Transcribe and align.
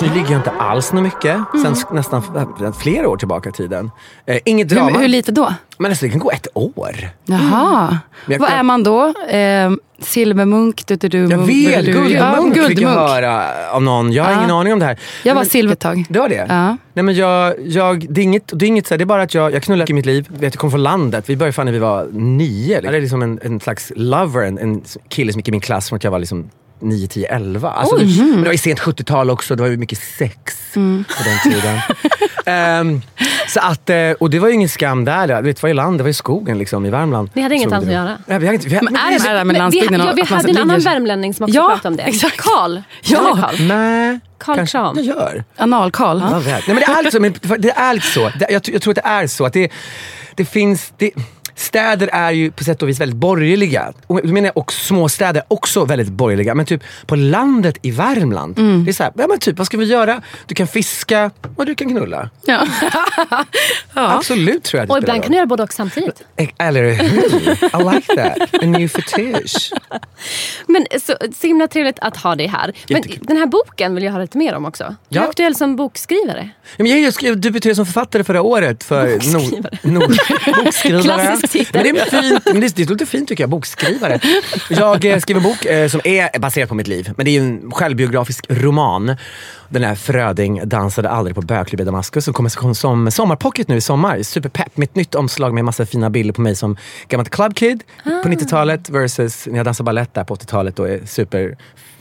Just 0.00 0.14
nu 0.14 0.18
ligger 0.20 0.30
jag 0.32 0.38
inte 0.38 0.50
alls 0.50 0.92
något 0.92 1.02
mycket. 1.02 1.36
Sen 1.62 1.74
sk- 1.74 1.94
nästan 1.94 2.22
flera 2.80 3.08
år 3.08 3.16
tillbaka 3.16 3.48
i 3.48 3.52
tiden. 3.52 3.90
Eh, 4.26 4.38
inget 4.44 4.68
drama. 4.68 4.90
Hur, 4.90 4.98
hur 4.98 5.08
lite 5.08 5.32
då? 5.32 5.54
Men 5.78 5.90
alltså, 5.90 6.04
det 6.06 6.10
kan 6.10 6.18
gå 6.18 6.30
ett 6.30 6.46
år. 6.54 6.90
Jaha. 7.24 7.98
Jag 8.26 8.38
Vad 8.38 8.50
är 8.50 8.62
man 8.62 8.82
då? 8.82 9.04
Eh, 9.28 9.70
silvermunk? 10.02 10.82
Du, 10.86 10.96
du, 10.96 11.08
du, 11.08 11.18
Jag 11.18 11.38
vet, 11.38 11.84
guldmunk 11.84 12.56
Ja, 12.56 12.64
fick 12.68 12.80
jag 12.80 12.88
höra 12.88 13.44
av 13.72 13.82
någon. 13.82 14.12
Jag 14.12 14.24
har 14.24 14.30
Ja. 14.32 14.38
ingen 14.38 14.50
aning 14.50 14.72
om 14.72 14.78
det 14.78 14.84
här. 14.84 14.98
Jag 15.24 15.34
var 15.34 15.44
silver 15.44 15.72
ett 15.72 15.78
tag. 15.80 16.04
Det 16.08 16.18
var 16.18 16.28
det? 16.28 16.46
Ja. 16.48 16.76
Nej, 16.92 17.02
men 17.02 17.14
jag, 17.14 17.54
jag, 17.66 18.06
det 18.14 18.20
är 18.20 18.22
inget, 18.22 18.50
det 18.58 18.64
är 18.64 18.68
inget 18.68 18.86
så 18.86 18.94
här, 18.94 18.98
det 18.98 19.04
är 19.04 19.06
bara 19.06 19.22
att 19.22 19.34
jag, 19.34 19.54
jag 19.54 19.62
knullar 19.62 19.90
i 19.90 19.94
mitt 19.94 20.06
liv. 20.06 20.26
Vet, 20.30 20.42
jag 20.42 20.60
kom 20.60 20.70
från 20.70 20.82
landet. 20.82 21.24
Vi 21.28 21.36
började 21.36 21.52
fan 21.52 21.64
när 21.66 21.72
vi 21.72 21.78
var 21.78 22.08
nio. 22.12 22.80
Jag 22.84 22.94
är 22.94 23.00
liksom 23.00 23.22
en, 23.22 23.38
en 23.42 23.60
slags 23.60 23.92
lover, 23.96 24.42
en, 24.42 24.58
en 24.58 24.82
kille 25.08 25.32
som 25.32 25.38
gick 25.38 25.48
i 25.48 25.50
min 25.52 25.60
klass 25.60 25.88
från 25.88 25.96
att 25.96 26.04
jag 26.04 26.10
var 26.10 26.18
liksom 26.18 26.50
9, 26.80 27.08
10, 27.08 27.26
11. 27.28 27.70
Alltså, 27.70 27.96
det, 27.96 28.04
men 28.22 28.36
det 28.36 28.44
var 28.44 28.52
ju 28.52 28.58
sent 28.58 28.80
70-tal 28.80 29.30
också, 29.30 29.56
det 29.56 29.62
var 29.62 29.70
ju 29.70 29.76
mycket 29.76 29.98
sex 30.18 30.54
Mm. 30.76 31.04
på 31.18 31.22
den 31.24 31.52
tiden. 31.52 31.78
Ehm, 32.46 33.02
så 33.48 33.60
att, 33.60 33.90
eh, 33.90 34.10
och 34.10 34.30
det 34.30 34.38
var 34.38 34.48
ju 34.48 34.54
ingen 34.54 34.68
skam 34.68 35.04
där. 35.04 35.42
Vet, 35.42 35.56
det 35.56 35.62
var 35.62 35.68
ju 35.68 35.74
land, 35.74 35.98
det 35.98 36.02
var 36.02 36.08
ju 36.08 36.14
skogen 36.14 36.58
liksom, 36.58 36.86
i 36.86 36.90
Värmland. 36.90 37.30
Ni 37.32 37.42
hade 37.42 37.54
inget 37.54 37.72
annat 37.72 37.84
att 37.86 37.92
göra? 37.92 38.18
Nej, 38.26 38.38
vi 38.38 38.46
hade 38.46 38.54
inte, 38.54 38.68
vi, 38.68 38.78
Men 38.82 38.96
är 38.96 39.12
det 39.12 39.20
så 39.20 39.28
här 39.28 39.34
med 39.34 39.46
Men 39.46 39.54
vi, 39.54 39.58
landsbygden? 39.58 40.00
ja, 40.00 40.12
vi 40.16 40.22
hade 40.22 40.50
en 40.50 40.56
annan 40.58 40.80
värmlänning 40.80 41.34
som 41.34 41.44
också 41.44 41.56
Ja, 41.56 41.68
pratade 41.68 41.88
om 41.88 41.96
det. 41.96 42.02
exakt. 42.02 42.36
Karl. 42.36 42.80
Ja. 43.02 43.38
Karl. 43.40 43.66
Nej, 43.66 44.18
Carl 44.38 44.56
kanske 44.56 44.78
Kram. 44.78 44.96
jag 44.96 45.04
gör. 45.04 45.44
Analkarl. 45.56 46.18
Ja, 46.20 46.38
väl. 46.38 46.44
Nej, 46.44 46.62
men 46.66 46.76
det 46.76 46.84
är 46.84 47.02
lite 47.02 47.16
så. 47.16 47.20
Men 47.48 47.60
det 47.60 47.70
är 47.70 47.94
lite 47.94 48.06
så. 48.06 48.30
Det, 48.38 48.46
jag, 48.50 48.62
jag 48.72 48.82
tror 48.82 48.90
att 48.92 49.04
det 49.04 49.08
är 49.10 49.26
så. 49.26 49.46
Att 49.46 49.52
det, 49.52 49.72
det 50.34 50.44
finns... 50.44 50.92
Det, 50.96 51.10
städer 51.58 52.08
är 52.12 52.30
ju 52.30 52.50
på 52.50 52.64
sätt 52.64 52.82
och 52.82 52.88
vis 52.88 53.00
väldigt 53.00 53.16
borgerliga. 53.16 53.92
Och 54.06 54.20
då 54.26 54.32
menar 54.32 54.46
jag 54.48 54.56
också 54.58 54.78
småstäder 54.84 55.42
också 55.48 55.84
väldigt 55.84 56.08
borgerliga. 56.08 56.54
Men 56.54 56.66
typ 56.66 56.82
på 57.06 57.16
landet 57.16 57.76
i 57.82 57.90
Värmland. 57.90 58.54
Det 58.84 58.90
är 58.90 58.92
så 58.92 59.02
här, 59.02 59.12
ja, 59.16 59.26
men 59.28 59.38
typ, 59.38 59.58
vad 59.58 59.66
ska 59.66 59.76
vi 59.76 59.84
göra? 59.84 60.22
Du 60.46 60.54
kan 60.54 60.66
fiska 60.66 61.30
och 61.56 61.66
du 61.66 61.74
kan 61.74 61.88
knulla. 61.90 62.30
Ja. 62.46 62.66
Absolut 63.94 64.64
tror 64.64 64.78
jag 64.80 64.88
det 64.88 64.92
Och 64.92 64.98
ibland 64.98 65.22
kan 65.22 65.30
du 65.32 65.36
göra 65.36 65.46
både 65.46 65.62
och 65.62 65.72
samtidigt. 65.72 66.22
Eh, 66.36 66.48
Eller 66.58 66.82
hur? 66.82 66.92
I 67.02 67.94
like 67.94 68.14
that. 68.16 68.62
A 68.62 68.66
new 68.66 68.88
fetish. 68.88 69.72
Men 70.66 70.86
så, 71.00 71.14
så 71.40 71.46
himla 71.46 71.68
trevligt 71.68 71.98
att 71.98 72.16
ha 72.16 72.34
dig 72.36 72.46
här. 72.46 72.72
Men 72.88 72.96
Jättekul. 72.96 73.24
den 73.26 73.36
här 73.36 73.46
boken 73.46 73.94
vill 73.94 74.04
jag 74.04 74.12
höra 74.12 74.22
lite 74.22 74.38
mer 74.38 74.54
om 74.54 74.64
också. 74.64 74.94
Du 75.08 75.18
är 75.18 75.22
Ja. 75.22 75.28
aktuell 75.28 75.54
som 75.54 75.76
bokskrivare. 75.76 76.50
Ja, 76.76 76.84
men 76.84 77.02
jag 77.02 77.12
skrev 77.14 77.40
debuterade 77.40 77.74
som 77.76 77.86
författare 77.86 78.24
förra 78.24 78.42
året. 78.42 78.84
För 78.84 79.12
Bokskrivare. 79.14 79.78
Nord, 79.82 80.02
nord, 80.02 80.16
bokskrivare. 80.64 81.02
Klassisk 81.02 81.47
titel. 81.48 81.82
Men 81.84 81.94
det, 81.94 82.00
är 82.00 82.22
fint, 82.22 82.42
men 82.44 82.60
det, 82.60 82.76
det 82.76 82.90
låter 82.90 83.06
fint 83.06 83.28
tycker 83.28 83.42
jag, 83.42 83.50
bokskrivare. 83.50 84.20
Jag 84.70 85.04
eh, 85.04 85.18
skrev 85.18 85.36
en 85.36 85.42
bok 85.42 85.64
eh, 85.64 85.88
som 85.88 86.00
är 86.04 86.38
baserad 86.38 86.68
på 86.68 86.74
mitt 86.74 86.88
liv. 86.88 87.12
Men 87.16 87.24
det 87.24 87.30
är 87.30 87.32
ju 87.32 87.40
en 87.40 87.70
självbiografisk 87.70 88.46
roman. 88.48 89.16
Den 89.68 89.84
här 89.84 89.94
Fröding 89.94 90.68
dansade 90.68 91.10
aldrig 91.10 91.34
på 91.34 91.42
bögklubb 91.42 91.80
i 91.80 91.84
Damaskus 91.84 92.24
som 92.24 92.34
kommer 92.34 92.50
som, 92.50 92.74
som 92.74 93.10
sommarpocket 93.10 93.68
nu 93.68 93.76
i 93.76 93.80
sommar. 93.80 94.22
Superpepp 94.22 94.76
med 94.76 94.84
ett 94.84 94.94
nytt 94.94 95.14
omslag 95.14 95.54
med 95.54 95.64
massa 95.64 95.86
fina 95.86 96.10
bilder 96.10 96.34
på 96.34 96.40
mig 96.40 96.56
som 96.56 96.76
gammalt 97.08 97.30
clubkid 97.30 97.82
på 98.04 98.28
90-talet 98.28 98.90
versus 98.90 99.46
när 99.46 99.56
jag 99.56 99.66
dansade 99.66 99.84
balett 99.84 100.14
där 100.14 100.24
på 100.24 100.36
80-talet 100.36 100.78
och 100.78 100.88
är 100.88 101.06
super 101.06 101.56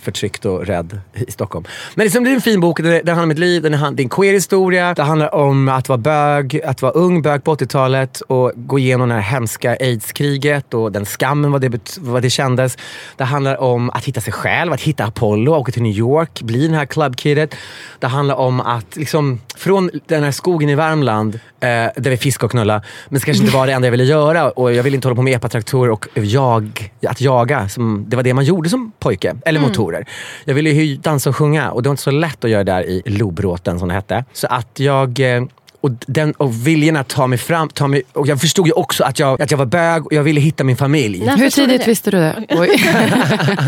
förtryckt 0.08 0.46
och 0.46 0.66
rädd 0.66 1.00
i 1.14 1.32
Stockholm. 1.32 1.66
Men 1.96 2.04
liksom, 2.04 2.24
det 2.24 2.30
är 2.30 2.36
en 2.36 2.42
fin 2.42 2.60
bok, 2.60 2.78
den, 2.78 2.92
den 2.92 3.08
handlar 3.08 3.24
om 3.24 3.30
mitt 3.30 3.40
liv, 3.40 3.62
det 3.62 3.68
är 3.68 4.02
en 4.02 4.10
queer 4.10 4.34
historia. 4.34 4.94
Det 4.94 5.04
handlar 5.04 5.36
om 5.36 5.70
att 5.70 5.90
vara 5.90 5.98
bög, 5.98 6.62
att 6.66 6.82
vara 6.82 6.92
ung 6.92 7.22
bög 7.22 7.44
på 7.44 7.56
80-talet 7.56 8.22
och 8.22 8.52
gå 8.56 8.80
igenom 8.80 9.10
det 9.10 9.16
här 9.16 9.22
hemska 9.22 9.72
aidskriget 9.72 10.74
och 10.74 10.92
den 10.92 11.06
skammen, 11.06 11.52
vad 11.52 11.62
det, 11.62 11.98
vad 12.00 12.22
det 12.22 12.30
kändes. 12.30 12.78
Det 13.18 13.24
handlar 13.24 13.62
om 13.62 13.90
att 13.90 14.06
hitta 14.06 14.22
sig 14.22 14.34
själv, 14.34 14.74
att 14.74 14.82
hitta 14.82 15.06
Apollo, 15.06 15.52
åka 15.56 15.72
till 15.72 15.84
New 15.84 15.98
York, 15.98 16.42
bli 16.42 16.68
den 16.68 16.76
här 16.76 16.86
clubkidet. 16.86 17.56
Det 18.00 18.08
handlar 18.08 18.36
om 18.36 18.62
att 18.62 18.96
liksom, 18.96 19.42
från 19.56 19.90
den 20.08 20.24
här 20.24 20.32
skogen 20.32 20.70
i 20.70 20.76
Värmland, 20.76 21.36
eh, 21.36 21.70
där 21.96 22.10
vi 22.10 22.18
fiskade 22.18 22.46
och 22.46 22.52
knulla, 22.52 22.82
men 23.10 23.20
det 23.20 23.26
kanske 23.26 23.44
inte 23.44 23.56
var 23.56 23.68
det 23.68 23.74
enda 23.74 23.88
jag 23.88 23.92
ville 23.92 24.04
göra 24.04 24.52
och 24.52 24.74
jag 24.74 24.84
ville 24.84 24.96
inte 24.96 25.08
hålla 25.08 25.16
på 25.16 25.22
med 25.22 25.36
epatraktorer 25.36 25.92
och 25.92 26.08
jag, 26.14 26.92
att 27.08 27.22
jaga. 27.22 27.70
Som, 27.70 28.06
det 28.08 28.16
var 28.16 28.24
det 28.24 28.34
man 28.34 28.46
gjorde 28.46 28.70
som 28.70 28.92
pojke, 29.00 29.36
eller 29.46 29.60
motorer. 29.60 29.97
Jag 30.46 30.54
ville 30.54 30.70
ju 30.70 30.96
dansa 30.96 31.30
och 31.30 31.36
sjunga 31.36 31.72
och 31.72 31.84
det 31.84 31.90
var 31.90 31.94
inte 31.94 32.04
så 32.04 32.12
lätt 32.12 32.44
att 32.44 32.50
göra 32.50 32.64
det 32.64 32.72
där 32.72 32.82
i 32.84 33.02
Lobråten 33.06 33.80
som 33.80 33.88
det 33.88 33.94
hette. 33.94 34.26
Så 34.34 34.48
att 34.48 34.80
jag 34.80 35.20
eh, 35.20 35.44
och, 35.82 35.92
den, 36.08 36.32
och 36.32 36.68
viljan 36.68 36.96
att 36.98 37.08
ta 37.08 37.28
mig 37.28 37.38
fram, 37.38 37.70
ta 37.70 37.88
mig, 37.88 38.02
och 38.14 38.28
jag 38.28 38.42
förstod 38.42 38.68
ju 38.68 38.74
också 38.74 39.04
att 39.04 39.20
jag, 39.20 39.42
att 39.42 39.52
jag 39.52 39.58
var 39.58 39.66
bög 39.66 40.06
och 40.06 40.14
jag 40.14 40.24
ville 40.24 40.40
hitta 40.42 40.64
min 40.64 40.78
familj. 40.78 41.26
När 41.26 41.38
Hur 41.38 41.50
tidigt 41.50 41.82
det? 41.82 41.88
visste 41.88 42.12
du 42.12 42.18
det? 42.18 42.46
Oj. 42.50 42.70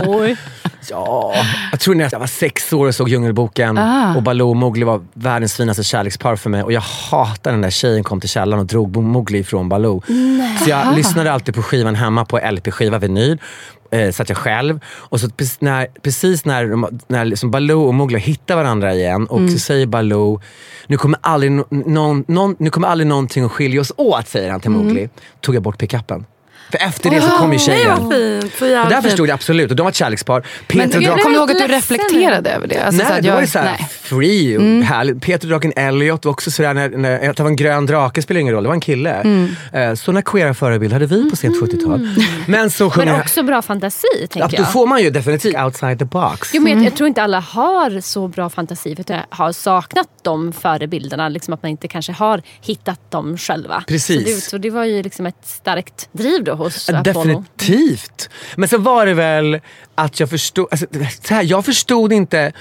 Oj. 0.07 0.35
Ja, 0.89 1.33
jag 1.71 1.79
tror 1.79 1.95
när 1.95 2.09
jag 2.11 2.19
var 2.19 2.27
sex 2.27 2.73
år 2.73 2.87
och 2.87 2.95
såg 2.95 3.09
Djungelboken 3.09 3.77
Ah. 3.77 4.15
och 4.15 4.23
Baloo 4.23 4.49
och 4.49 4.55
Mowgli 4.55 4.83
var 4.83 5.01
världens 5.13 5.55
finaste 5.57 5.83
kärlekspar 5.83 6.35
för 6.35 6.49
mig. 6.49 6.63
Och 6.63 6.71
jag 6.71 6.81
hatade 6.81 7.37
när 7.43 7.51
den 7.51 7.61
där 7.61 7.69
tjejen 7.69 8.03
kom 8.03 8.19
till 8.19 8.29
källaren 8.29 8.59
och 8.61 8.65
drog 8.67 8.97
Mowgli 8.97 9.39
ifrån 9.39 9.69
Baloo. 9.69 10.01
Så 10.63 10.69
jag 10.69 10.95
lyssnade 10.97 11.31
alltid 11.31 11.55
på 11.55 11.63
skivan 11.63 11.95
hemma 11.95 12.25
på 12.25 12.37
LP-skiva, 12.51 12.97
vinyl. 12.99 13.37
Eh, 13.91 14.11
satt 14.11 14.29
jag 14.29 14.37
själv. 14.37 14.79
Och 14.85 15.19
så 15.19 15.29
precis 15.29 15.61
när, 15.61 15.87
precis 16.01 16.45
när, 16.45 16.75
när 17.07 17.25
liksom 17.25 17.51
Baloo 17.51 17.87
och 17.87 17.93
Mowgli 17.93 18.19
hittar 18.19 18.55
varandra 18.55 18.93
igen 18.93 19.25
och 19.27 19.49
så 19.51 19.59
säger 19.59 19.85
Baloo, 19.85 20.41
nu 20.87 20.97
kommer, 20.97 21.19
aldrig, 21.21 21.51
no, 21.51 21.65
någon, 21.69 22.23
någon, 22.27 22.55
nu 22.59 22.69
kommer 22.69 22.87
aldrig 22.87 23.07
någonting 23.07 23.43
att 23.43 23.51
skilja 23.51 23.81
oss 23.81 23.91
åt, 23.97 24.27
säger 24.27 24.51
han 24.51 24.59
till 24.59 24.71
Mowgli. 24.71 25.09
Tog 25.41 25.55
jag 25.55 25.63
bort 25.63 25.77
pickuppen. 25.77 26.25
För 26.71 26.77
efter 26.77 27.09
det 27.09 27.21
så 27.21 27.29
kom 27.29 27.53
ju 27.53 27.59
tjejen. 27.59 27.87
Nej, 27.87 27.97
vad 27.99 28.13
fint. 28.13 28.53
Så 28.59 28.65
Och 28.83 28.89
där 28.89 29.01
förstod 29.01 29.29
jag 29.29 29.33
absolut. 29.33 29.69
Och 29.71 29.75
de 29.75 29.83
var 29.83 29.89
ett 29.89 29.95
kärlekspar. 29.95 30.43
Men 30.67 30.89
Peter 30.89 30.99
Drak- 31.01 31.21
kommer 31.21 31.35
ihåg 31.35 31.51
att 31.51 31.57
du 31.57 31.67
reflekterade 31.67 32.49
över 32.49 32.67
det. 32.67 32.77
Alltså, 32.83 32.97
nej, 32.97 33.07
så 33.07 33.13
att 33.13 33.21
det 33.21 33.27
jag, 33.27 33.35
var 33.35 33.41
ju 33.41 33.47
såhär 33.47 33.65
nej. 33.79 33.89
free 34.01 34.57
och 34.57 34.83
härligt. 34.85 35.21
Peter 35.21 35.47
Draken 35.47 35.73
Elliot 35.75 36.25
var 36.25 36.31
också 36.31 36.51
sådär, 36.51 36.73
när, 36.73 36.89
när, 36.89 37.29
att 37.29 37.37
det 37.37 37.43
var 37.43 37.49
en 37.49 37.55
grön 37.55 37.85
drake 37.85 38.21
spelar 38.21 38.41
ingen 38.41 38.53
roll, 38.53 38.63
det 38.63 38.67
var 38.69 38.73
en 38.73 38.81
kille. 38.81 39.11
Mm. 39.13 39.55
Eh, 39.73 39.93
sådana 39.93 40.21
queera 40.21 40.53
förebilder 40.53 40.95
hade 40.95 41.05
vi 41.05 41.29
på 41.29 41.35
sent 41.35 41.61
70-tal. 41.61 42.09
Men 42.47 42.69
så 42.69 42.89
sjunger 42.89 43.11
Men 43.11 43.21
också 43.21 43.43
bra 43.43 43.61
fantasi, 43.61 44.27
tänker 44.29 44.57
då 44.57 44.63
jag. 44.63 44.73
får 44.73 44.87
man 44.87 45.03
ju 45.03 45.09
definitivt 45.09 45.55
outside 45.57 45.99
the 45.99 46.05
box. 46.05 46.49
Jo, 46.53 46.61
men 46.61 46.73
jag, 46.73 46.85
jag 46.85 46.95
tror 46.95 47.07
inte 47.07 47.23
alla 47.23 47.39
har 47.39 48.01
så 48.01 48.27
bra 48.27 48.49
fantasi 48.49 48.95
för 48.95 49.01
att 49.01 49.09
jag 49.09 49.23
har 49.29 49.51
saknat 49.51 50.07
de 50.21 50.53
förebilderna. 50.53 51.29
Liksom 51.29 51.53
att 51.53 51.63
man 51.63 51.69
inte 51.71 51.87
kanske 51.87 52.11
har 52.11 52.41
hittat 52.61 53.11
dem 53.11 53.37
själva. 53.37 53.83
Precis. 53.87 54.23
Så 54.23 54.29
det, 54.29 54.41
så 54.41 54.57
det 54.57 54.69
var 54.69 54.85
ju 54.85 55.03
liksom 55.03 55.25
ett 55.25 55.35
starkt 55.43 56.09
driv 56.11 56.43
då 56.43 56.55
hos 56.63 56.89
Apollo. 56.89 57.03
Definitivt. 57.23 58.29
Men 58.55 58.69
så 58.69 58.77
var 58.77 59.05
det 59.05 59.13
väl 59.13 59.59
att 59.95 60.19
jag 60.19 60.29
förstod, 60.29 60.67
alltså, 60.71 60.85
så 61.23 61.33
här, 61.33 61.43
jag 61.43 61.65
förstod 61.65 62.13
inte 62.13 62.51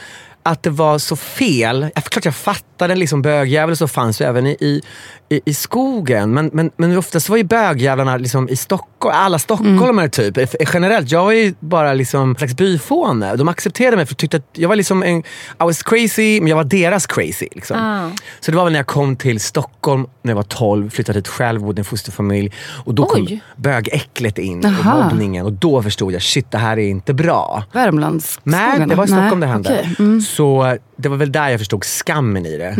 att 0.43 0.63
det 0.63 0.71
var 0.71 0.99
så 0.99 1.17
fel. 1.17 1.91
Jag, 1.95 2.05
klart 2.05 2.25
jag 2.25 2.35
fattade 2.35 2.95
liksom 2.95 3.23
bögjävel 3.23 3.77
så 3.77 3.89
fanns 3.89 4.21
även 4.21 4.47
i, 4.47 4.57
i, 4.61 4.83
i, 5.29 5.41
i 5.45 5.55
skogen. 5.55 6.35
Men, 6.35 6.51
men, 6.53 6.71
men 6.77 6.97
oftast 6.99 7.29
var 7.29 7.37
ju 7.37 7.45
bögjävlarna 7.45 8.17
liksom 8.17 8.49
i 8.49 8.57
Stockholm, 8.57 9.15
alla 9.17 9.39
stockholmare 9.39 10.09
typ. 10.09 10.39
Eh, 10.39 10.49
Generellt, 10.75 11.11
jag 11.11 11.25
var 11.25 11.33
ju 11.33 11.55
bara 11.61 11.95
liksom 11.95 12.31
en 12.31 12.37
slags 12.37 12.57
byfåne. 12.57 13.37
De 13.37 13.49
accepterade 13.49 13.97
mig 13.97 14.07
för 14.07 14.15
tyckte 14.15 14.37
att 14.37 14.49
jag 14.53 14.69
var 14.69 14.77
liksom 14.77 15.03
en, 15.03 15.19
I 15.19 15.25
was 15.59 15.83
crazy, 15.83 16.41
men 16.41 16.49
jag 16.49 16.57
var 16.57 16.65
deras 16.65 17.07
crazy. 17.07 17.49
Liksom. 17.53 17.77
Ah. 17.81 18.11
Så 18.41 18.51
det 18.51 18.57
var 18.57 18.65
väl 18.65 18.73
när 18.73 18.79
jag 18.79 18.87
kom 18.87 19.17
till 19.17 19.41
Stockholm 19.41 20.07
när 20.23 20.31
jag 20.31 20.37
var 20.37 20.43
12, 20.43 20.91
flyttade 20.91 21.19
hit 21.19 21.29
själv, 21.29 21.61
bodde 21.61 21.79
i 21.79 21.81
en 21.81 21.85
fosterfamilj. 21.85 22.53
Och 22.85 22.95
då 22.95 23.07
kom 23.07 23.23
Oj. 23.23 23.41
bögäcklet 23.57 24.39
in 24.39 24.65
och 24.65 24.85
mobbningen. 24.85 25.47
Och 25.47 25.53
då 25.53 25.83
förstod 25.83 26.13
jag, 26.13 26.23
shit 26.23 26.51
det 26.51 26.59
här 26.59 26.79
är 26.79 26.89
inte 26.89 27.15
bra. 27.15 27.65
Värmlandsskogarna? 27.73 28.75
Nej, 28.79 28.87
det 28.89 28.95
var 28.95 29.05
i 29.05 29.09
Stockholm 29.09 29.41
det 29.41 29.47
Nej, 29.47 29.53
hände. 29.53 29.79
okej. 29.81 29.97
Mm. 29.99 30.21
Så 30.21 30.77
det 30.97 31.09
var 31.09 31.17
väl 31.17 31.33
där 31.33 31.49
jag 31.49 31.61
förstod 31.61 31.85
skammen 31.85 32.47
i 32.47 32.57
det. 32.57 32.77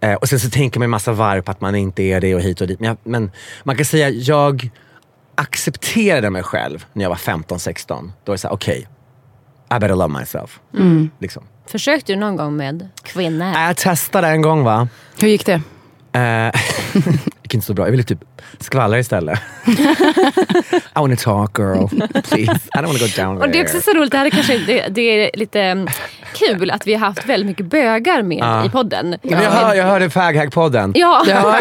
Eh, 0.00 0.14
och 0.14 0.28
sen 0.28 0.40
så 0.40 0.50
tänker 0.50 0.80
man 0.80 0.84
en 0.84 0.90
massa 0.90 1.12
varv 1.12 1.42
på 1.42 1.50
att 1.50 1.60
man 1.60 1.74
inte 1.74 1.87
är 1.98 2.20
det 2.20 2.34
och 2.34 2.40
hit 2.40 2.60
och 2.60 2.66
dit. 2.66 2.80
Men, 2.80 2.88
jag, 2.88 2.96
men 3.02 3.30
man 3.64 3.76
kan 3.76 3.84
säga, 3.84 4.08
jag 4.08 4.70
accepterade 5.34 6.30
mig 6.30 6.42
själv 6.42 6.86
när 6.92 7.02
jag 7.02 7.08
var 7.10 7.16
15-16. 7.16 7.86
Då 7.88 8.04
var 8.24 8.34
det 8.34 8.38
såhär, 8.38 8.54
okej, 8.54 8.88
I 9.70 9.78
better 9.80 9.96
love 9.96 10.20
myself. 10.20 10.60
Liksom. 11.18 11.42
Försökte 11.66 12.12
du 12.12 12.18
någon 12.18 12.36
gång 12.36 12.56
med 12.56 12.88
kvinnor? 13.02 13.46
Jag 13.46 13.76
testade 13.76 14.28
en 14.28 14.42
gång 14.42 14.64
va. 14.64 14.88
Hur 15.20 15.28
gick 15.28 15.46
det? 15.46 15.62
Eh, 16.12 16.60
gick 17.42 17.54
inte 17.54 17.66
så 17.66 17.74
bra. 17.74 17.86
Jag 17.86 17.90
ville 17.90 18.02
typ 18.02 18.18
skvallra 18.60 18.98
istället. 18.98 19.38
I 19.66 21.00
wanna 21.00 21.16
talk 21.16 21.58
girl, 21.58 21.86
please. 22.22 22.60
I 22.74 22.78
don't 22.78 22.86
wanna 22.86 22.98
go 22.98 23.06
down 23.16 23.36
there. 23.36 23.38
Och 23.38 23.48
det 23.48 23.58
är 23.58 23.62
också 23.62 23.80
så 23.80 23.90
roligt, 23.90 24.12
det, 24.12 24.18
här 24.18 24.26
är 24.26 24.30
kanske, 24.30 24.58
det, 24.58 24.88
det 24.88 25.00
är 25.00 25.30
lite 25.34 25.60
mm, 25.60 25.88
kul 26.34 26.70
att 26.70 26.86
vi 26.86 26.94
har 26.94 27.00
haft 27.00 27.26
väldigt 27.26 27.46
mycket 27.46 27.66
bögar 27.66 28.22
med 28.22 28.38
Ja. 28.38 28.64
i 28.64 28.70
podden. 28.70 29.16
Men 29.22 29.42
jag, 29.42 29.50
hör, 29.50 29.74
jag 29.74 29.84
hörde 29.84 30.08
Faghack-podden. 30.08 30.92
Ja, 30.94 31.24
Ja, 31.28 31.60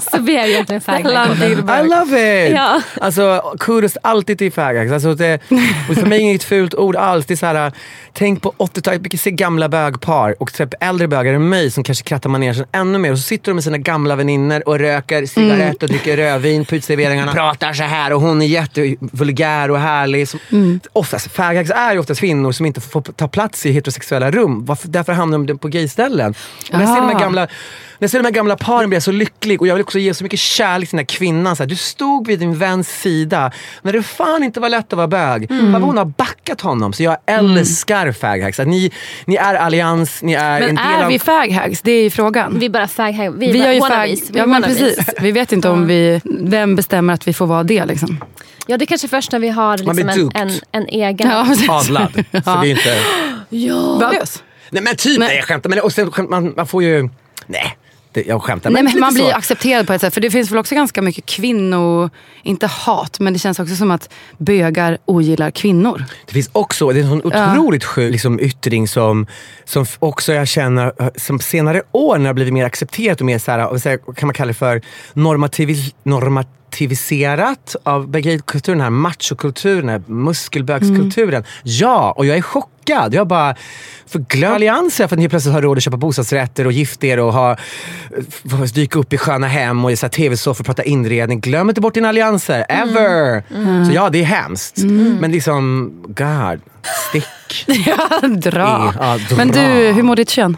så 0.12 0.18
vi 0.22 0.36
är 0.36 0.46
egentligen 0.46 0.80
till 0.80 1.10
I 1.10 1.88
love 1.88 2.46
it! 2.46 2.54
Ja. 2.54 2.80
Alltså 3.00 3.54
kudos 3.60 3.96
alltid 4.02 4.38
till 4.38 4.52
faggots. 4.52 4.92
Alltså, 4.92 5.14
det, 5.14 5.38
för 5.48 5.94
mig 5.94 6.02
är 6.02 6.08
det 6.08 6.18
inget 6.18 6.44
fult 6.44 6.74
ord 6.74 6.96
alls. 6.96 7.26
Det 7.26 7.34
är 7.34 7.36
så 7.36 7.46
här, 7.46 7.72
tänk 8.12 8.42
på 8.42 8.52
80-talet, 8.58 9.00
vi 9.10 9.18
ser 9.18 9.30
gamla 9.30 9.68
bögpar 9.68 10.34
och 10.42 10.52
typ 10.52 10.74
äldre 10.80 11.08
bögar 11.08 11.34
än 11.34 11.48
mig 11.48 11.70
som 11.70 11.84
kanske 11.84 12.04
krattar 12.04 12.30
manegen 12.30 12.64
ännu 12.72 12.98
mer. 13.00 13.12
Och 13.12 13.18
så 13.18 13.22
sitter 13.22 13.50
de 13.50 13.54
med 13.54 13.64
sina 13.64 13.78
gamla 13.78 14.16
vänner 14.16 14.68
och 14.68 14.78
röker 14.78 15.26
cigarett 15.26 15.82
och 15.82 15.88
dricker 15.88 16.16
rödvin 16.16 16.64
på 16.64 16.74
uteserveringarna. 16.74 17.32
Pratar 17.32 17.72
så 17.72 17.82
här 17.82 18.12
och 18.12 18.20
hon 18.20 18.42
är 18.42 18.46
jättevulgär 18.46 19.70
och 19.70 19.78
härlig. 19.78 20.28
Som, 20.28 20.40
oftast, 20.92 21.32
faggots 21.32 21.70
är 21.70 21.92
ju 21.92 21.98
oftast 21.98 22.20
kvinnor 22.20 22.52
som 22.52 22.66
inte 22.66 22.80
får 22.80 23.00
ta 23.00 23.28
plats 23.28 23.66
i 23.66 23.72
heterosexuella 23.72 24.30
rum. 24.30 24.64
Varför, 24.64 24.88
därför 24.88 25.12
hamnar 25.12 25.38
de 25.38 25.58
på 25.58 25.68
gayställen. 25.68 26.34
Och 26.72 26.80
jag 26.80 26.88
ser 26.88 26.96
de 26.96 27.06
här 27.06 27.10
Aha. 27.10 27.20
gamla 27.20 27.48
när 28.00 28.06
jag 28.06 28.10
ser 28.10 28.18
de 28.18 28.24
här 28.24 28.32
gamla 28.32 28.56
paren 28.56 28.90
blir 28.90 28.96
jag 28.96 29.02
så 29.02 29.12
lycklig 29.12 29.60
och 29.60 29.66
jag 29.66 29.74
vill 29.74 29.82
också 29.82 29.98
ge 29.98 30.14
så 30.14 30.24
mycket 30.24 30.40
kärlek 30.40 30.88
till 30.88 30.96
den 30.96 31.06
här 31.08 31.16
kvinnan. 31.18 31.56
Så 31.56 31.62
här, 31.62 31.68
du 31.68 31.76
stod 31.76 32.26
vid 32.26 32.38
din 32.38 32.58
väns 32.58 33.00
sida 33.00 33.52
när 33.82 33.92
det 33.92 34.02
fan 34.02 34.42
inte 34.42 34.60
var 34.60 34.68
lätt 34.68 34.92
att 34.92 34.96
vara 34.96 35.08
bög. 35.08 35.50
Mm. 35.50 35.72
Varför 35.72 35.86
hon 35.86 35.98
har 35.98 36.04
backat 36.04 36.60
honom. 36.60 36.92
Så 36.92 37.02
jag 37.02 37.16
älskar 37.26 38.12
faghacks. 38.12 38.60
Att 38.60 38.68
ni, 38.68 38.92
ni 39.24 39.36
är 39.36 39.54
allians, 39.54 40.22
ni 40.22 40.32
är 40.32 40.60
en 40.60 40.66
Men 40.66 40.76
del 40.76 41.00
är 41.00 41.04
av... 41.04 41.08
vi 41.08 41.18
faghags? 41.18 41.82
Det 41.82 41.92
är 41.92 42.02
ju 42.02 42.10
frågan. 42.10 42.58
Vi 42.58 42.66
är 42.66 42.70
bara 42.70 42.88
fag 42.88 43.32
Vi, 43.36 43.52
Vi 43.52 43.60
är 43.60 43.64
gör 43.64 43.72
ju 43.72 43.80
fag... 43.80 44.06
Vi 44.06 44.12
är 44.12 44.38
Ja, 44.38 44.46
men 44.46 44.62
precis. 44.62 44.98
Vi 45.20 45.32
vet 45.32 45.52
inte 45.52 45.68
om 45.68 45.86
vi... 45.86 46.20
Vem 46.24 46.76
bestämmer 46.76 47.14
att 47.14 47.28
vi 47.28 47.32
får 47.32 47.46
vara 47.46 47.62
det 47.62 47.86
liksom? 47.86 48.24
Ja, 48.66 48.76
det 48.76 48.84
är 48.84 48.86
kanske 48.86 49.08
först 49.08 49.32
när 49.32 49.38
vi 49.38 49.48
har 49.48 49.78
liksom 49.78 49.98
en, 50.08 50.30
en, 50.34 50.50
en 50.72 50.86
egen... 50.86 51.30
Ja. 51.30 51.46
Adlad. 51.68 52.12
Så 52.12 52.40
det 52.44 52.50
är 52.50 52.64
inte... 52.64 52.96
Va? 54.00 54.12
Nej 54.70 54.82
men 54.82 54.96
typ, 54.96 55.18
nej, 55.18 55.36
jag 55.36 55.44
skämtar. 55.44 55.70
Men, 55.70 55.80
och 55.80 55.92
sen, 55.92 56.12
man, 56.28 56.52
man 56.56 56.66
får 56.66 56.82
ju... 56.82 57.08
Nej, 57.46 57.76
det, 58.12 58.24
jag 58.26 58.42
skämtar. 58.42 58.70
Nej, 58.70 58.82
men 58.82 58.90
lite 58.90 59.00
man 59.00 59.14
blir 59.14 59.30
så. 59.30 59.36
accepterad 59.36 59.86
på 59.86 59.92
ett 59.92 60.00
sätt. 60.00 60.14
För 60.14 60.20
det 60.20 60.30
finns 60.30 60.50
väl 60.50 60.58
också 60.58 60.74
ganska 60.74 61.02
mycket 61.02 61.26
kvinno... 61.26 62.10
Inte 62.42 62.66
hat, 62.66 63.20
men 63.20 63.32
det 63.32 63.38
känns 63.38 63.58
också 63.60 63.76
som 63.76 63.90
att 63.90 64.12
bögar 64.38 64.98
ogillar 65.04 65.50
kvinnor. 65.50 66.04
Det 66.26 66.32
finns 66.32 66.50
också, 66.52 66.90
det 66.90 67.00
är 67.00 67.02
en 67.02 67.10
sån 67.10 67.24
otroligt 67.24 67.84
sjuk 67.84 68.12
liksom, 68.12 68.40
yttring 68.40 68.88
som, 68.88 69.26
som 69.64 69.86
också 69.98 70.32
jag 70.32 70.48
känner 70.48 70.92
som 71.18 71.40
senare 71.40 71.82
år 71.92 72.16
när 72.16 72.22
det 72.22 72.28
har 72.28 72.34
blivit 72.34 72.52
mer 72.52 72.64
accepterat 72.64 73.20
och 73.20 73.26
mer 73.26 73.38
så 73.38 73.50
här, 73.50 74.14
kan 74.14 74.26
man 74.26 74.34
kalla 74.34 74.48
det 74.48 74.54
för 74.54 74.82
normativis, 75.12 75.94
normativiserat 76.70 77.76
av 77.82 78.10
gaykulturen, 78.10 78.78
den 78.78 78.84
här 78.84 78.90
machokulturen, 78.90 80.04
muskelbögskulturen. 80.06 81.44
Ja, 81.62 82.12
och 82.16 82.26
jag 82.26 82.36
är 82.36 82.42
chockad. 82.42 83.14
Jag 83.14 83.26
bara, 83.26 83.54
för 84.06 84.18
glöm 84.18 84.54
allianser 84.54 85.08
för 85.08 85.16
att 85.16 85.20
ni 85.20 85.28
plötsligt 85.28 85.54
har 85.54 85.62
råd 85.62 85.76
att 85.76 85.82
köpa 85.84 85.96
bostadsrätter 85.96 86.66
och 86.66 86.72
gift 86.72 87.04
er 87.04 87.18
och 87.18 87.32
ha, 87.32 87.56
dyka 88.74 88.98
upp 88.98 89.12
i 89.12 89.18
sköna 89.18 89.46
hem 89.46 89.84
och 89.84 89.92
i 89.92 89.96
tv-soffor 89.96 90.62
och 90.62 90.66
prata 90.66 90.82
inredning. 90.82 91.40
Glöm 91.40 91.68
inte 91.68 91.80
bort 91.80 91.94
dina 91.94 92.08
allianser, 92.08 92.66
ever! 92.68 93.42
Så 93.86 93.92
ja, 93.92 94.10
det 94.10 94.20
är 94.20 94.24
hemskt. 94.24 94.78
Men 95.20 95.32
liksom, 95.32 95.92
God, 96.06 96.60
stick. 97.08 97.24
Ja, 97.86 98.28
dra. 98.28 98.94
Ja, 98.98 99.18
dra. 99.28 99.36
Men 99.36 99.48
du, 99.48 99.92
hur 99.92 100.02
mår 100.02 100.16
ditt 100.16 100.30
kön? 100.30 100.56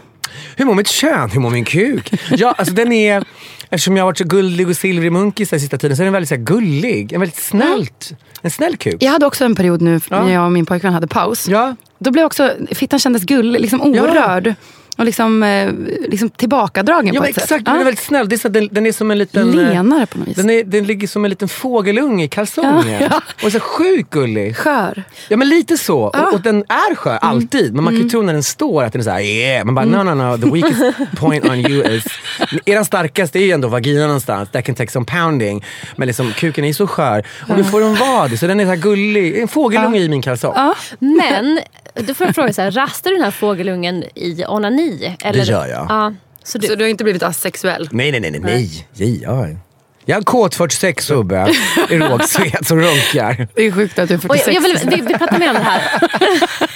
Hur 0.55 0.65
mår 0.65 0.73
mitt 0.75 0.87
kön? 0.87 1.29
Hur 1.29 1.39
mår 1.39 1.49
min 1.49 1.65
kuk? 1.65 2.13
Ja, 2.29 2.55
alltså 2.57 2.73
den 2.73 2.91
är... 2.91 3.23
Eftersom 3.73 3.97
jag 3.97 4.03
har 4.03 4.05
varit 4.07 4.17
så 4.17 4.23
gullig 4.23 4.67
och 4.69 4.77
silvrig 4.77 5.11
munkis 5.11 5.49
den 5.49 5.59
sista 5.59 5.77
tiden 5.77 5.97
så 5.97 6.03
är 6.03 6.05
den 6.05 6.13
väldigt 6.13 6.29
så 6.29 6.35
här, 6.35 6.41
gullig. 6.43 7.13
En 7.13 7.19
väldigt 7.19 7.39
snällt, 7.43 8.11
en 8.41 8.51
snäll 8.51 8.77
kuk. 8.77 8.95
Jag 8.99 9.11
hade 9.11 9.25
också 9.25 9.45
en 9.45 9.55
period 9.55 9.81
nu 9.81 9.99
Ja. 10.09 10.23
när 10.25 10.33
jag 10.33 10.45
och 10.45 10.51
min 10.51 10.65
pojkvän 10.65 10.93
hade 10.93 11.07
paus. 11.07 11.47
Ja, 11.47 11.75
Då 11.99 12.11
blev 12.11 12.25
också, 12.25 12.51
fittan 12.71 12.99
kändes 12.99 13.23
gullig, 13.23 13.61
liksom 13.61 13.81
orörd. 13.81 14.53
Och 14.97 15.05
liksom, 15.05 15.43
eh, 15.43 15.71
liksom 16.09 16.29
tillbakadragen 16.29 17.13
ja 17.13 17.19
på 17.19 17.21
men 17.21 17.29
ett 17.29 17.35
sätt. 17.35 17.43
exakt. 17.43 17.65
Den 17.65 17.73
är 17.75 17.79
Ja. 17.79 17.83
väldigt 17.85 18.03
snäll. 18.05 18.29
Det 18.29 18.35
är 18.35 18.37
så, 18.37 18.47
att 18.47 18.53
den, 18.53 18.69
den 18.71 18.85
är 18.85 18.91
som 18.91 19.11
en 19.11 19.17
liten... 19.17 19.49
eh, 19.49 19.55
Lenare 19.55 20.05
på 20.05 20.17
något 20.17 20.27
vis. 20.27 20.35
Den, 20.35 20.49
är, 20.49 20.63
den 20.63 20.83
ligger 20.85 21.07
som 21.07 21.25
en 21.25 21.29
liten 21.29 21.47
fågelunge 21.47 22.23
i 22.23 22.27
kalsongen. 22.27 22.91
Ja, 23.01 23.07
ja. 23.11 23.21
Och 23.45 23.51
så 23.51 23.59
sjukt 23.59 24.09
gullig. 24.09 24.57
Skör. 24.57 25.03
Ja 25.29 25.37
men 25.37 25.49
lite 25.49 25.77
så. 25.77 25.99
Och, 25.99 26.33
och 26.33 26.41
den 26.41 26.57
är 26.69 26.95
skör, 26.95 27.09
Mm. 27.13 27.19
alltid. 27.21 27.73
Men 27.73 27.83
man 27.83 27.93
kan 27.93 28.03
ju 28.03 28.09
tro 28.09 28.21
när 28.21 28.33
den 28.33 28.43
står 28.43 28.83
att 28.83 28.91
den 28.93 28.99
är 28.99 29.03
såhär 29.03 29.21
yeah. 29.21 29.65
Man 29.65 29.75
bara 29.75 29.85
no 29.85 30.03
no 30.03 30.13
no, 30.15 30.37
the 30.37 30.49
weakest 30.51 30.81
point 31.19 31.45
on 31.45 31.55
you 31.59 31.87
is... 31.95 32.03
Eran 32.65 32.85
starkaste 32.85 33.39
är 33.39 33.43
ju 33.43 33.51
ändå 33.51 33.67
vaginan 33.67 34.07
någonstans. 34.07 34.49
That 34.51 34.65
can 34.65 34.75
take 34.75 34.91
some 34.91 35.05
pounding. 35.05 35.65
Men 35.95 36.07
liksom 36.07 36.31
kuken 36.31 36.63
är 36.63 36.67
ju 36.67 36.73
så 36.73 36.87
skör. 36.87 37.27
Och 37.49 37.57
nu 37.57 37.63
får 37.63 37.79
den 37.79 37.95
vara 37.95 38.27
det. 38.27 38.37
Så 38.37 38.47
den 38.47 38.59
är 38.59 38.63
så 38.65 38.69
här 38.69 38.77
gullig. 38.77 39.37
En 39.41 39.47
fågelunge 39.47 39.99
i 39.99 40.09
min 40.09 40.21
kalsong. 40.21 40.53
Men, 40.99 41.59
då 41.95 42.13
får 42.13 42.25
jag 42.25 42.35
fråga 42.35 42.53
så 42.53 42.61
här, 42.61 42.71
rastar 42.71 43.09
du 43.09 43.15
den 43.15 43.23
här 43.23 43.31
fågelungen 43.31 44.03
i 44.15 44.45
onani? 44.47 45.15
Eller? 45.23 45.45
Det 45.45 45.51
gör 45.51 45.67
jag. 45.67 45.85
Ja, 45.89 46.13
så 46.43 46.57
du, 46.57 46.67
Så 46.67 46.75
du 46.75 46.83
har 46.83 46.89
inte 46.89 47.03
blivit 47.03 47.23
asexuell? 47.23 47.89
Nej 47.91 48.11
nej 48.11 48.19
nej 48.19 48.31
nej. 48.31 48.41
nej. 48.43 48.87
nej. 48.93 49.21
Ja. 49.23 49.47
Jag 50.05 50.17
är 50.17 50.21
kåt 50.21 50.55
46 50.55 51.05
subbe 51.05 51.53
i 51.89 51.97
rågsved 51.97 52.67
som 52.67 52.79
runkar. 52.79 53.47
Det 53.55 53.65
är 53.65 53.71
sjukt 53.71 53.99
att 53.99 54.07
du 54.07 54.13
är 54.13 54.17
och 54.17 54.21
46. 54.21 54.47
jag, 54.47 54.55
jag 54.55 54.61
vill, 54.61 54.77
vi, 54.89 55.01
vi 55.13 55.17
pratar 55.17 55.39
mer 55.39 55.49
om 55.49 55.53
det 55.53 55.59
här. 55.59 55.81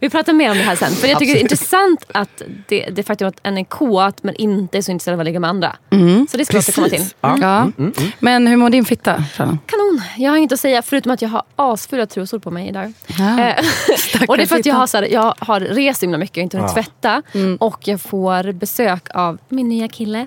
vi 0.00 0.10
pratar 0.10 0.32
mer 0.32 0.50
om 0.50 0.56
det 0.56 0.62
här 0.62 0.76
sen. 0.76 0.90
För 0.92 1.08
jag 1.08 1.18
tycker 1.18 1.32
det 1.34 1.38
är 1.40 1.42
intressant 1.42 2.04
att 2.14 2.42
det, 2.68 2.88
det 2.92 3.02
faktum 3.02 3.28
att 3.28 3.40
en 3.42 3.58
är 3.58 3.64
kåt 3.64 4.22
men 4.22 4.34
inte 4.34 4.78
är 4.78 4.82
så 4.82 4.90
intresserad 4.92 5.14
av 5.14 5.20
att 5.20 5.26
ligga 5.26 5.40
med 5.40 5.50
andra. 5.50 5.76
Så 6.30 6.36
det 6.36 6.44
ska 6.44 6.52
vi 6.56 6.58
återkomma 6.58 6.88
till. 6.88 7.04
Ja. 7.20 7.38
Ja. 7.40 7.70
Men 8.20 8.46
hur 8.46 8.56
mår 8.56 8.70
din 8.70 8.84
fitta? 8.84 9.24
Kanon. 9.36 10.02
Jag 10.16 10.30
har 10.30 10.36
inget 10.36 10.52
att 10.52 10.60
säga 10.60 10.82
förutom 10.82 11.12
att 11.12 11.22
jag 11.22 11.28
har 11.28 11.42
asfulla 11.56 12.06
trosor 12.06 12.38
på 12.38 12.50
mig 12.50 12.68
idag. 12.68 12.92
Ja. 13.18 13.40
Eh, 13.40 13.54
och 14.28 14.36
det 14.36 14.42
är 14.42 14.46
för 14.46 14.58
att 14.58 14.66
jag 14.66 14.74
har, 14.74 14.86
så 14.86 14.96
här, 14.96 15.04
jag 15.04 15.34
har 15.38 15.60
rest 15.60 16.02
himla 16.02 16.18
mycket 16.18 16.36
och 16.36 16.42
inte 16.42 16.56
hunnit 16.56 16.72
Ja. 16.76 16.82
tvätta. 16.82 17.22
Och 17.58 17.88
jag 17.88 18.00
får 18.00 18.52
besök 18.52 19.08
av 19.14 19.38
min 19.48 19.68
nya 19.68 19.88
kille 19.88 20.26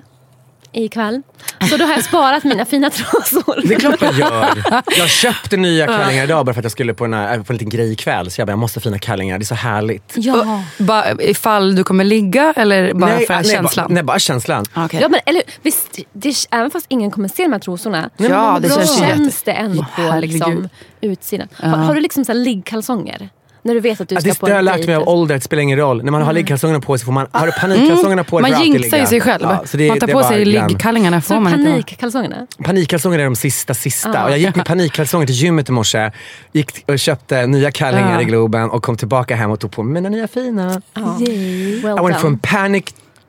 ikväll. 0.72 1.22
Så 1.70 1.76
då 1.76 1.84
har 1.84 1.92
jag 1.92 2.04
sparat 2.04 2.44
mina 2.44 2.64
fina 2.64 2.90
trosor. 2.90 3.68
Det 3.68 3.74
är 3.74 3.78
klart 3.78 4.02
jag 4.02 4.14
gör. 4.14 4.82
Jag 4.98 5.08
köpte 5.08 5.56
nya 5.56 5.86
kallingar 5.86 6.24
idag 6.24 6.46
bara 6.46 6.54
för 6.54 6.60
att 6.60 6.64
jag 6.64 6.72
skulle 6.72 6.94
på 6.94 7.04
en, 7.04 7.14
äh, 7.14 7.42
på 7.42 7.52
en 7.52 7.56
liten 7.56 7.68
grej 7.68 7.92
ikväll. 7.92 8.30
Så 8.30 8.40
jag 8.40 8.48
bara, 8.48 8.52
jag 8.52 8.58
måste 8.58 8.78
ha 8.78 8.82
fina 8.82 8.98
kallingar. 8.98 9.38
Det 9.38 9.42
är 9.42 9.46
så 9.46 9.54
härligt. 9.54 10.12
Ja. 10.14 10.62
Bara 10.78 11.12
ifall 11.22 11.74
du 11.74 11.84
kommer 11.84 12.04
ligga 12.04 12.54
eller 12.56 12.94
bara 12.94 13.18
för 13.18 13.34
nej, 13.34 13.44
känslan? 13.44 13.86
Bara, 13.88 13.94
nej, 13.94 14.02
bara 14.02 14.18
känslan. 14.18 14.64
Okej. 14.74 15.00
Ja, 15.00 15.08
men, 15.08 15.20
eller, 15.26 15.42
visst, 15.62 15.98
det, 16.12 16.34
även 16.50 16.70
fast 16.70 16.86
ingen 16.88 17.10
kommer 17.10 17.28
se 17.28 17.42
de 17.42 17.52
här 17.52 17.58
trosorna 17.58 18.10
Ja, 18.16 18.58
det 18.62 18.70
så 18.70 18.80
känns 18.98 19.22
känns 19.22 19.42
det 19.42 19.52
ändå 19.52 19.86
på 19.96 20.20
liksom, 20.20 20.68
utsidan. 21.00 21.48
Har, 21.56 21.68
har 21.68 21.94
du 21.94 22.00
liksom 22.00 22.24
så 22.24 22.32
här 22.32 22.38
liggkalsonger? 22.38 23.28
När 23.64 23.74
du 23.74 23.80
vet 23.80 24.00
att 24.00 24.08
du 24.08 24.14
Ja, 24.14 24.20
ska 24.20 24.30
det, 24.30 24.38
på 24.40 24.46
det 24.46 24.52
har 24.52 24.58
jag 24.58 24.64
lärt 24.64 24.86
mig 24.86 24.94
av 24.94 25.08
ålder, 25.08 25.34
det 25.34 25.40
spelar 25.40 25.62
ingen 25.62 25.78
roll. 25.78 26.04
När 26.04 26.12
man 26.12 26.22
har 26.22 26.32
liggkalsongerna 26.32 26.80
på 26.80 26.98
sig 26.98 27.04
får 27.04 27.12
man, 27.12 27.26
har 27.30 27.46
du 27.46 27.52
panikkalsongerna 27.52 28.24
på 28.24 28.40
dig 28.40 28.50
Man 28.50 28.62
jinxar 28.62 28.98
ju 28.98 29.06
sig 29.06 29.20
själv. 29.20 29.42
Ja, 29.42 29.64
det- 29.72 29.88
man 29.88 29.98
tar 29.98 30.06
på 30.06 30.22
sig 30.22 30.44
liggkallingarna 30.44 31.20
Så 31.22 31.40
man 31.40 31.52
panikkalsongerna? 31.52 32.46
Panikkalsonger 32.64 33.18
är 33.18 33.24
de 33.24 33.36
sista 33.36 33.74
sista. 33.74 34.24
Och 34.24 34.30
jag 34.30 34.38
gick 34.38 34.56
med 34.56 34.66
panikkalsonger 34.66 35.26
till 35.26 35.34
gymmet 35.34 35.68
i 35.68 35.72
morse. 35.72 36.10
Gick 36.52 36.84
och 36.88 36.98
köpte 36.98 37.46
nya 37.46 37.70
kallingar 37.70 38.20
i 38.20 38.24
Globen 38.24 38.70
och 38.70 38.82
kom 38.82 38.96
tillbaka 38.96 39.36
hem 39.36 39.50
och 39.50 39.60
tog 39.60 39.70
på 39.70 39.82
mig 39.82 39.92
mina 40.02 40.08
nya 40.08 40.28
fina. 40.28 40.82
I 40.96 41.80
done. 41.82 42.02
went 42.02 42.20
from 42.20 42.38
panic 42.38 42.84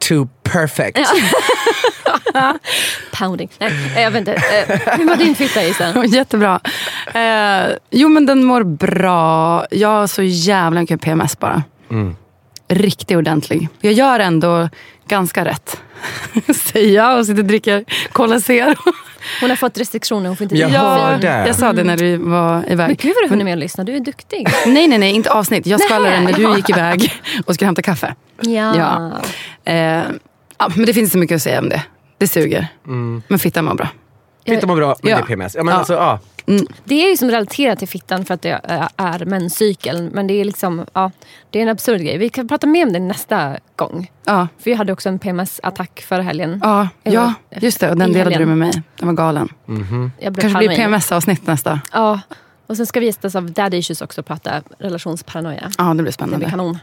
to 0.08 0.28
perfect. 0.44 1.00
Pounding. 3.12 3.50
Nej, 3.60 3.74
jag 4.04 4.12
vet 4.12 4.20
inte. 4.20 4.34
Eh, 4.34 4.98
hur 4.98 5.08
var 5.08 5.16
din 5.16 5.36
fitta 5.36 5.64
Isen? 5.64 6.10
Jättebra. 6.10 6.60
Eh, 7.14 7.76
jo 7.92 8.10
men 8.10 8.26
den 8.26 8.44
mår 8.44 8.64
bra. 8.64 9.66
Jag 9.72 9.90
har 9.90 10.08
så 10.08 10.22
jävla 10.24 10.80
mycket 10.82 11.02
PMS 11.02 11.40
bara. 11.40 11.64
Mm. 11.92 12.16
riktigt 12.68 13.18
ordentlig. 13.18 13.68
Jag 13.82 13.94
gör 13.94 14.20
ändå 14.20 14.70
ganska 15.08 15.46
rätt. 15.46 15.82
Säger 16.56 16.96
jag 16.96 17.20
och 17.20 17.26
sitter 17.26 17.42
och 17.42 17.48
dricker 17.48 17.86
Cola 18.12 18.40
Zero. 18.40 18.76
Hon 19.42 19.50
har 19.50 19.58
fått 19.58 19.78
restriktioner, 19.78 20.28
hon 20.28 20.38
får 20.38 20.44
inte 20.46 20.56
Jag 20.56 20.70
hörde. 20.70 21.18
vin. 21.18 21.48
jag 21.48 21.56
sa 21.56 21.74
det 21.74 21.84
när 21.84 21.98
vi 21.98 22.18
var 22.18 22.64
iväg. 22.72 22.88
Men 22.88 22.96
gud 23.00 23.14
vad 23.16 23.24
du 23.24 23.30
hunnit 23.30 23.46
med 23.46 23.54
att 23.54 23.60
lyssna, 23.60 23.84
du 23.84 23.96
är 23.96 24.00
duktig. 24.00 24.48
Nej, 24.66 24.88
nej, 24.88 24.98
nej, 24.98 25.12
inte 25.12 25.32
avsnitt. 25.32 25.66
Jag 25.68 25.82
skvallrade 25.82 26.20
när 26.20 26.34
du 26.34 26.56
gick 26.56 26.70
iväg 26.70 27.14
och 27.46 27.54
skulle 27.56 27.66
hämta 27.68 27.82
kaffe. 27.82 28.16
Ja. 28.42 28.76
Ja. 28.78 29.12
Eh, 29.72 30.04
ja, 30.58 30.70
men 30.76 30.86
det 30.86 30.94
finns 30.94 30.98
inte 30.98 31.10
så 31.12 31.18
mycket 31.18 31.36
att 31.36 31.42
säga 31.42 31.60
om 31.60 31.70
det. 31.70 31.84
Det 32.18 32.28
suger. 32.28 32.68
Men 33.28 33.40
fittan 33.40 33.66
mår 33.66 33.74
bra. 33.76 33.88
Fitta 34.46 34.68
mår 34.68 34.76
bra, 34.76 34.96
men 35.02 35.12
Ja. 35.12 35.18
det 35.18 35.24
är 35.24 35.26
PMS. 35.26 35.56
Ja, 35.56 35.64
men 35.64 35.72
Ja. 35.74 35.78
Alltså, 35.80 35.94
ja. 35.94 36.20
Det 36.86 37.06
är 37.06 37.10
ju 37.10 37.18
som 37.18 37.32
relaterat 37.32 37.80
till 37.80 37.88
fittan 37.88 38.26
för 38.26 38.34
att 38.34 38.42
det 38.42 38.60
är- 38.64 38.88
är 38.98 39.26
menscykeln. 39.26 40.06
Men 40.14 40.28
det 40.28 40.34
är 40.34 40.46
liksom, 40.46 40.86
ja, 40.94 41.12
det 41.50 41.60
är 41.60 41.64
en 41.64 41.70
absurd 41.70 42.02
grej. 42.02 42.18
Vi 42.18 42.30
kan 42.30 42.48
prata 42.48 42.68
mer 42.68 42.86
om 42.88 42.94
det 42.94 43.00
nästa 43.00 43.58
gång. 43.76 44.12
Ja, 44.26 44.48
För 44.58 44.66
vi 44.66 44.74
hade 44.74 44.94
också 44.94 45.10
en 45.10 45.20
PMS-attack 45.20 46.02
förra 46.08 46.22
helgen. 46.22 46.60
ja, 46.64 46.88
ja 47.04 47.34
just 47.62 47.80
det. 47.80 47.90
Och 47.90 47.98
den 47.98 48.14
delade 48.14 48.38
du 48.38 48.46
med 48.46 48.58
mig. 48.58 48.72
Den 49.00 49.08
var 49.08 49.16
galen. 49.16 49.50
Jag 50.20 50.34
blev 50.34 50.42
Kanske 50.42 50.58
blir. 50.68 50.76
PMS-avsnitt 50.78 51.48
nästa. 51.48 51.82
Ja. 51.92 52.20
Och 52.68 52.78
sen 52.78 52.86
ska 52.86 53.00
vi 53.00 53.06
gästas 53.06 53.36
av 53.36 53.52
Daddy 53.52 53.78
Issues 53.78 54.02
också 54.02 54.22
och 54.22 54.28
prata 54.28 54.62
relationsparanoia. 54.80 55.72
Ja, 55.78 55.84
det 55.84 55.90
blir 55.94 55.98
Det 55.98 56.04
blir 56.04 56.12
spännande. 56.12 56.50
kanon. 56.50 56.80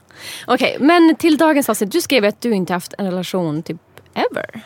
Okej, 0.46 0.76
men 0.80 1.14
till 1.18 1.36
dagens 1.36 1.68
avsnitt. 1.68 1.92
Du 1.92 2.00
skrev 2.00 2.24
att 2.24 2.40
du 2.40 2.50
inte 2.54 2.72
haft 2.72 2.94
en 2.98 3.06
relation 3.06 3.62
typ 3.62 3.76
ever. 4.14 4.62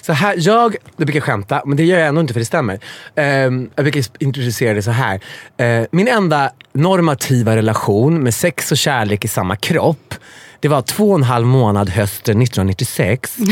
Så 0.00 0.12
här, 0.12 0.34
jag, 0.38 0.76
jag 0.96 1.06
brukar 1.06 1.20
skämta, 1.20 1.62
men 1.66 1.76
det 1.76 1.84
gör 1.84 1.98
jag 1.98 2.08
ändå 2.08 2.20
inte 2.20 2.32
för 2.32 2.40
det 2.40 2.46
stämmer. 2.46 2.80
Ehm, 3.14 3.70
jag 3.74 3.84
brukar 3.84 4.04
introducera 4.18 4.74
det 4.74 4.82
så 4.82 4.90
här. 4.90 5.20
Eh, 5.56 5.86
min 5.90 6.08
enda 6.08 6.50
normativa 6.72 7.56
relation 7.56 8.22
med 8.22 8.34
sex 8.34 8.72
och 8.72 8.78
kärlek 8.78 9.24
i 9.24 9.28
samma 9.28 9.56
kropp, 9.56 10.14
det 10.60 10.68
var 10.68 10.82
två 10.82 11.10
och 11.10 11.18
en 11.18 11.22
halv 11.22 11.46
månad 11.46 11.88
hösten 11.88 12.42
1996. 12.42 13.36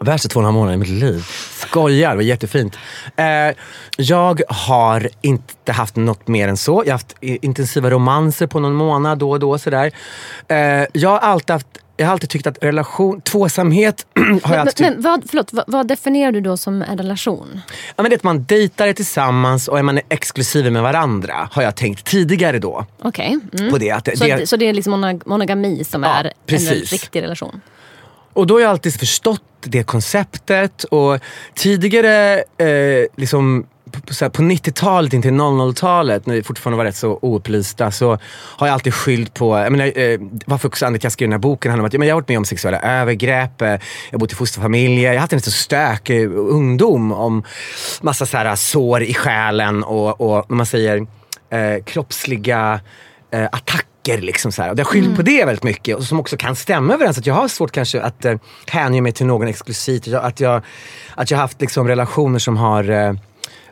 Värsta 0.00 0.28
två 0.28 0.40
och 0.40 0.42
en 0.42 0.44
halv 0.44 0.54
månader 0.54 0.74
i 0.74 0.78
mitt 0.78 0.88
liv. 0.88 1.24
Skojar, 1.50 2.10
det 2.10 2.16
var 2.16 2.22
jättefint. 2.22 2.78
Eh, 3.16 3.56
jag 3.96 4.42
har 4.48 5.08
inte 5.20 5.72
haft 5.72 5.96
något 5.96 6.28
mer 6.28 6.48
än 6.48 6.56
så. 6.56 6.82
Jag 6.86 6.92
har 6.92 6.98
haft 6.98 7.14
intensiva 7.20 7.90
romanser 7.90 8.46
på 8.46 8.60
någon 8.60 8.74
månad 8.74 9.18
då 9.18 9.30
och 9.30 9.40
då. 9.40 9.58
Sådär. 9.58 9.92
Eh, 10.48 10.84
jag, 10.92 11.10
har 11.10 11.18
alltid 11.18 11.50
haft, 11.50 11.66
jag 11.96 12.06
har 12.06 12.12
alltid 12.12 12.30
tyckt 12.30 12.46
att 12.46 12.58
relation, 12.64 13.20
tvåsamhet 13.20 14.06
har 14.42 14.54
jag 14.54 14.60
alltid 14.66 14.86
men 14.86 15.02
vad, 15.02 15.22
förlåt, 15.28 15.52
vad, 15.52 15.64
vad 15.66 15.88
definierar 15.88 16.32
du 16.32 16.40
då 16.40 16.56
som 16.56 16.82
en 16.82 16.98
relation? 16.98 17.60
Ja, 17.96 18.02
men 18.02 18.10
det 18.10 18.14
är 18.14 18.16
att 18.16 18.22
man 18.22 18.44
dejtar 18.44 18.92
tillsammans 18.92 19.68
och 19.68 19.78
är 19.78 19.82
man 19.82 20.00
exklusiva 20.08 20.70
med 20.70 20.82
varandra. 20.82 21.48
Har 21.52 21.62
jag 21.62 21.74
tänkt 21.76 22.04
tidigare 22.06 22.58
då. 22.58 22.86
Okej. 23.02 23.38
Mm. 23.58 23.70
På 23.70 23.78
det, 23.78 23.90
att 23.90 24.04
det, 24.04 24.16
Så, 24.16 24.24
det, 24.24 24.46
så 24.46 24.56
det 24.56 24.68
är 24.68 24.72
liksom 24.72 24.94
monog- 25.04 25.22
monogami 25.26 25.84
som 25.84 26.02
Ja, 26.02 26.08
är 26.14 26.24
en 26.24 26.30
precis. 26.46 26.92
riktig 26.92 27.22
relation? 27.22 27.60
och 28.32 28.46
då 28.46 28.54
har 28.54 28.60
jag 28.60 28.70
alltid 28.70 28.94
förstått 29.00 29.42
det 29.60 29.82
konceptet. 29.82 30.84
Och 30.84 31.20
tidigare, 31.54 32.34
eh, 32.58 33.06
liksom, 33.16 33.66
på, 33.96 34.06
på, 34.06 34.14
så 34.14 34.24
här, 34.24 34.30
på 34.30 34.42
90-talet 34.42 35.12
in 35.12 35.22
till 35.22 35.30
00-talet, 35.30 36.26
när 36.26 36.34
vi 36.34 36.42
fortfarande 36.42 36.76
var 36.76 36.84
rätt 36.84 36.96
så 36.96 37.18
oupplysta, 37.22 37.90
så 37.90 38.18
har 38.32 38.66
jag 38.66 38.74
alltid 38.74 38.94
skyllt 38.94 39.34
på, 39.34 39.58
jag 39.58 39.72
menar, 39.72 39.98
eh, 39.98 40.18
varför 40.46 40.68
också 40.68 40.86
jag 41.02 41.12
skrev 41.12 41.26
den 41.28 41.32
här 41.32 41.38
boken 41.38 41.70
handlar 41.70 41.82
om 41.82 41.86
att 41.86 41.92
ja, 41.92 41.98
men 41.98 42.08
jag 42.08 42.14
har 42.14 42.20
varit 42.20 42.28
med 42.28 42.38
om 42.38 42.44
sexuella 42.44 42.80
övergrepp, 42.80 43.62
eh, 43.62 43.68
jag 43.68 43.78
har 44.12 44.18
bott 44.18 44.32
i 44.32 44.34
fosterfamiljer, 44.34 45.02
jag 45.12 45.14
har 45.14 45.20
haft 45.20 45.32
en 45.32 45.40
så 45.40 45.50
stökig 45.50 46.26
ungdom 46.34 47.12
om 47.12 47.42
massa 48.00 48.26
så 48.26 48.36
här, 48.36 48.56
sår 48.56 49.02
i 49.02 49.14
själen 49.14 49.84
och, 49.84 50.20
och 50.20 50.50
man 50.50 50.66
säger 50.66 51.06
eh, 51.50 51.84
kroppsliga 51.84 52.80
eh, 53.30 53.44
attacker. 53.44 53.86
Liksom 54.20 54.52
så 54.52 54.62
här. 54.62 54.70
Och 54.70 54.76
det 54.76 54.82
har 54.82 54.86
skyllt 54.90 55.16
på 55.16 55.22
det 55.22 55.44
väldigt 55.44 55.62
mycket 55.64 55.96
och 55.96 56.02
som 56.04 56.20
också 56.20 56.36
kan 56.36 56.56
stämma 56.56 56.94
överens. 56.94 57.18
Att 57.18 57.26
jag 57.26 57.34
har 57.34 57.48
svårt 57.48 57.72
kanske 57.72 58.00
att 58.02 58.24
eh, 58.24 58.34
hänge 58.66 59.00
mig 59.00 59.12
till 59.12 59.26
någon 59.26 59.48
exklusivt. 59.48 60.06
Jag- 60.06 60.24
Att 60.24 60.40
jag, 60.40 60.62
att 61.14 61.30
jag 61.30 61.38
haft 61.38 61.60
liksom, 61.60 61.88
relationer 61.88 62.38
som 62.38 62.56
har 62.56 62.90
eh, 62.90 63.12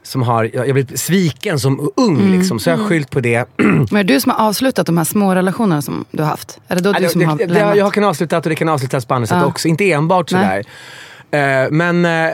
som 0.06 0.22
har, 0.22 0.50
jag 0.54 0.68
jag 0.68 0.74
blivit 0.74 1.00
sviken 1.00 1.58
som 1.58 1.90
ung 1.96 2.30
liksom, 2.30 2.58
så 2.60 2.70
jag 2.70 2.76
har 2.76 2.84
skyllt 2.84 3.10
på 3.10 3.20
det. 3.20 3.44
Men 3.56 3.96
är 3.96 4.04
det 4.04 4.14
du 4.14 4.20
som 4.20 4.32
har 4.32 4.48
avslutat 4.48 4.86
de 4.86 4.98
här 4.98 5.04
små 5.04 5.34
relationerna 5.34 5.82
som 5.82 6.04
du 6.10 6.22
har 6.22 6.30
haft? 6.30 6.60
Är 6.68 6.76
det 6.76 6.82
då 6.82 6.92
du 6.92 7.00
det, 7.00 7.08
som 7.08 7.24
har 7.24 7.38
det, 7.38 7.46
det, 7.46 7.54
lämnat? 7.54 7.76
jag 7.76 7.92
kan 7.92 8.04
avsluta 8.04 8.36
och 8.36 8.42
det 8.42 8.54
kan 8.54 8.68
avslutas 8.68 9.04
på 9.04 9.14
andra 9.14 9.26
sätt 9.26 9.38
Ja. 9.40 9.46
också. 9.46 9.68
Inte 9.68 9.92
enbart 9.92 10.30
sådär. 10.30 10.64
Eh, 11.30 11.70
men 11.70 12.04
eh, 12.04 12.30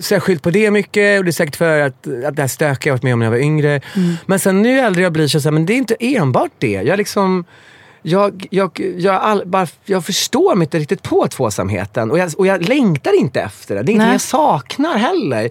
så 0.00 0.14
jag 0.14 0.20
har 0.20 0.20
skyllt 0.20 0.42
på 0.42 0.50
det 0.50 0.70
mycket 0.70 1.18
och 1.18 1.24
det 1.24 1.30
är 1.30 1.32
säkert 1.32 1.56
för 1.56 1.80
att, 1.80 2.06
att 2.26 2.36
det 2.36 2.42
här 2.42 2.48
stökiga 2.48 2.90
jag 2.90 2.94
varit 2.94 3.02
med 3.02 3.12
om 3.12 3.18
när 3.18 3.26
jag 3.26 3.30
var 3.30 3.38
yngre. 3.38 3.80
Mm. 3.96 4.16
Men 4.26 4.38
sen 4.38 4.62
nu 4.62 4.78
äldre 4.78 5.02
jag 5.02 5.12
blir 5.12 5.28
så 5.28 5.40
säger 5.40 5.52
men 5.52 5.66
det 5.66 5.72
är 5.72 5.76
inte 5.76 5.96
enbart 6.00 6.52
det. 6.58 6.82
Jag 6.82 6.98
liksom 6.98 7.44
jag, 8.02 8.46
jag, 8.50 8.80
jag, 8.96 9.14
all, 9.14 9.42
bara, 9.46 9.66
jag 9.84 10.04
förstår 10.04 10.54
mig 10.54 10.64
inte 10.64 10.78
riktigt 10.78 11.02
på 11.02 11.28
tvåsamheten 11.28 12.10
och 12.10 12.18
jag, 12.18 12.32
och 12.38 12.46
jag 12.46 12.68
längtar 12.68 13.20
inte 13.20 13.40
efter 13.40 13.74
det. 13.74 13.82
Det 13.82 13.90
är 13.90 13.94
ingenting 13.94 14.12
jag 14.12 14.20
saknar 14.20 14.98
heller. 14.98 15.50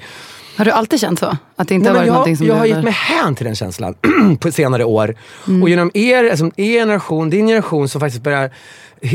Har 0.59 0.65
du 0.65 0.71
alltid 0.71 0.99
känt 0.99 1.19
så? 1.19 1.37
Att 1.55 1.67
det 1.67 1.75
inte 1.75 1.83
Nej, 1.83 1.87
har 1.89 1.95
varit 1.95 2.07
jag, 2.07 2.13
någonting 2.13 2.37
som 2.37 2.47
jag 2.47 2.55
har 2.55 2.65
gett 2.65 2.83
mig 2.83 2.93
hän 2.93 3.35
till 3.35 3.45
den 3.45 3.55
känslan 3.55 3.95
på 4.39 4.51
senare 4.51 4.83
år. 4.83 5.15
Mm. 5.47 5.63
Och 5.63 5.69
genom 5.69 5.91
er, 5.93 6.29
alltså, 6.29 6.45
er 6.55 6.79
generation, 6.79 7.29
din 7.29 7.47
generation 7.47 7.89
som 7.89 8.01
faktiskt 8.01 8.23
börjar 8.23 8.51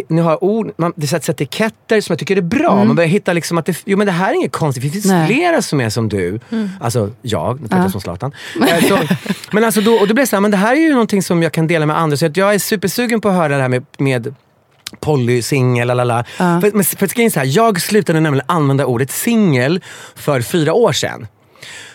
ni 0.09 0.21
har 0.21 0.45
ord, 0.45 0.73
man, 0.77 0.93
det 0.97 1.07
sätts 1.07 1.29
etiketter 1.29 2.01
som 2.01 2.13
jag 2.13 2.19
tycker 2.19 2.37
är 2.37 2.41
bra. 2.43 2.85
Man 2.85 2.97
börjar 2.97 3.09
hitta 3.09 3.33
liksom 3.33 3.59
att 3.59 3.67
det, 3.67 3.77
jo, 3.85 3.99
men 3.99 4.07
det 4.07 4.13
här 4.13 4.31
är 4.31 4.35
inget 4.35 4.53
konstigt, 4.53 4.83
det 4.85 4.91
finns 4.91 5.05
Mm. 5.05 5.19
Nej. 5.19 5.27
flera 5.27 5.63
som 5.63 5.81
är 5.81 5.91
som 5.91 6.09
du. 6.09 6.41
Alltså 6.81 7.11
jag, 7.23 7.61
nu 7.61 7.69
pratar 7.69 7.77
jag 7.77 7.87
Ja. 7.87 7.91
som 7.91 8.01
Zlatan. 8.01 8.33
Eh, 8.69 8.89
så, 8.89 8.99
men 9.53 9.65
alltså 9.65 9.81
då, 9.81 9.93
och 9.95 10.09
då 10.09 10.15
blir 10.15 10.23
det 10.23 10.27
så 10.27 10.37
här, 10.37 10.41
men 10.41 10.51
det 10.51 10.57
här 10.57 10.73
är 10.73 10.81
ju 10.81 10.91
någonting 10.93 11.23
som 11.23 11.43
jag 11.43 11.53
kan 11.53 11.67
dela 11.67 11.87
med 11.87 11.99
andra. 11.99 12.17
Så 12.17 12.31
jag 12.35 12.55
är 12.55 12.59
supersugen 12.59 13.21
på 13.21 13.29
att 13.29 13.35
höra 13.35 13.57
det 13.57 13.63
här 13.63 13.69
med, 13.69 13.87
med 13.99 14.35
Polly, 15.01 15.43
singel, 15.43 15.89
lalala. 15.89 16.25
Ja. 16.39 16.61
För, 16.61 16.71
men, 16.75 16.85
för 16.85 17.31
så 17.31 17.39
här, 17.41 17.47
jag 17.47 17.81
slutade 17.81 18.21
nämligen 18.21 18.47
använda 18.49 18.87
ordet 18.87 19.11
singel 19.11 19.81
för 20.15 20.41
fyra 20.41 20.73
år 20.73 20.93
sedan. 20.93 21.27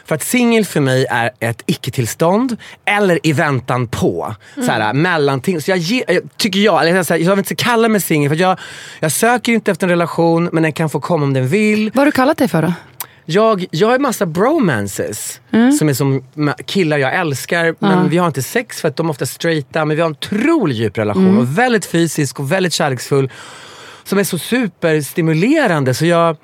För 0.10 0.16
att 0.16 0.24
singel 0.24 0.66
för 0.66 0.80
mig 0.80 1.06
är 1.10 1.32
ett 1.40 1.64
icke-tillstånd 1.66 2.58
eller 2.86 3.20
i 3.24 3.34
väntan 3.34 3.88
på. 3.88 4.36
Mm. 4.56 4.66
Så 4.68 4.72
här, 4.72 4.94
mellanting. 4.94 5.62
Så 5.62 5.72
jag, 5.72 5.78
ge, 5.78 6.04
tycker 6.38 6.60
jag, 6.60 6.88
eller 6.88 7.04
så 7.04 7.14
här, 7.14 7.22
jag 7.22 7.30
vill 7.30 7.40
inte 7.40 7.56
kalla 7.56 7.88
mig 7.88 8.02
singel 8.02 8.30
för 8.30 8.36
jag, 8.36 8.60
jag 9.00 9.12
söker 9.12 9.52
inte 9.52 9.72
efter 9.72 9.88
en 9.88 9.90
relation 9.92 10.50
men 10.54 10.64
den 10.64 10.74
kan 10.74 10.90
få 10.90 11.00
komma 11.00 11.24
om 11.24 11.34
den 11.34 11.48
vill. 11.48 11.92
Vad 11.94 11.98
har 11.98 12.06
du 12.06 12.12
kallat 12.12 12.38
dig 12.38 12.48
för 12.48 12.62
då? 12.62 12.74
Jag, 13.26 13.66
jag 13.72 13.88
har 13.88 13.96
en 13.96 14.02
massa 14.02 14.26
bromances 14.26 15.42
som 15.80 15.90
är 15.90 15.94
som 15.94 16.24
killar 16.66 16.98
jag 16.98 17.16
älskar 17.16 17.76
men 17.80 17.92
Mm. 17.94 18.10
Vi 18.10 18.18
har 18.18 18.28
inte 18.28 18.42
sex 18.42 18.82
för 18.82 18.88
att 18.88 18.96
de 18.96 19.06
är 19.08 19.10
ofta 19.12 19.26
straighta 19.26 19.86
men 19.86 19.96
vi 19.96 20.02
har 20.02 20.10
en 20.10 20.16
otroligt 20.16 20.78
djup 20.78 20.98
relation 20.98 21.26
Mm. 21.28 21.38
och 21.38 21.58
väldigt 21.58 21.86
fysisk 21.86 22.40
och 22.40 22.52
väldigt 22.52 22.74
kärleksfull. 22.74 23.32
Som 24.04 24.18
är 24.20 24.24
så 24.24 24.38
superstimulerande 24.38 25.94
så 25.94 26.06
jag 26.06 26.38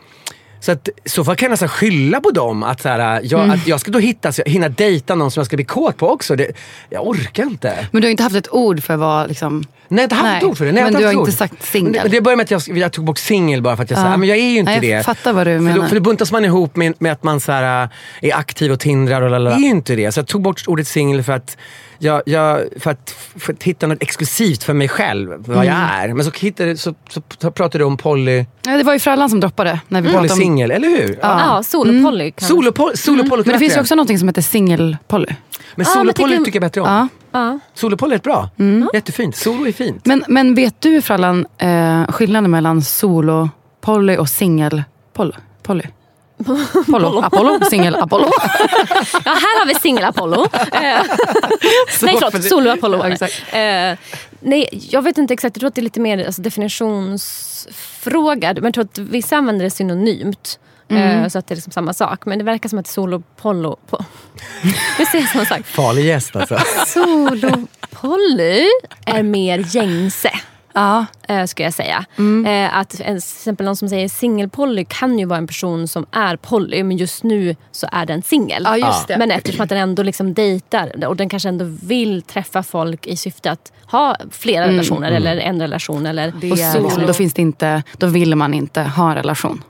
så 0.59 0.71
att, 0.71 0.89
så 1.05 1.23
fall 1.23 1.35
kan 1.35 1.45
jag 1.45 1.51
nästan 1.51 1.69
skylla 1.69 2.21
på 2.21 2.31
dem. 2.31 2.63
Att, 2.63 2.81
så 2.81 2.89
här, 2.89 3.19
jag, 3.23 3.39
Mm. 3.43 3.51
att 3.51 3.67
jag 3.67 3.79
ska 3.79 3.91
då 3.91 3.99
hitta, 3.99 4.31
så 4.31 4.41
jag 4.45 4.51
hinna 4.51 4.69
dejta 4.69 5.15
någon 5.15 5.31
som 5.31 5.39
jag 5.41 5.45
ska 5.45 5.55
bli 5.55 5.65
kåt 5.65 5.97
på 5.97 6.09
också. 6.09 6.35
Det, 6.35 6.51
jag 6.89 7.07
orkar 7.07 7.43
inte. 7.43 7.87
Men 7.91 8.01
du 8.01 8.07
har 8.07 8.11
inte 8.11 8.23
haft 8.23 8.35
ett 8.35 8.53
ord 8.53 8.83
för 8.83 8.95
vad 8.95 9.27
liksom... 9.27 9.63
Nej, 9.87 9.97
jag 9.97 9.97
har 9.97 10.03
inte 10.03 10.15
haft 10.15 10.43
ett 10.43 10.49
ord 10.49 10.57
för 10.57 10.65
det. 10.65 10.71
Nej, 10.71 10.81
jag 10.83 10.91
men 10.93 11.01
du 11.01 11.07
har 11.07 11.13
inte 11.13 11.31
sagt 11.31 11.63
singel. 11.65 11.93
Det, 12.03 12.09
det 12.09 12.21
började 12.21 12.37
med 12.37 12.43
att 12.57 12.67
jag, 12.67 12.77
jag 12.77 12.91
tog 12.91 13.05
bort 13.05 13.17
singel 13.17 13.61
bara 13.61 13.75
för 13.75 13.83
att 13.83 13.91
jag 13.91 13.99
Ja. 13.99 14.03
sa, 14.03 14.17
men 14.17 14.29
jag 14.29 14.37
är 14.37 14.41
ju 14.49 14.57
inte 14.59 14.71
Nej, 14.71 14.79
det. 14.81 14.87
jag 14.87 15.05
fattar 15.05 15.33
vad 15.33 15.47
du 15.47 15.53
för 15.57 15.59
menar. 15.59 15.77
Då, 15.81 15.87
för 15.87 15.95
då 15.95 16.01
buntas 16.01 16.31
man 16.31 16.45
ihop 16.45 16.75
med, 16.75 16.93
med 16.99 17.11
att 17.11 17.23
man 17.23 17.39
så 17.39 17.51
här, 17.51 17.89
är 18.21 18.35
aktiv 18.35 18.71
och 18.71 18.79
tindrar 18.79 19.21
och 19.21 19.29
lalala. 19.29 19.49
Jag 19.51 19.59
är 19.59 19.63
ju 19.63 19.69
inte 19.69 19.95
det. 19.95 20.11
Så 20.11 20.19
jag 20.19 20.27
tog 20.27 20.41
bort 20.41 20.63
ordet 20.67 20.87
singel 20.87 21.23
för 21.23 21.33
att, 21.33 21.57
jag, 21.99 22.21
jag, 22.25 22.65
för, 22.79 22.91
att, 22.91 23.15
för 23.37 23.53
att 23.53 23.63
hitta 23.63 23.87
något 23.87 23.97
exklusivt 24.03 24.63
för 24.63 24.73
mig 24.73 24.87
själv, 24.89 25.29
vad 25.29 25.57
Mm. 25.57 25.67
jag 25.67 25.75
är. 25.75 26.13
Men 26.13 26.25
så, 26.25 26.31
hittade, 26.35 26.77
så, 26.77 26.93
så, 27.09 27.51
pratade 27.51 27.77
du 27.77 27.83
om 27.83 27.97
poly, 27.97 28.45
Ja, 28.65 28.77
det 28.77 28.83
var 28.83 28.93
ju 28.93 28.99
Frallan 28.99 29.29
som 29.29 29.39
droppade 29.39 29.79
när 29.87 30.01
vi 30.01 30.07
pratade 30.09 30.23
om... 30.23 30.29
polysingel, 30.29 30.71
eller 30.71 30.87
hur? 30.87 31.19
Ja, 31.21 31.63
solopolly. 31.63 32.31
kan 32.31 32.45
man- 32.45 32.49
Solopoly, 32.49 32.95
solopoly 32.97 33.33
Mm. 33.33 33.43
Men 33.45 33.53
det 33.53 33.59
finns 33.59 33.75
ju 33.77 33.81
också 33.81 33.95
något 33.95 34.19
som 34.19 34.27
heter 34.27 34.41
singelpoly. 34.41 35.25
Men 35.27 35.35
Ja, 35.59 35.73
men 35.75 35.85
solopoly 35.85 36.31
tycker- 36.33 36.45
tycker 36.45 36.55
jag 36.57 36.61
bättre 36.61 36.81
om. 36.81 36.87
Ja. 36.87 37.07
Ja. 37.31 37.59
Solopoly 37.73 38.15
är 38.15 38.19
bra. 38.19 38.49
Jättefint. 38.93 39.35
Solo 39.35 39.67
är 39.67 39.71
fint. 39.71 40.05
Men, 40.05 40.23
men 40.27 40.55
vet 40.55 40.81
du 40.81 41.01
Frallan 41.01 41.45
eh, 41.57 42.07
skillnaden 42.07 42.51
mellan 42.51 42.81
solo-poly 42.81 44.17
och 44.17 44.29
singel-poly? 44.29 45.83
Poly? 46.45 46.59
Polo, 46.91 47.19
Apollo, 47.21 47.59
singel-Apollo. 47.69 48.31
Ja, 49.25 49.31
här 49.31 49.59
har 49.59 49.65
vi 49.65 49.75
singel-Apollo. 49.75 50.45
Eh, 50.73 51.01
nej, 52.01 52.17
för 52.17 52.31
förlåt. 52.31 52.43
Solo-Apollo. 52.43 53.03
Eh, 53.05 53.97
nej, 54.39 54.69
jag 54.89 55.01
vet 55.01 55.17
inte 55.17 55.33
exakt. 55.33 55.55
Jag 55.55 55.59
tror 55.59 55.67
att 55.67 55.75
det 55.75 55.81
är 55.81 55.83
lite 55.83 55.99
mer 55.99 56.25
alltså, 56.25 56.41
definitionsfråga. 56.41 58.53
Men 58.53 58.63
jag 58.63 58.73
tror 58.73 58.83
att 58.83 58.97
vissa 58.97 59.37
använder 59.37 59.63
det 59.65 59.69
synonymt. 59.71 60.59
Eh, 60.89 61.27
så 61.27 61.39
att 61.39 61.47
det 61.47 61.53
är 61.53 61.55
liksom 61.55 61.71
samma 61.71 61.93
sak. 61.93 62.25
Men 62.25 62.37
det 62.39 62.45
verkar 62.45 62.69
som 62.69 62.79
att 62.79 62.87
solo-pollo... 62.87 63.77
Po- 63.89 64.03
det 64.97 65.05
ser 65.05 65.21
som 65.21 65.45
sagt. 65.45 65.67
Farlig 65.67 66.05
gäst 66.05 66.35
alltså. 66.35 66.59
Solo-poly 66.87 68.65
är 69.05 69.23
mer 69.23 69.75
gängse. 69.75 70.31
Ja. 70.75 71.05
eh, 71.27 71.45
ska 71.45 71.63
jag 71.63 71.73
säga. 71.73 72.05
Eh, 72.47 72.77
att 72.77 72.93
en, 72.93 73.05
till 73.05 73.15
exempel 73.15 73.65
någon 73.65 73.75
som 73.75 73.89
säger 73.89 74.09
singelpoly 74.09 74.85
kan 74.85 75.19
ju 75.19 75.25
vara 75.25 75.37
en 75.37 75.47
person 75.47 75.87
som 75.87 76.05
är 76.11 76.35
poly 76.35 76.83
men 76.83 76.97
just 76.97 77.23
nu 77.23 77.55
så 77.71 77.87
är 77.91 78.05
den 78.05 78.21
singel. 78.21 78.61
Ja, 78.65 78.77
just 78.77 79.07
det. 79.07 79.17
Men 79.17 79.31
eftersom 79.31 79.63
att 79.63 79.69
den 79.69 79.77
ändå 79.77 80.03
liksom 80.03 80.33
dejtar 80.33 81.05
och 81.05 81.15
den 81.15 81.29
kanske 81.29 81.49
ändå 81.49 81.65
vill 81.83 82.21
träffa 82.21 82.63
folk 82.63 83.07
i 83.07 83.17
syfte 83.17 83.51
att 83.51 83.71
ha 83.85 84.15
flera 84.31 84.67
relationer 84.67 85.11
eller 85.11 85.37
en 85.37 85.61
relation. 85.61 86.05
Eller, 86.05 86.33
Det 86.41 86.51
och 86.51 86.57
är 86.57 86.71
solo. 86.71 86.83
liksom, 86.83 87.05
då, 87.05 87.13
finns 87.13 87.33
det 87.33 87.41
inte, 87.41 87.83
då 87.97 88.07
vill 88.07 88.35
man 88.35 88.53
inte 88.53 88.81
ha 88.81 89.09
en 89.09 89.15
relation. 89.15 89.63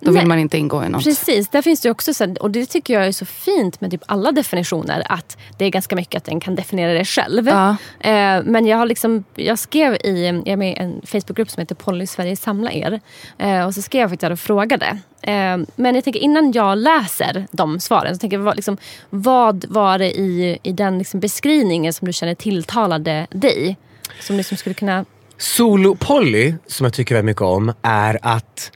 Då 0.00 0.10
Nej. 0.10 0.20
vill 0.20 0.28
man 0.28 0.38
inte 0.38 0.58
ingå 0.58 0.84
i 0.84 0.88
något. 0.88 1.04
Precis, 1.04 1.48
där 1.48 1.62
finns 1.62 1.80
det 1.80 1.90
också 1.90 2.12
och 2.40 2.50
det 2.50 2.66
tycker 2.66 2.94
jag 2.94 3.06
är 3.06 3.12
så 3.12 3.24
fint 3.24 3.80
med 3.80 3.90
typ 3.90 4.02
alla 4.06 4.32
definitioner 4.32 5.02
att 5.08 5.36
det 5.58 5.64
är 5.64 5.70
ganska 5.70 5.96
mycket 5.96 6.16
att 6.16 6.24
den 6.24 6.40
kan 6.40 6.54
definiera 6.54 6.92
det 6.92 7.04
själv. 7.04 7.48
Ja. 7.48 7.70
Eh, 8.00 8.42
men 8.44 8.66
jag 8.66 8.76
har 8.76 8.86
liksom, 8.86 9.24
jag 9.34 9.58
skrev 9.58 9.94
i, 9.94 10.26
jag 10.26 10.48
är 10.48 10.56
med 10.56 10.72
i 10.72 10.76
en 10.76 11.00
Facebookgrupp 11.04 11.50
som 11.50 11.60
heter 11.60 11.74
Polly 11.74 12.06
Sverige 12.06 12.36
samla 12.36 12.72
er. 12.72 13.00
Eh, 13.38 13.66
och 13.66 13.74
så 13.74 13.82
skrev 13.82 14.00
jag 14.00 14.10
faktiskt 14.10 14.32
och 14.32 14.40
frågade. 14.40 14.98
Eh, 15.22 15.58
men 15.76 15.94
jag 15.94 16.04
tänker 16.04 16.20
innan 16.20 16.52
jag 16.52 16.78
läser 16.78 17.46
de 17.50 17.80
svaren 17.80 18.14
så 18.14 18.18
tänker 18.18 18.36
jag 18.36 18.44
vad, 18.44 18.56
liksom, 18.56 18.76
vad 19.10 19.64
var 19.68 19.98
det 19.98 20.18
i, 20.18 20.58
i 20.62 20.72
den 20.72 20.98
liksom 20.98 21.20
beskrivningen 21.20 21.92
som 21.92 22.06
du 22.06 22.12
känner 22.12 22.34
tilltalade 22.34 23.26
dig? 23.30 23.76
Som 24.20 24.36
liksom 24.36 24.56
skulle 24.56 24.74
kunna 24.74 25.04
Solo-poly, 25.40 26.54
som 26.66 26.84
jag 26.84 26.94
tycker 26.94 27.14
väldigt 27.14 27.26
mycket 27.26 27.42
om, 27.42 27.72
är 27.82 28.18
att, 28.22 28.72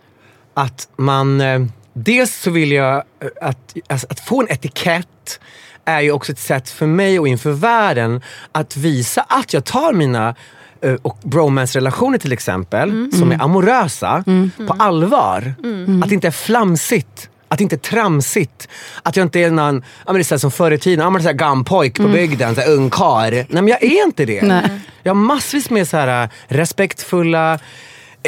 att 0.55 0.89
man... 0.97 1.41
Eh, 1.41 1.61
dels 1.93 2.35
så 2.43 2.51
vill 2.51 2.73
jag... 2.73 2.95
eh, 2.97 3.29
Att, 3.49 3.75
alltså, 3.89 4.07
att 4.11 4.21
få 4.21 4.41
en 4.41 4.49
etikett 4.53 5.41
är 5.85 6.01
ju 6.01 6.13
också 6.13 6.33
ett 6.33 6.39
sätt 6.39 6.71
för 6.71 6.87
mig 6.87 7.19
och 7.21 7.29
inför 7.29 7.53
världen 7.53 8.23
att 8.53 8.77
visa 8.77 9.23
att 9.29 9.53
jag 9.53 9.65
tar 9.65 9.93
mina 9.93 10.35
eh, 10.83 10.95
och 11.03 11.19
bromance-relationer 11.23 12.19
till 12.19 12.33
exempel, 12.33 13.11
som 13.13 13.33
är 13.33 13.43
amorösa, 13.43 14.25
på 14.67 14.73
allvar. 14.79 15.55
Att 16.03 16.09
det 16.09 16.15
inte 16.15 16.27
är 16.27 16.31
flamsigt. 16.31 17.29
Att 17.49 17.59
det 17.59 17.63
inte 17.63 17.77
är 17.77 17.79
tramsigt. 17.79 18.69
Att 19.03 19.17
jag 19.17 19.25
inte 19.27 19.41
är 19.41 19.51
någon, 19.51 19.75
ja, 19.77 20.13
men 20.13 20.15
det 20.15 20.21
är 20.21 20.25
så 20.25 20.39
som 20.39 20.51
förr 20.51 20.71
i 20.71 20.79
tiden, 20.79 21.03
ja, 21.05 21.11
men 21.11 21.23
det 21.23 21.29
är 21.29 21.33
så 21.33 21.39
här 21.45 21.49
gampojk 21.49 21.97
på 21.97 22.09
bygden, 22.09 22.55
så 22.55 22.61
här 22.61 22.71
ungkar. 22.71 23.31
Nej 23.31 23.47
men 23.49 23.69
jag 23.69 23.83
är 23.83 24.05
inte 24.05 24.25
det. 24.25 24.43
Nej. 24.43 24.81
Jag 25.03 25.11
har 25.15 25.21
massvis 25.21 25.71
med 25.71 25.89
så 25.89 25.97
här 25.97 26.29
respektfulla, 26.49 27.59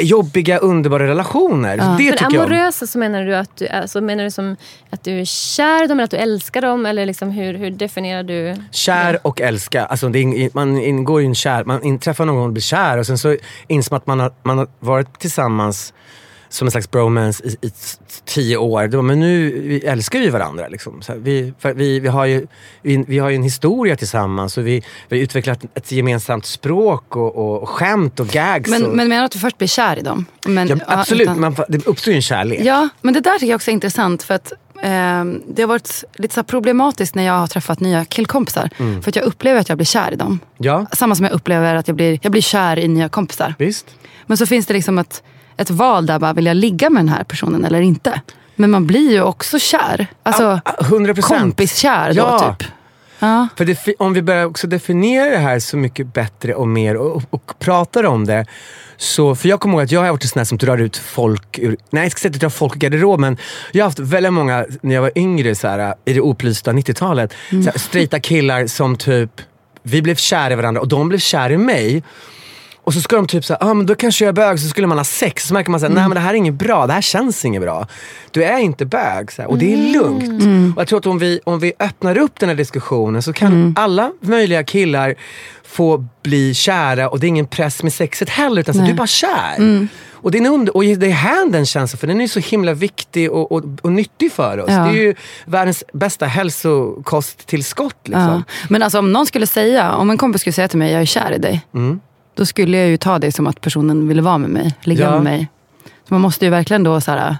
jobbiga, 0.01 0.57
underbara 0.57 1.07
relationer. 1.07 1.77
Det 1.77 1.83
Men 1.83 1.97
tycker 1.97 2.23
jag 2.23 2.33
om. 2.33 2.39
amorösa 2.39 2.87
så 2.87 2.99
menar 2.99 3.23
du 3.23 3.35
att 3.35 3.57
du, 3.57 3.67
alltså 3.67 4.01
menar 4.01 4.23
du 4.23 4.31
som 4.31 4.55
att 4.89 5.03
du 5.03 5.19
är 5.21 5.25
kär 5.25 5.83
i 5.83 5.87
dem 5.87 5.99
eller 5.99 6.03
att 6.03 6.11
du 6.11 6.17
älskar 6.17 6.61
dem? 6.61 6.85
Eller 6.85 7.05
liksom 7.05 7.29
hur, 7.31 7.53
hur 7.53 7.71
definierar 7.71 8.23
du? 8.23 8.55
Kär 8.71 9.19
och 9.27 9.41
älska. 9.41 9.85
Alltså 9.85 10.09
det 10.09 10.19
är, 10.19 10.49
man 10.53 10.77
ingår 10.77 11.21
i 11.21 11.25
en 11.25 11.35
kär, 11.35 11.63
man 11.63 11.99
träffar 11.99 12.25
någon 12.25 12.43
och 12.45 12.51
blir 12.51 12.61
kär 12.61 12.97
och 12.97 13.05
sen 13.05 13.17
så 13.17 13.37
inser 13.67 13.91
man 13.91 13.97
att 13.97 14.07
man 14.07 14.19
har, 14.19 14.31
man 14.43 14.57
har 14.57 14.67
varit 14.79 15.19
tillsammans 15.19 15.93
som 16.49 16.67
en 16.67 16.71
slags 16.71 16.91
bromance 16.91 17.43
i, 17.43 17.49
i 17.67 17.71
tio 18.25 18.57
år. 18.57 18.87
Då, 18.87 19.01
men 19.01 19.19
nu 19.19 19.61
vi 19.61 19.79
älskar 19.79 20.19
vi 20.19 20.29
varandra. 20.29 20.67
Liksom. 20.67 21.01
Här, 21.07 21.15
vi, 21.15 21.53
vi, 21.75 21.99
vi, 21.99 22.07
har 22.07 22.25
ju, 22.25 22.47
vi, 22.81 23.05
vi 23.07 23.19
har 23.19 23.29
ju 23.29 23.35
en 23.35 23.43
historia 23.43 23.95
tillsammans 23.95 24.57
och 24.57 24.67
vi, 24.67 24.83
vi 25.09 25.17
har 25.17 25.23
utvecklat 25.23 25.59
ett 25.75 25.91
gemensamt 25.91 26.45
språk 26.45 27.15
och, 27.15 27.35
och, 27.35 27.61
och 27.61 27.69
skämt 27.69 28.19
och 28.19 28.27
gags. 28.27 28.69
Men, 28.69 28.85
och, 28.85 28.95
men 28.95 29.07
menar 29.07 29.21
du 29.21 29.25
att 29.25 29.31
du 29.31 29.39
först 29.39 29.57
blir 29.57 29.67
kär 29.67 29.99
i 29.99 30.01
dem? 30.01 30.25
Men, 30.45 30.67
ja, 30.67 30.75
absolut, 30.87 31.21
utan- 31.21 31.39
man, 31.39 31.55
det 31.69 31.87
uppstår 31.87 32.11
ju 32.11 32.15
en 32.15 32.21
kärlek. 32.21 32.59
Ja, 32.63 32.89
men 33.01 33.13
det 33.13 33.19
där 33.19 33.33
tycker 33.33 33.47
jag 33.47 33.55
också 33.55 33.71
är 33.71 33.73
intressant. 33.73 34.23
För 34.23 34.33
att 34.33 34.53
ehm, 34.83 35.41
Det 35.47 35.61
har 35.61 35.67
varit 35.67 36.03
lite 36.17 36.33
så 36.33 36.43
problematiskt 36.43 37.15
när 37.15 37.23
jag 37.23 37.33
har 37.33 37.47
träffat 37.47 37.79
nya 37.79 38.05
killkompisar. 38.05 38.69
Mm. 38.77 39.01
För 39.01 39.11
att 39.11 39.15
jag 39.15 39.25
upplever 39.25 39.59
att 39.59 39.69
jag 39.69 39.77
blir 39.77 39.85
kär 39.85 40.11
i 40.11 40.15
dem. 40.15 40.39
Ja, 40.57 40.85
Samma 40.91 41.15
som 41.15 41.25
jag 41.25 41.33
upplever 41.33 41.75
att 41.75 41.87
jag 41.87 41.95
blir, 41.95 42.19
jag 42.21 42.31
blir 42.31 42.41
kär 42.41 42.79
i 42.79 42.87
nya 42.87 43.09
kompisar. 43.09 43.55
visst. 43.57 43.85
Men 44.25 44.37
så 44.37 44.45
finns 44.45 44.65
det 44.65 44.73
liksom 44.73 44.97
ett, 44.97 45.23
ett 45.57 45.69
val 45.69 46.05
där, 46.05 46.19
bara, 46.19 46.33
vill 46.33 46.45
jag 46.45 46.57
ligga 46.57 46.89
med 46.89 46.99
den 46.99 47.09
här 47.09 47.23
personen 47.23 47.65
eller 47.65 47.81
inte? 47.81 48.21
Men 48.55 48.71
man 48.71 48.87
blir 48.87 49.11
ju 49.11 49.21
också 49.21 49.59
kär. 49.59 50.07
Alltså 50.23 50.59
Ah, 50.65 50.71
100%. 50.83 51.21
kompiskär 51.21 52.13
då 52.13 52.19
Ja. 52.21 52.55
typ. 52.59 52.67
Ja. 53.19 53.47
För 53.55 53.65
det, 53.65 53.95
om 53.99 54.13
vi 54.13 54.21
börjar 54.21 54.45
också 54.45 54.67
definiera 54.67 55.29
det 55.29 55.37
här 55.37 55.59
så 55.59 55.77
mycket 55.77 56.13
bättre 56.13 56.55
och 56.55 56.67
mer 56.67 56.97
och, 56.97 57.23
och 57.29 57.59
pratar 57.59 58.03
om 58.03 58.25
det. 58.25 58.45
Så, 58.97 59.35
för 59.35 59.49
jag 59.49 59.59
kommer 59.59 59.73
ihåg 59.75 59.83
att 59.83 59.91
jag 59.91 60.01
har 60.01 60.11
varit 60.11 60.23
en 60.23 60.29
sån 60.29 60.39
här 60.39 60.45
som 60.45 60.57
drar 60.57 60.77
ut 60.77 60.97
folk 60.97 61.59
ur, 61.59 61.77
nej 61.89 62.03
jag 62.03 62.11
ska 62.11 62.19
säga 62.19 62.29
att 62.29 62.35
jag 62.35 62.41
drar 62.41 62.49
folk 62.49 62.75
ur 62.75 62.79
garderob 62.79 63.19
men 63.19 63.37
jag 63.71 63.83
har 63.83 63.89
haft 63.89 63.99
väldigt 63.99 64.33
många, 64.33 64.65
när 64.81 64.95
jag 64.95 65.01
var 65.01 65.11
yngre 65.15 65.55
så 65.55 65.67
här, 65.67 65.95
i 66.05 66.13
det 66.13 66.19
upplysta 66.19 66.71
90-talet, 66.71 67.33
mm. 67.51 67.71
straighta 67.75 68.19
killar 68.19 68.67
som 68.67 68.95
typ, 68.95 69.31
vi 69.83 70.01
blev 70.01 70.15
kära 70.15 70.53
i 70.53 70.55
varandra 70.55 70.81
och 70.81 70.87
de 70.87 71.09
blev 71.09 71.19
kära 71.19 71.53
i 71.53 71.57
mig. 71.57 72.03
Och 72.87 72.93
så 72.93 73.01
ska 73.01 73.15
de 73.15 73.27
typ 73.27 73.45
säga, 73.45 73.57
ah, 73.61 73.73
men 73.73 73.85
då 73.85 73.95
kanske 73.95 74.25
jag 74.25 74.29
är 74.29 74.33
bög 74.33 74.59
så 74.59 74.67
skulle 74.67 74.87
man 74.87 74.97
ha 74.97 75.05
sex. 75.05 75.47
Så 75.47 75.53
märker 75.53 75.71
man 75.71 75.79
såhär, 75.79 75.93
nej 75.93 76.03
men 76.03 76.11
det 76.15 76.19
här 76.19 76.29
är 76.29 76.33
inget 76.33 76.53
bra, 76.53 76.87
det 76.87 76.93
här 76.93 77.01
känns 77.01 77.45
inget 77.45 77.61
bra. 77.61 77.87
Du 78.31 78.43
är 78.43 78.57
inte 78.57 78.85
bög. 78.85 79.31
Så 79.31 79.41
här, 79.41 79.49
och 79.49 79.57
det 79.57 79.73
är 79.73 79.77
lugnt. 79.77 80.43
Och 80.75 80.81
jag 80.81 80.87
tror 80.87 80.99
att 80.99 81.05
om 81.05 81.19
vi, 81.19 81.39
om 81.43 81.59
vi 81.59 81.73
öppnar 81.79 82.17
upp 82.17 82.39
den 82.39 82.49
här 82.49 82.55
diskussionen 82.55 83.21
så 83.21 83.33
kan 83.33 83.73
alla 83.77 84.11
möjliga 84.21 84.63
killar 84.63 85.15
få 85.63 86.07
bli 86.23 86.53
kära 86.53 87.09
och 87.09 87.19
det 87.19 87.25
är 87.25 87.29
ingen 87.29 87.47
press 87.47 87.83
med 87.83 87.93
sexet 87.93 88.29
heller 88.29 88.61
utan 88.61 88.75
så, 88.75 88.81
du 88.81 88.89
är 88.89 88.93
bara 88.93 89.07
kär. 89.07 89.87
Och 90.11 90.31
det 90.31 90.37
är, 90.37 90.49
under, 90.49 90.77
och 90.77 90.83
det 90.83 91.07
är 91.07 91.11
här 91.11 91.51
den 91.51 91.65
känslan, 91.65 91.97
för 91.97 92.07
den 92.07 92.21
är 92.21 92.27
så 92.27 92.39
himla 92.39 92.73
viktig 92.73 93.31
och, 93.31 93.51
och, 93.51 93.63
och 93.81 93.91
nyttig 93.91 94.31
för 94.31 94.59
oss. 94.59 94.69
Ja. 94.69 94.83
Det 94.83 94.89
är 94.89 95.03
ju 95.03 95.15
världens 95.45 95.83
bästa 95.93 96.25
hälsokosttillskott. 96.25 97.97
Liksom. 98.03 98.21
Ja. 98.21 98.43
Men 98.69 98.83
alltså 98.83 98.99
om 98.99 99.13
någon 99.13 99.25
skulle 99.25 99.47
säga, 99.47 99.93
om 99.93 100.09
en 100.09 100.17
kompis 100.17 100.41
skulle 100.41 100.53
säga 100.53 100.67
till 100.67 100.79
mig, 100.79 100.91
jag 100.91 101.01
är 101.01 101.05
kär 101.05 101.31
i 101.31 101.37
dig. 101.37 101.65
Mm. 101.73 101.99
Då 102.37 102.45
skulle 102.45 102.77
jag 102.77 102.87
ju 102.87 102.97
ta 102.97 103.19
det 103.19 103.31
som 103.31 103.47
att 103.47 103.61
personen 103.61 104.07
ville 104.07 104.21
vara 104.21 104.37
med 104.37 104.49
mig, 104.49 104.75
ligga 104.81 105.03
Ja. 105.03 105.11
med 105.11 105.23
mig. 105.23 105.47
Så 106.07 106.13
man 106.13 106.21
måste 106.21 106.45
ju 106.45 106.51
verkligen 106.51 106.83
då 106.83 107.01
så 107.01 107.11
här, 107.11 107.37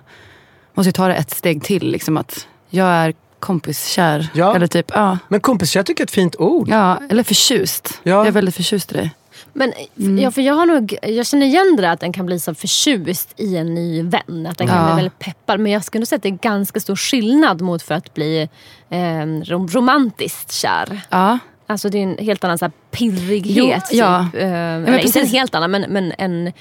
måste 0.74 0.88
ju 0.88 0.94
ta 0.94 1.08
det 1.08 1.16
ett 1.16 1.32
steg 1.32 1.64
till. 1.64 1.92
Liksom 1.92 2.18
att 2.18 2.48
jag 2.70 2.88
är 2.88 3.14
kompiskär. 3.40 4.28
Ja. 4.34 4.56
Eller 4.56 4.68
typ, 4.68 4.92
ja. 4.96 5.18
Men 5.28 5.40
kompis, 5.40 5.76
jag 5.76 5.86
tycker 5.86 5.98
det 5.98 6.02
är 6.04 6.06
ett 6.06 6.12
fint 6.12 6.36
ord. 6.40 6.70
Ja, 6.70 7.00
eller 7.10 7.24
förtjust. 7.24 8.00
Ja. 8.04 8.12
Jag 8.12 8.28
är 8.28 8.32
väldigt 8.32 8.56
förtjust 8.56 8.92
i 8.92 8.96
dig. 8.96 9.12
Men 9.54 9.74
Mm. 10.00 10.20
ja, 10.20 10.32
för 10.32 10.42
jag, 10.42 10.54
har 10.54 10.66
nog, 10.66 10.96
jag 11.02 11.26
känner 11.28 11.46
igen 11.46 11.74
det 11.76 11.82
där 11.82 11.90
att 11.90 12.00
den 12.00 12.14
kan 12.14 12.26
bli 12.26 12.40
så 12.40 12.56
förtjust 12.56 13.34
i 13.38 13.58
en 13.58 13.74
ny 13.74 14.02
vän. 14.04 14.48
Att 14.52 14.58
den 14.58 14.68
kan 14.68 14.78
Ja. 14.78 14.86
bli 14.86 14.96
väldigt 14.96 15.20
peppad. 15.20 15.60
Men 15.60 15.72
jag 15.72 15.84
skulle 15.84 16.00
nog 16.00 16.08
säga 16.08 16.18
att 16.18 16.24
det 16.24 16.30
är 16.30 16.40
ganska 16.42 16.80
stor 16.80 16.96
skillnad 16.96 17.62
mot 17.62 17.82
för 17.84 17.96
att 17.96 18.14
bli 18.14 18.50
eh, 18.90 18.98
rom- 18.98 19.68
romantiskt 19.74 20.52
kär. 20.52 21.02
Ja. 21.10 21.40
Alltså 21.70 21.90
det 21.90 21.98
är 21.98 22.04
en 22.04 22.18
helt 22.18 22.44
annan 22.44 22.58
så 22.58 22.72
pirrighet. 22.92 23.84
Jo, 23.92 23.98
ja. 23.98 24.30
typ. 24.32 24.42
Eh, 24.42 24.50
eller 24.52 25.00
inte 25.00 25.20
en 25.20 25.28
helt 25.28 25.56
annan 25.56 25.72
men, 25.72 25.86
men 25.90 26.14
en 26.18 26.54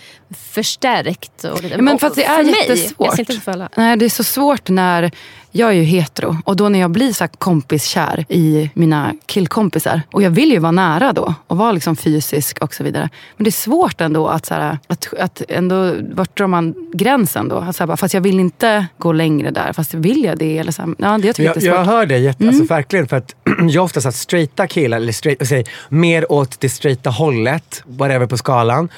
förstärkt. 0.50 1.44
Och, 1.44 1.60
Ja, 1.70 1.78
men 1.78 1.98
för 1.98 2.06
att 2.06 2.14
det 2.14 2.24
är 2.24 2.36
för 2.36 2.44
mig, 2.44 2.54
jättesvårt. 2.54 3.06
Jag 3.06 3.26
ser 3.26 3.32
inte. 3.50 3.68
Nej, 3.76 3.96
det 3.96 4.04
är 4.04 4.08
så 4.08 4.24
svårt 4.24 4.68
när, 4.68 5.10
jag 5.56 5.70
är 5.70 5.74
ju 5.74 5.82
hetero 5.82 6.36
och 6.44 6.56
då 6.56 6.68
när 6.68 6.78
jag 6.78 6.90
blir 6.90 7.12
så 7.12 7.24
här 7.24 7.28
kompiskär 7.38 8.24
i 8.28 8.70
mina 8.74 9.14
killkompisar. 9.26 10.02
Och 10.12 10.22
jag 10.22 10.30
vill 10.30 10.50
ju 10.50 10.58
vara 10.58 10.72
nära 10.72 11.12
då 11.12 11.34
och 11.46 11.56
vara 11.56 11.72
liksom 11.72 11.96
fysisk 11.96 12.58
och 12.58 12.74
så 12.74 12.84
vidare. 12.84 13.08
Men 13.36 13.44
det 13.44 13.48
är 13.48 13.52
svårt 13.52 14.00
ändå 14.00 14.28
att, 14.28 14.46
så 14.46 14.54
här, 14.54 14.78
att, 14.86 15.14
att 15.18 15.42
ändå, 15.48 15.94
vart 16.14 16.36
drar 16.36 16.46
man 16.46 16.74
gränsen 16.92 17.48
då? 17.48 17.56
Att 17.56 17.76
så 17.76 17.82
här, 17.82 17.86
bara, 17.86 17.96
fast 17.96 18.14
jag 18.14 18.20
vill 18.20 18.40
inte 18.40 18.86
gå 18.98 19.12
längre 19.12 19.50
där, 19.50 19.72
fast 19.72 19.94
vill 19.94 20.24
jag 20.24 20.38
det? 20.38 20.58
Eller 20.58 20.72
så 20.72 20.82
här, 20.82 20.94
ja, 20.98 21.18
det 21.18 21.38
jag 21.38 21.46
Jag, 21.46 21.62
är 21.62 21.66
jag 21.66 21.84
hör 21.84 22.06
det 22.06 22.18
jätte, 22.18 22.48
alltså, 22.48 22.64
verkligen. 22.64 23.08
För 23.08 23.16
att 23.16 23.34
jag 23.70 23.84
ofta 23.84 24.00
sagt 24.00 24.16
straighta 24.16 24.66
killar, 24.66 24.96
eller 24.96 25.12
straight, 25.12 25.48
säger, 25.48 25.68
mer 25.88 26.32
åt 26.32 26.60
det 26.60 26.68
straighta 26.68 27.10
hållet, 27.10 27.82
whatever 27.86 28.26
på 28.26 28.36
skalan. 28.36 28.88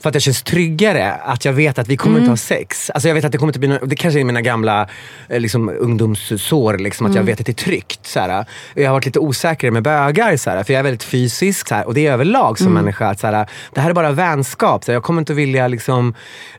För 0.00 0.08
att 0.08 0.14
jag 0.14 0.22
känns 0.22 0.42
tryggare. 0.42 1.12
Att 1.12 1.44
jag 1.44 1.52
vet 1.52 1.78
att 1.78 1.88
vi 1.88 1.96
kommer 1.96 2.18
inte 2.18 2.30
ha 2.30 2.36
sex. 2.36 2.90
Alltså 2.90 3.08
jag 3.08 3.14
vet 3.14 3.24
att 3.24 3.32
det 3.32 3.38
kommer 3.38 3.50
inte 3.50 3.58
bli 3.58 3.78
det 3.86 3.96
kanske 3.96 4.20
är 4.20 4.24
mina 4.24 4.42
gamla 4.42 4.88
eh, 5.28 5.40
liksom, 5.40 5.68
ungdomssår. 6.04 6.78
Liksom, 6.78 7.06
att 7.06 7.14
jag 7.14 7.22
vet 7.22 7.40
att 7.40 7.46
det 7.46 7.52
är 7.52 7.64
tryggt. 7.64 8.06
Såhär. 8.06 8.46
Jag 8.74 8.88
har 8.88 8.92
varit 8.92 9.06
lite 9.06 9.18
osäker 9.18 9.70
med 9.70 9.82
bögar. 9.82 10.36
Såhär, 10.36 10.64
för 10.64 10.72
jag 10.72 10.78
är 10.78 10.84
väldigt 10.84 11.02
fysisk. 11.02 11.68
Såhär, 11.68 11.86
och 11.86 11.94
det 11.94 12.06
är 12.06 12.12
överlag 12.12 12.58
som 12.58 12.72
människa. 12.72 13.08
Att, 13.08 13.20
såhär, 13.20 13.46
det 13.74 13.80
här 13.80 13.90
är 13.90 13.94
bara 13.94 14.12
vänskap. 14.12 14.84
Såhär, 14.84 14.96
jag 14.96 15.02
kommer 15.02 15.22
inte 15.22 15.34
vilja 15.34 15.68
liksom, 15.68 16.14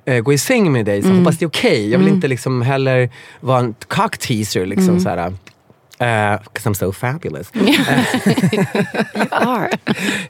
eh, 0.05 0.19
gå 0.19 0.33
i 0.33 0.37
säng 0.37 0.71
med 0.71 0.85
dig. 0.85 1.01
Så 1.01 1.09
jag 1.09 1.15
hoppas 1.15 1.37
det 1.37 1.45
är 1.45 1.47
okej. 1.47 1.89
Jag 1.91 1.99
vill 1.99 2.07
inte 2.07 2.27
liksom, 2.27 2.61
heller 2.61 3.09
vara 3.39 3.59
en 3.59 3.75
cock 3.87 4.17
teaser. 4.17 4.65
Liksom, 4.65 4.99
såhär. 4.99 5.33
Uh, 6.01 6.37
Cause 6.53 6.69
I'm 6.69 6.73
so 6.73 6.91
fabulous. 6.91 7.51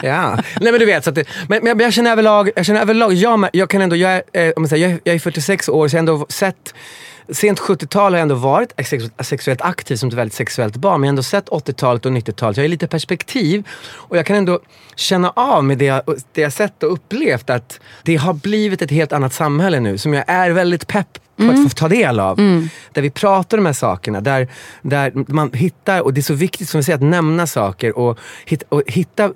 ja. 0.01 0.39
Nej 0.61 0.71
men 0.71 0.79
du 0.79 0.85
vet, 0.85 1.03
så 1.03 1.09
att 1.09 1.15
det, 1.15 1.27
men, 1.49 1.63
men 1.63 1.79
jag 1.79 1.93
känner 1.93 2.11
överlag, 2.11 2.49
jag 2.55 2.65
känner 2.65 2.81
överlag, 2.81 3.13
jag, 3.13 3.49
jag 3.53 3.69
kan 3.69 3.81
ändå, 3.81 3.95
jag 3.95 4.11
är, 4.11 4.23
eh, 4.33 4.51
om 4.55 4.63
jag, 4.63 4.69
säger, 4.69 4.89
jag, 4.89 4.99
jag 5.03 5.15
är 5.15 5.19
46 5.19 5.69
år 5.69 5.87
så 5.87 5.95
jag 5.95 6.03
har 6.03 6.13
ändå 6.13 6.25
sett 6.29 6.73
Sent 7.29 7.59
70-tal 7.59 8.13
har 8.13 8.17
jag 8.17 8.21
ändå 8.21 8.35
varit 8.35 8.73
sex- 8.85 9.03
sexuellt 9.19 9.61
aktiv 9.61 9.95
som 9.95 10.09
ett 10.09 10.15
väldigt 10.15 10.33
sexuellt 10.33 10.75
barn. 10.75 11.01
Men 11.01 11.07
jag 11.07 11.09
har 11.09 11.13
ändå 11.13 11.23
sett 11.23 11.49
80-talet 11.49 12.05
och 12.05 12.11
90-talet. 12.11 12.57
Jag 12.57 12.63
har 12.63 12.69
lite 12.69 12.87
perspektiv. 12.87 13.67
Och 13.91 14.17
jag 14.17 14.25
kan 14.25 14.35
ändå 14.35 14.59
känna 14.95 15.29
av 15.29 15.63
med 15.63 15.77
det 15.77 15.85
jag, 15.85 16.01
det 16.31 16.41
jag 16.41 16.53
sett 16.53 16.83
och 16.83 16.93
upplevt 16.93 17.49
att 17.49 17.79
det 18.03 18.15
har 18.15 18.33
blivit 18.33 18.81
ett 18.81 18.91
helt 18.91 19.13
annat 19.13 19.33
samhälle 19.33 19.79
nu. 19.79 19.97
Som 19.97 20.13
jag 20.13 20.23
är 20.27 20.51
väldigt 20.51 20.87
pepp 20.87 21.19
på 21.37 21.43
att 21.49 21.63
få 21.63 21.69
ta 21.69 21.87
del 21.87 22.19
av. 22.19 22.37
Där 22.91 23.01
vi 23.01 23.09
pratar 23.09 23.57
om 23.57 23.63
de 23.63 23.67
här 23.67 23.73
sakerna. 23.73 24.21
Där, 24.21 24.47
där 24.81 25.11
man 25.15 25.53
hittar, 25.53 26.01
och 26.01 26.13
det 26.13 26.19
är 26.21 26.23
så 26.23 26.33
viktigt 26.33 26.69
som 26.69 26.79
vi 26.79 26.83
säger 26.83 26.97
att 26.97 27.03
nämna 27.03 27.47
saker 27.47 27.97
och 27.97 28.19
hitta, 28.45 28.65
och 28.69 28.81
hitta 28.87 29.31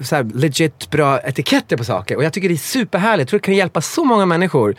så 0.00 0.16
här, 0.16 0.24
legit 0.34 0.90
bra 0.90 1.20
etiketter 1.20 1.76
på 1.76 1.84
saker. 1.84 2.16
Och 2.16 2.24
jag 2.24 2.32
tycker 2.32 2.48
det 2.48 2.54
är 2.54 2.56
superhärligt. 2.56 3.20
Jag 3.20 3.28
tror 3.28 3.38
det 3.40 3.44
kan 3.44 3.54
hjälpa 3.54 3.80
så 3.80 4.04
många 4.04 4.26
människor 4.26 4.76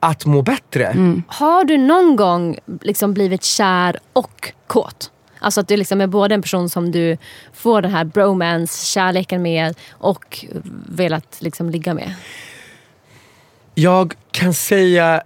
att 0.00 0.26
må 0.26 0.42
bättre. 0.42 0.96
Har 1.28 1.64
du 1.64 1.76
någon 1.78 2.16
gång 2.16 2.58
liksom 2.80 3.14
blivit 3.14 3.44
kär 3.44 3.98
och 4.12 4.52
kåt? 4.66 5.10
Alltså 5.38 5.60
att 5.60 5.68
du 5.68 5.76
liksom 5.76 6.00
är 6.00 6.06
både 6.06 6.34
en 6.34 6.42
person 6.42 6.68
som 6.68 6.92
du 6.92 7.16
får 7.52 7.82
den 7.82 7.90
här 7.90 8.04
bromance-kärleken 8.04 9.42
med 9.42 9.74
och 9.90 10.44
velat 10.88 11.36
liksom 11.38 11.70
ligga 11.70 11.94
med. 11.94 12.14
Jag 13.74 14.14
kan 14.30 14.54
säga 14.54 15.22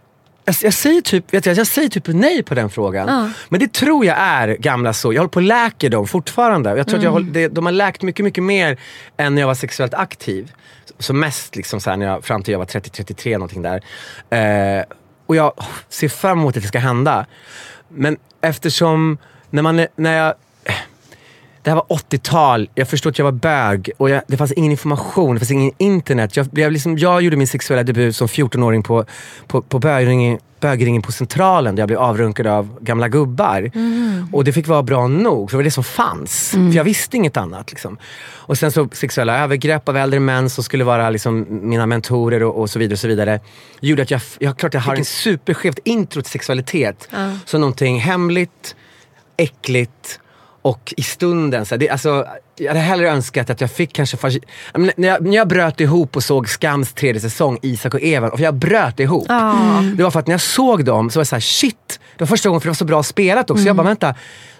jag, 0.48 0.56
jag, 0.62 0.74
säger 0.74 1.00
typ, 1.00 1.34
vet 1.34 1.46
jag, 1.46 1.56
jag 1.56 1.66
säger 1.66 1.88
typ 1.88 2.06
nej 2.06 2.42
på 2.42 2.54
den 2.54 2.70
frågan. 2.70 3.08
Ja. 3.08 3.30
Men 3.48 3.60
det 3.60 3.72
tror 3.72 4.04
jag 4.06 4.16
är 4.18 4.48
gamla 4.48 4.92
så. 4.92 5.12
Jag 5.12 5.20
håller 5.20 5.28
på 5.28 5.36
och 5.38 5.42
läker 5.42 5.90
dem 5.90 6.06
fortfarande. 6.06 6.76
Jag 6.76 6.86
tror 6.86 6.98
att 6.98 7.04
jag 7.04 7.10
håller, 7.10 7.30
det, 7.32 7.48
de 7.48 7.64
har 7.66 7.72
läkt 7.72 8.02
mycket, 8.02 8.24
mycket 8.24 8.44
mer 8.44 8.78
än 9.16 9.34
när 9.34 9.42
jag 9.42 9.46
var 9.46 9.54
sexuellt 9.54 9.94
aktiv. 9.94 10.52
Som 10.98 11.20
mest 11.20 11.56
liksom 11.56 11.80
så 11.80 11.90
här, 11.90 11.96
när 11.96 12.06
jag, 12.06 12.24
fram 12.24 12.42
till 12.42 12.52
jag 12.52 12.58
var 12.58 12.66
30-33 12.66 13.32
någonting 13.32 13.62
där. 13.62 13.82
Eh, 14.78 14.84
och 15.26 15.36
jag 15.36 15.52
ser 15.88 16.08
fram 16.08 16.38
emot 16.38 16.56
att 16.56 16.62
det 16.62 16.68
ska 16.68 16.78
hända. 16.78 17.26
Men 17.88 18.16
eftersom, 18.40 19.18
när 19.50 19.62
man, 19.62 19.78
är- 19.78 19.88
när 19.96 20.16
jag 20.16 20.34
det 21.68 21.72
här 21.72 21.82
var 21.88 21.96
80-tal, 21.96 22.70
jag 22.74 22.88
förstod 22.88 23.10
att 23.10 23.18
jag 23.18 23.24
var 23.24 23.32
bög 23.32 23.90
och 23.96 24.10
jag, 24.10 24.22
det 24.26 24.36
fanns 24.36 24.52
ingen 24.52 24.70
information, 24.70 25.34
det 25.34 25.40
fanns 25.40 25.50
ingen 25.50 25.72
internet. 25.78 26.36
Jag, 26.36 26.46
blev 26.46 26.72
liksom, 26.72 26.98
jag 26.98 27.22
gjorde 27.22 27.36
min 27.36 27.46
sexuella 27.46 27.82
debut 27.82 28.16
som 28.16 28.26
14-åring 28.26 28.82
på, 28.82 29.04
på, 29.46 29.62
på 29.62 29.78
bögringen, 29.78 30.38
bögringen 30.60 31.02
på 31.02 31.12
Centralen 31.12 31.76
där 31.76 31.80
jag 31.80 31.88
blev 31.88 31.98
avrunkad 31.98 32.46
av 32.46 32.78
gamla 32.80 33.08
gubbar. 33.08 33.70
Och 34.32 34.44
det 34.44 34.52
fick 34.52 34.66
vara 34.66 34.82
bra 34.82 35.08
nog, 35.08 35.50
för 35.50 35.56
det 35.56 35.58
var 35.58 35.64
det 35.64 35.70
som 35.70 35.84
fanns. 35.84 36.50
För 36.50 36.76
jag 36.76 36.84
visste 36.84 37.16
inget 37.16 37.36
annat. 37.36 37.70
Liksom. 37.70 37.98
Och 38.34 38.58
sen 38.58 38.72
så 38.72 38.88
sexuella 38.92 39.38
övergrepp 39.38 39.88
av 39.88 39.96
äldre 39.96 40.20
män 40.20 40.50
som 40.50 40.64
skulle 40.64 40.84
vara 40.84 41.10
liksom 41.10 41.46
mina 41.50 41.86
mentorer 41.86 42.42
och, 42.42 42.60
och 42.60 42.70
så 42.70 42.78
vidare. 42.78 42.94
och 42.94 42.98
så 42.98 43.08
vidare 43.08 43.40
gjorde 43.80 44.02
att 44.02 44.10
jag, 44.10 44.20
jag, 44.38 44.58
klart 44.58 44.74
jag 44.74 44.80
har 44.80 44.96
en 44.96 45.04
superskevt 45.04 45.78
intro 45.84 46.22
till 46.22 46.30
sexualitet. 46.30 47.08
Som 47.44 47.60
någonting 47.60 48.00
hemligt, 48.00 48.76
äckligt 49.36 50.20
och 50.68 50.94
i 50.96 51.02
stunden. 51.02 51.66
Så 51.66 51.74
här, 51.74 51.78
det, 51.78 51.88
alltså, 51.88 52.26
jag 52.56 52.68
hade 52.68 52.80
hellre 52.80 53.10
önskat 53.10 53.50
att 53.50 53.60
jag 53.60 53.70
fick 53.70 53.92
kanske... 53.92 54.16
fas- 54.16 54.38
Jag 54.72 54.80
menar, 54.80 54.94
När 54.96 55.08
jag, 55.08 55.22
när 55.26 55.36
jag 55.36 55.48
bröt 55.48 55.80
ihop 55.80 56.16
och 56.16 56.24
såg 56.24 56.48
Skams 56.48 56.92
tredje 56.92 57.20
säsong, 57.20 57.58
Isak 57.62 57.94
och 57.94 58.00
Eva, 58.02 58.28
och 58.28 58.40
jag 58.40 58.54
bröt 58.54 59.00
ihop. 59.00 59.28
Det 59.96 60.02
var 60.02 60.10
för 60.10 60.20
att 60.20 60.26
när 60.26 60.34
jag 60.34 60.40
såg 60.40 60.84
dem 60.84 61.10
så 61.10 61.18
var 61.18 61.22
det 61.22 61.28
så 61.28 61.34
här, 61.34 61.40
shit. 61.40 62.00
Det 62.16 62.24
var 62.24 62.26
första 62.26 62.48
gången 62.48 62.60
för 62.60 62.66
det 62.66 62.70
var 62.70 62.74
så 62.74 62.84
bra 62.84 63.02
spelat 63.02 63.50
också. 63.50 63.64
Jag 63.64 63.76
bara, 63.76 63.86
vänta. 63.86 64.14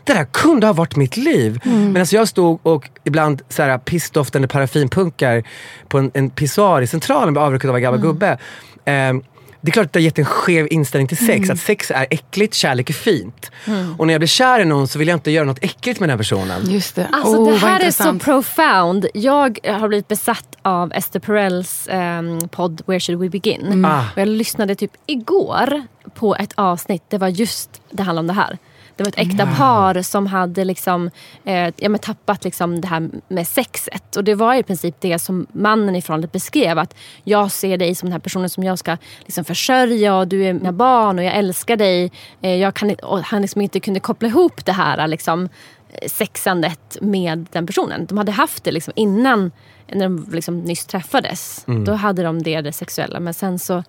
Det 0.05 0.12
där 0.14 0.25
kunde 0.25 0.66
ha 0.66 0.73
varit 0.75 0.97
mitt 0.97 1.16
liv. 1.16 1.61
Men 1.64 1.97
alltså 1.97 2.16
jag 2.16 2.29
stod 2.29 2.61
och 2.62 2.88
ibland 3.05 3.42
så 3.49 3.62
här, 3.62 3.79
pissdoftande 3.79 4.49
paraffinpunkar 4.49 5.42
på 5.88 5.99
en, 5.99 6.11
en 6.14 6.31
pissoar 6.31 6.83
i 6.83 6.87
centralen 6.87 7.35
med 7.35 7.42
avrunkad 7.42 7.71
av 7.71 7.77
en 7.77 7.83
gammal 7.83 8.01
gubbe. 8.01 8.38
Ehm, 8.85 9.23
det 9.61 9.71
är 9.71 9.73
klart 9.73 9.87
att 9.87 9.92
det 9.92 9.99
har 9.99 10.05
gett 10.05 10.18
en 10.18 10.25
skev 10.25 10.68
inställning 10.71 11.09
till 11.09 11.27
sex. 11.27 11.51
Att 11.51 11.59
sex 11.59 11.90
är 11.90 12.07
äckligt, 12.11 12.55
kärlek 12.55 12.90
är 12.90 12.94
fint. 12.94 13.51
Och 13.99 14.07
när 14.07 14.14
jag 14.14 14.21
blir 14.21 14.29
kär 14.29 14.61
i 14.61 14.64
någon 14.64 14.88
så 14.88 14.99
vill 14.99 15.09
jag 15.09 15.16
inte 15.16 15.31
göra 15.31 15.44
något 15.44 15.59
äckligt 15.64 16.01
med 16.01 16.09
den 16.09 16.12
här 16.12 16.18
personen. 16.18 16.71
Just 16.71 16.94
det. 16.94 17.09
Alltså 17.12 17.37
oh, 17.37 17.51
det 17.53 17.57
här 17.57 17.81
är 17.81 17.90
så 17.90 18.18
profound. 18.18 19.07
Jag 19.14 19.59
har 19.64 19.88
blivit 19.88 20.09
besatt 20.09 20.57
av 20.62 20.92
Esther 20.92 21.21
Perels 21.21 21.88
ehm, 21.90 22.49
podd 22.49 22.83
Where 22.87 23.01
should 23.01 23.21
we 23.21 23.29
begin? 23.29 23.85
Ah. 23.85 24.05
Och 24.14 24.21
jag 24.21 24.29
lyssnade 24.29 24.75
typ 24.75 24.92
igår 25.07 25.83
på 26.14 26.37
ett 26.37 26.53
avsnitt. 26.55 27.03
Det 27.09 27.18
var 27.18 27.29
just, 27.29 27.83
det 27.90 28.03
handlade 28.03 28.21
om 28.21 28.27
det 28.27 28.42
här. 28.42 28.59
Det 28.98 29.04
var 29.04 29.08
ett 29.08 29.18
äkta 29.18 29.46
par 29.46 30.02
som 30.02 30.26
hade 30.26 30.64
liksom, 30.64 31.11
eh, 31.44 31.72
ja, 31.76 31.98
tappat 31.98 32.44
liksom 32.44 32.80
det 32.80 32.88
här 32.88 33.11
med 33.28 33.46
sexet. 33.46 34.16
Och 34.16 34.24
det 34.24 34.34
var 34.34 34.54
i 34.54 34.62
princip 34.62 34.96
det 35.00 35.18
som 35.18 35.46
mannen 35.52 35.96
i 35.96 36.02
förhållandet 36.02 36.32
beskrev. 36.32 36.78
Att 36.78 36.94
jag 37.24 37.50
ser 37.50 37.76
dig 37.76 37.94
som 37.94 38.06
den 38.06 38.12
här 38.12 38.20
personen 38.20 38.50
som 38.50 38.64
jag 38.64 38.78
ska 38.78 38.96
liksom 39.20 39.44
försörja 39.44 40.16
och 40.16 40.28
du 40.28 40.44
är 40.44 40.52
mina 40.52 40.72
barn 40.72 41.18
och 41.18 41.24
jag 41.24 41.34
älskar 41.34 41.76
dig. 41.76 42.12
Eh, 42.40 42.54
jag 42.54 42.74
kan, 42.74 42.96
han 43.24 43.42
liksom 43.42 43.61
inte 43.61 43.80
kunde 43.80 44.00
koppla 44.00 44.28
ihop 44.28 44.64
det 44.64 44.72
här 44.72 45.06
liksom, 45.08 45.48
eh, 45.90 46.08
sexandet 46.08 46.96
med 47.00 47.46
den 47.52 47.66
personen. 47.66 48.06
De 48.06 48.18
hade 48.18 48.32
haft 48.32 48.64
det 48.64 48.72
liksom 48.72 48.92
innan, 48.96 49.50
när 49.92 50.02
de 50.08 50.26
liksom 50.32 50.61
nyss 50.61 50.87
träffades. 50.87 51.64
Då 51.84 51.92
hade 51.92 52.22
de 52.22 52.42
det, 52.42 52.61
det 52.61 52.72
sexuella. 52.72 53.20
Men 53.20 53.34
sen 53.34 53.58
så 53.58 53.82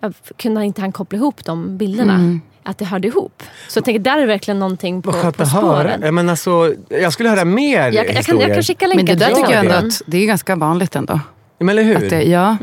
ja, 0.00 0.12
kunde 0.36 0.64
inte 0.64 0.80
han 0.80 0.92
koppla 0.92 1.16
ihop 1.18 1.44
de 1.44 1.76
bilderna. 1.78 2.18
Att 2.66 2.78
det 2.78 2.84
hörde 2.84 3.08
ihop. 3.08 3.42
Så 3.68 3.78
jag 3.78 3.84
tänker, 3.84 3.98
där 3.98 4.18
är 4.18 4.26
verkligen 4.26 4.58
någonting 4.58 5.02
på, 5.02 5.12
på 5.12 5.18
höra. 5.18 5.46
spåren. 5.46 6.02
Jag, 6.02 6.14
men 6.14 6.28
alltså, 6.28 6.74
jag 6.88 7.12
skulle 7.12 7.28
höra 7.28 7.44
mer 7.44 7.92
Jag, 7.92 7.94
jag, 7.94 8.24
kan, 8.24 8.40
jag 8.40 8.54
kan 8.54 8.62
skicka 8.62 8.86
Men 8.88 8.96
länkar 8.96 9.14
det 9.14 9.24
där 9.24 9.34
tycker 9.34 9.52
jag 9.52 9.64
ändå 9.64 9.86
att 9.88 10.02
det 10.06 10.18
är 10.18 10.26
ganska 10.26 10.56
vanligt 10.56 10.96
ändå. 10.96 11.20
Men 11.58 11.68
eller 11.68 11.82
hur? 11.82 11.96
Att 11.96 12.10
det, 12.10 12.22
ja. 12.22 12.56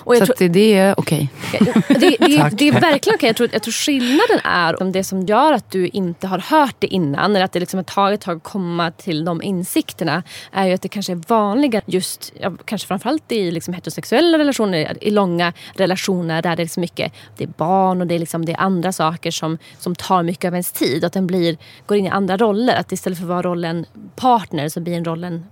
Och 0.00 0.14
jag 0.14 0.18
så 0.18 0.26
tror- 0.26 0.34
att 0.34 0.38
det, 0.38 0.48
det 0.48 0.74
är 0.74 0.94
okej. 1.00 1.28
Det, 1.52 1.58
det, 1.88 2.16
det 2.52 2.68
är 2.68 2.80
verkligen 2.80 3.14
okej. 3.14 3.28
Jag 3.28 3.36
tror, 3.36 3.48
jag 3.52 3.62
tror 3.62 3.72
skillnaden 3.72 4.40
är 4.44 4.82
om 4.82 4.92
det 4.92 5.04
som 5.04 5.22
gör 5.22 5.52
att 5.52 5.70
du 5.70 5.86
inte 5.88 6.26
har 6.26 6.38
hört 6.38 6.74
det 6.78 6.86
innan 6.86 7.36
eller 7.36 7.44
att 7.44 7.52
det 7.52 7.60
liksom 7.60 7.78
har 7.78 7.84
tagit 7.84 8.20
ett 8.20 8.24
tag 8.24 8.36
att 8.36 8.42
komma 8.42 8.90
till 8.90 9.24
de 9.24 9.42
insikterna 9.42 10.22
är 10.52 10.66
ju 10.66 10.74
att 10.74 10.82
det 10.82 10.88
kanske 10.88 11.12
är 11.12 11.22
vanligare 11.28 11.84
just, 11.86 12.32
ja, 12.40 12.52
kanske 12.64 12.88
framförallt 12.88 13.32
i 13.32 13.50
liksom 13.50 13.74
heterosexuella 13.74 14.38
relationer, 14.38 14.96
i 15.00 15.10
långa 15.10 15.52
relationer 15.74 16.42
där 16.42 16.56
det 16.56 16.62
är 16.62 16.64
liksom 16.64 16.80
mycket 16.80 17.12
det 17.36 17.44
är 17.44 17.48
barn 17.48 18.00
och 18.00 18.06
det 18.06 18.14
är, 18.14 18.18
liksom, 18.18 18.44
det 18.44 18.52
är 18.52 18.60
andra 18.60 18.92
saker 18.92 19.30
som, 19.30 19.58
som 19.78 19.94
tar 19.94 20.22
mycket 20.22 20.48
av 20.48 20.54
ens 20.54 20.72
tid. 20.72 21.04
Att 21.04 21.12
den 21.12 21.26
blir, 21.26 21.56
går 21.86 21.96
in 21.98 22.06
i 22.06 22.08
andra 22.08 22.36
roller. 22.36 22.76
Att 22.76 22.92
istället 22.92 23.18
för 23.18 23.24
att 23.24 23.28
vara 23.28 23.42
rollen 23.42 23.86
partner 24.16 24.68
så 24.68 24.80
blir 24.80 24.96
en 24.96 25.04
rollen 25.04 25.44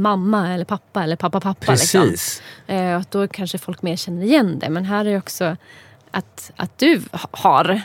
mamma 0.00 0.54
eller 0.54 0.64
pappa 0.64 1.02
eller 1.04 1.16
pappa 1.16 1.40
pappa. 1.40 1.72
Liksom. 1.72 2.00
Precis. 2.02 2.42
Eh, 2.66 2.96
och 2.96 3.04
då 3.10 3.28
kanske 3.28 3.58
folk 3.58 3.82
mer 3.82 3.96
känner 3.96 4.22
igen 4.22 4.58
det. 4.58 4.70
Men 4.70 4.84
här 4.84 5.04
är 5.04 5.18
också 5.18 5.56
att, 6.10 6.52
att 6.56 6.78
du 6.78 7.02
ha- 7.12 7.28
har 7.32 7.80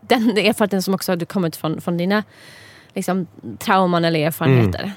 den 0.00 0.30
erfarenheten 0.38 0.82
som 0.82 0.94
också 0.94 1.12
har 1.12 1.24
kommit 1.24 1.56
från, 1.56 1.80
från 1.80 1.96
dina 1.96 2.22
liksom, 2.94 3.26
trauman 3.58 4.04
eller 4.04 4.26
erfarenheter. 4.26 4.92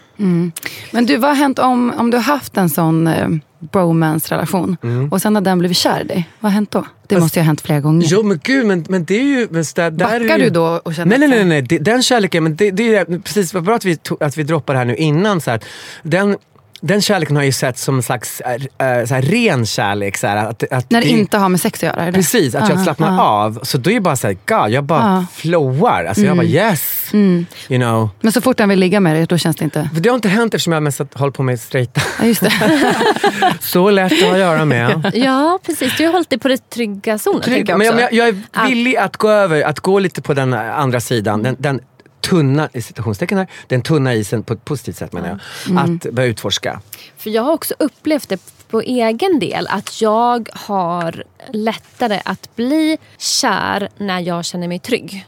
Men 0.91 1.05
du, 1.05 1.17
vad 1.17 1.29
har 1.29 1.35
hänt 1.35 1.59
om, 1.59 1.93
om 1.97 2.11
du 2.11 2.17
har 2.17 2.23
haft 2.23 2.57
en 2.57 2.69
sån 2.69 3.07
eh, 3.07 3.27
bromance-relation 3.59 4.77
och 5.11 5.21
sen 5.21 5.35
har 5.35 5.41
den 5.41 5.59
blivit 5.59 5.77
kär 5.77 6.01
i 6.01 6.03
dig? 6.03 6.29
Vad 6.39 6.51
har 6.51 6.55
hänt 6.55 6.71
då? 6.71 6.85
Det 7.07 7.19
måste 7.19 7.39
ju 7.39 7.41
ha 7.41 7.45
hänt 7.45 7.61
flera 7.61 7.79
gånger. 7.79 8.07
Jo 8.09 8.23
men 8.23 8.39
gud, 8.43 8.65
men, 8.65 8.85
men 8.89 9.05
det 9.05 9.15
är 9.15 9.23
ju... 9.23 9.47
Men 9.51 9.63
där, 9.75 9.91
där 9.91 10.05
är 10.05 10.19
Backar 10.19 10.37
ju... 10.37 10.43
du 10.43 10.49
då 10.49 10.81
och 10.85 10.95
känner 10.95 11.17
Nej, 11.17 11.27
nej, 11.27 11.37
nej, 11.37 11.45
nej. 11.45 11.61
Det, 11.61 11.77
den 11.77 12.03
kärleken, 12.03 12.43
men 12.43 12.55
det, 12.55 12.71
det 12.71 12.95
är 12.95 13.19
precis 13.19 13.53
vad 13.53 13.63
bra 13.63 13.75
att 13.75 13.85
vi, 13.85 13.95
tog, 13.95 14.23
att 14.23 14.37
vi 14.37 14.43
droppar 14.43 14.73
det 14.73 14.77
här 14.77 14.85
nu 14.85 14.95
innan. 14.95 15.41
Så 15.41 15.51
här, 15.51 15.59
den, 16.03 16.37
den 16.85 17.01
kärleken 17.01 17.35
har 17.35 17.43
jag 17.43 17.45
ju 17.45 17.51
sett 17.51 17.77
som 17.77 17.95
en 17.95 18.03
slags 18.03 18.41
äh, 18.41 18.53
äh, 18.53 19.05
så 19.05 19.13
här, 19.13 19.21
ren 19.21 19.65
kärlek. 19.65 20.17
Så 20.17 20.27
här, 20.27 20.37
att, 20.37 20.63
att 20.71 20.91
När 20.91 21.01
det 21.01 21.07
det- 21.07 21.11
inte 21.11 21.37
har 21.37 21.49
med 21.49 21.59
sex 21.61 21.79
att 21.79 21.83
göra? 21.83 22.05
Det? 22.05 22.11
Precis, 22.11 22.55
att 22.55 22.69
jag 22.69 22.77
Ah, 22.79 22.83
slappnar 22.83 23.19
ah. 23.19 23.21
av. 23.45 23.59
Så 23.63 23.77
då 23.77 23.89
är 23.89 23.93
det 23.93 23.99
bara 24.01 24.15
såhär, 24.15 24.37
god, 24.45 24.69
jag 24.71 24.83
bara 24.83 25.03
Ah. 25.03 25.25
flowar. 25.33 26.05
Alltså 26.05 26.23
jag 26.23 26.37
bara 26.37 26.45
yes. 26.47 26.99
You 27.13 27.45
know. 27.69 28.09
Men 28.21 28.31
så 28.31 28.41
fort 28.41 28.59
han 28.59 28.69
vill 28.69 28.79
ligga 28.79 28.99
med 28.99 29.15
dig, 29.15 29.25
då 29.25 29.37
känns 29.37 29.55
det 29.55 29.63
inte... 29.63 29.89
För 29.93 30.01
det 30.01 30.09
har 30.09 30.15
inte 30.15 30.29
hänt 30.29 30.53
eftersom 30.53 30.73
jag 30.73 30.83
mest 30.83 31.01
hållit 31.13 31.35
på 31.35 31.43
med 31.43 31.59
straighta. 31.59 32.01
Ja, 32.19 32.25
just 32.25 32.41
det. 32.41 32.51
Så 33.59 33.89
lätt 33.89 34.11
att 34.13 34.19
ha 34.19 34.31
att 34.31 34.39
göra 34.39 34.65
med. 34.65 35.11
Ja, 35.13 35.59
precis. 35.65 35.97
Du 35.97 36.05
har 36.05 36.13
hållit 36.13 36.29
dig 36.29 36.39
på 36.39 36.47
det 36.47 36.69
trygga 36.69 37.17
zonen. 37.17 37.41
Trygg, 37.41 37.55
tänker 37.55 37.77
men 37.77 37.85
jag 37.85 37.93
jag, 37.95 38.11
men 38.11 38.17
jag, 38.17 38.27
jag 38.53 38.63
är 38.63 38.67
villig 38.69 38.95
att 38.97 39.17
gå 39.17 39.29
över, 39.29 39.61
att 39.61 39.79
gå 39.79 39.99
lite 39.99 40.21
på 40.21 40.33
den 40.33 40.53
andra 40.53 40.99
sidan. 40.99 41.43
Den, 41.43 41.55
den 41.59 41.79
tunna, 42.29 42.69
i 42.73 42.81
citationstecken 42.81 43.37
här, 43.37 43.47
den 43.67 43.81
tunna 43.81 44.13
isen 44.13 44.43
på 44.43 44.53
ett 44.53 44.65
positivt 44.65 44.97
sätt 44.97 45.13
menar 45.13 45.39
jag. 45.67 45.77
Att 45.77 46.11
börja 46.11 46.29
utforska. 46.29 46.81
För 47.17 47.29
jag 47.29 47.43
har 47.43 47.53
också 47.53 47.73
upplevt 47.79 48.29
det 48.29 48.41
på 48.69 48.81
egen 48.81 49.39
del 49.39 49.67
att 49.67 50.01
jag 50.01 50.49
har 50.53 51.23
lättare 51.51 52.21
att 52.25 52.55
bli 52.55 52.97
kär 53.17 53.89
när 53.97 54.19
jag 54.19 54.45
känner 54.45 54.67
mig 54.67 54.79
trygg. 54.79 55.25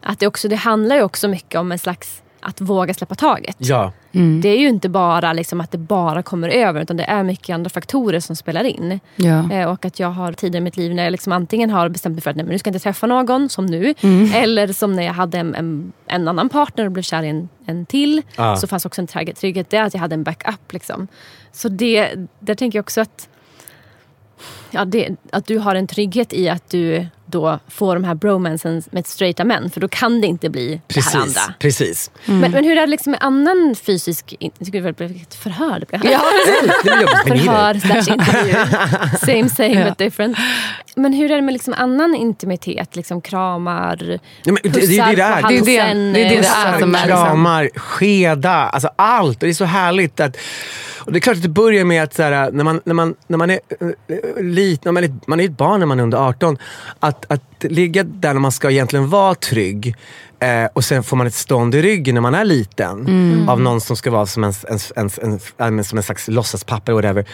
Att 0.00 0.18
det, 0.18 0.26
också, 0.26 0.48
det 0.48 0.56
handlar 0.56 0.96
ju 0.96 1.02
också 1.02 1.28
mycket 1.28 1.60
om 1.60 1.72
en 1.72 1.78
slags 1.78 2.22
att 2.44 2.60
våga 2.60 2.94
släppa 2.94 3.14
taget. 3.14 3.56
Ja. 3.58 3.92
Det 4.42 4.48
är 4.48 4.58
ju 4.58 4.68
inte 4.68 4.88
bara 4.88 5.32
liksom 5.32 5.60
att 5.60 5.70
det 5.70 5.78
bara 5.78 6.22
kommer 6.22 6.48
över 6.48 6.80
utan 6.80 6.96
det 6.96 7.04
är 7.04 7.22
mycket 7.22 7.54
andra 7.54 7.70
faktorer 7.70 8.20
som 8.20 8.36
spelar 8.36 8.64
in. 8.64 9.00
Ja. 9.16 9.52
Eh, 9.52 9.70
och 9.70 9.84
att 9.84 10.00
jag 10.00 10.08
har 10.08 10.32
tidigare 10.32 10.58
i 10.58 10.64
mitt 10.64 10.76
liv 10.76 10.94
när 10.94 11.04
jag 11.04 11.10
liksom 11.10 11.32
antingen 11.32 11.70
har 11.70 11.88
bestämt 11.88 12.14
mig 12.14 12.22
för 12.22 12.30
att 12.30 12.36
nej, 12.36 12.44
men 12.44 12.52
nu 12.52 12.58
ska 12.58 12.68
jag 12.68 12.74
inte 12.74 12.82
träffa 12.82 13.06
någon, 13.06 13.48
som 13.48 13.66
nu. 13.66 13.94
Eller 14.34 14.72
som 14.72 14.92
när 14.92 15.02
jag 15.02 15.12
hade 15.12 15.38
en, 15.38 15.54
en, 15.54 15.92
en 16.06 16.28
annan 16.28 16.48
partner 16.48 16.86
och 16.86 16.92
blev 16.92 17.02
kär 17.02 17.22
i 17.22 17.28
en, 17.28 17.48
en 17.66 17.86
till. 17.86 18.22
Ja. 18.36 18.56
Så 18.56 18.66
fanns 18.66 18.86
också 18.86 19.00
en 19.00 19.06
trygg- 19.06 19.36
trygghet 19.36 19.70
där 19.70 19.82
att 19.82 19.94
jag 19.94 20.00
hade 20.00 20.14
en 20.14 20.22
backup. 20.24 20.72
Liksom. 20.72 21.08
Så 21.52 21.68
det, 21.68 22.14
där 22.40 22.54
tänker 22.54 22.78
jag 22.78 22.82
också 22.82 23.00
att, 23.00 23.28
ja, 24.70 24.84
det, 24.84 25.16
att 25.32 25.46
du 25.46 25.58
har 25.58 25.74
en 25.74 25.86
trygghet 25.86 26.32
i 26.32 26.48
att 26.48 26.70
du 26.70 27.06
då 27.34 27.58
få 27.68 27.94
de 27.94 28.04
här 28.04 28.14
bromansen 28.14 28.82
med 28.90 29.06
straighta 29.06 29.44
män. 29.44 29.70
För 29.70 29.80
då 29.80 29.88
kan 29.88 30.20
det 30.20 30.26
inte 30.26 30.50
bli 30.50 30.66
det 30.68 30.72
här 30.72 30.80
Precis. 30.88 31.14
andra. 31.14 31.54
precis. 31.58 32.10
Men, 32.24 32.40
men 32.50 32.64
hur 32.64 32.76
är 32.76 32.80
det 32.80 32.86
liksom 32.86 33.10
med 33.10 33.22
annan 33.22 33.74
fysisk... 33.86 34.34
skulle 34.60 34.80
väl 34.80 34.92
bli 34.94 35.22
ett 35.22 35.34
förhör. 35.34 35.80
Det 35.90 35.98
blir. 35.98 36.10
Ja, 36.12 36.20
Det 36.84 36.90
är 36.90 37.00
jobbigt 37.00 37.28
med 37.28 37.38
Förhör 37.40 37.74
det. 37.74 37.80
slash 37.80 38.14
intervju. 38.14 38.54
same 39.26 39.48
same 39.48 39.80
Ja. 39.80 39.84
but 39.88 39.98
different. 39.98 40.36
Men 40.96 41.12
hur 41.12 41.30
är 41.30 41.36
det 41.36 41.42
med 41.42 41.52
liksom 41.52 41.74
annan 41.78 42.14
intimitet? 42.14 42.96
Liksom 42.96 43.20
kramar, 43.20 44.18
Ja, 44.44 44.52
men 44.52 44.56
det, 44.62 44.68
det, 44.68 44.86
det, 44.86 44.98
är 44.98 45.16
det, 45.16 45.22
pussar 45.22 45.42
på. 45.42 45.48
Det 45.48 45.54
är 45.56 45.62
det- 45.64 45.80
halsen. 45.80 46.12
det 46.12 46.20
är 46.20 46.28
det 46.30 46.36
det 46.36 46.36
pussar 46.36 46.66
är 46.68 46.72
på 46.72 46.80
som 46.80 46.94
är 46.94 47.06
liksom- 47.06 47.24
Kramar, 47.26 47.68
skeda, 47.76 48.50
alltså 48.50 48.88
allt. 48.96 49.36
Och 49.42 49.46
det 49.46 49.52
är 49.52 49.54
så 49.54 49.64
härligt 49.64 50.20
att 50.20 50.36
och 51.06 51.12
det 51.12 51.18
är 51.18 51.20
klart 51.20 51.36
att 51.36 51.42
det 51.42 51.48
börjar 51.48 51.84
med 51.84 52.02
att 52.02 52.14
så 52.14 52.22
här, 52.22 52.50
när, 52.50 52.64
man, 52.64 52.80
när, 52.84 52.94
man, 52.94 53.14
när 53.26 53.38
man 53.38 53.50
är 53.50 53.60
uh, 53.82 54.42
liten, 54.44 54.80
när 54.84 54.92
man 54.92 55.04
är, 55.04 55.14
man 55.26 55.40
är 55.40 55.44
ett 55.44 55.56
barn 55.56 55.80
när 55.80 55.86
man 55.86 55.98
är 55.98 56.02
under 56.02 56.18
18, 56.18 56.58
att, 57.00 57.23
att 57.28 57.64
ligga 57.64 58.02
där 58.02 58.34
man 58.34 58.52
ska 58.52 58.70
egentligen 58.70 59.08
vara 59.08 59.34
trygg 59.34 59.94
eh, 60.44 60.68
och 60.72 60.84
sen 60.84 61.02
får 61.02 61.16
man 61.16 61.26
ett 61.26 61.34
stånd 61.34 61.74
i 61.74 61.82
ryggen 61.82 62.14
när 62.14 62.22
man 62.22 62.34
är 62.34 62.44
liten 62.44 63.08
av 63.48 63.60
någon 63.60 63.80
som 63.80 63.96
ska 63.96 64.10
vara 64.10 64.26
som 64.26 64.44
en, 64.44 64.52
en, 64.96 65.10
en, 65.22 65.40
en, 65.58 65.84
som 65.84 65.98
en 65.98 66.04
slags 66.04 66.28
låtsaspapper 66.28 66.92
eller 66.92 67.02
whatever. 67.02 67.26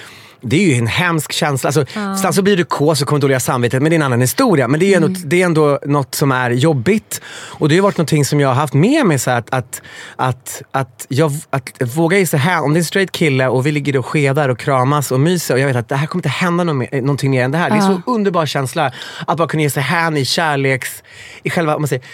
Det 0.43 0.57
är 0.57 0.67
ju 0.67 0.75
en 0.75 0.87
hemsk 0.87 1.33
känsla. 1.33 1.69
Alltså, 1.69 1.85
Sen 2.23 2.33
så 2.33 2.43
blir 2.43 2.57
du 2.57 2.65
kås 2.65 3.03
och 3.03 3.09
kommer 3.09 3.21
dåliga 3.21 3.41
samvetet, 3.41 3.83
men 3.83 3.91
det 3.91 3.95
är 3.95 3.99
en 3.99 4.03
annan 4.03 4.21
historia. 4.21 4.69
Men 4.69 4.81
det 4.81 4.93
är, 4.93 4.97
ändå, 4.97 5.09
det 5.25 5.43
är 5.43 5.47
ändå 5.47 5.79
något 5.87 6.15
som 6.15 6.33
är 6.33 6.51
jobbigt. 6.51 7.21
Och 7.33 7.69
det 7.69 7.77
har 7.77 7.83
varit 7.83 7.97
någonting 7.97 8.25
som 8.25 8.41
jag 8.41 8.49
har 8.49 8.55
haft 8.55 8.75
med 8.75 9.07
mig. 9.07 9.19
Så 9.19 9.31
att, 9.31 9.55
att, 9.55 9.83
att, 10.17 10.63
att, 10.71 11.07
jag, 11.09 11.33
att 11.51 11.97
våga 11.97 12.19
ge 12.19 12.27
sig 12.27 12.39
här. 12.39 12.63
Om 12.63 12.73
det 12.75 12.79
är 12.79 12.81
en 12.81 12.85
straight 12.85 13.13
kille 13.13 13.49
och 13.49 13.67
vi 13.67 13.73
ligger 13.73 13.97
och 13.97 14.07
skedar 14.07 14.49
och 14.49 14.59
kramas 14.59 15.13
och 15.13 15.21
myser 15.21 15.55
och 15.55 15.61
jag 15.61 15.67
vet 15.67 15.77
att 15.77 15.89
det 15.89 15.97
här 15.97 16.07
kommer 16.07 16.19
inte 16.19 16.29
hända 16.29 16.65
någon 16.65 16.87
någonting 16.93 17.31
mer 17.31 17.45
än 17.45 17.51
det 17.51 17.59
här. 17.59 17.71
Det 17.71 17.77
är 17.77 17.81
en 17.81 18.03
så 18.05 18.13
underbar 18.13 18.47
känsla 18.47 18.93
att 19.27 19.37
bara 19.37 19.49
kunna 19.49 19.63
ge 19.63 19.71
sig 19.71 19.83
hän 19.83 20.17
i 20.17 20.25
kärleks... 20.25 21.03
I 21.43 21.51
själva 21.51 21.75
om 21.75 21.83
man 21.83 21.89
säger, 21.89 22.05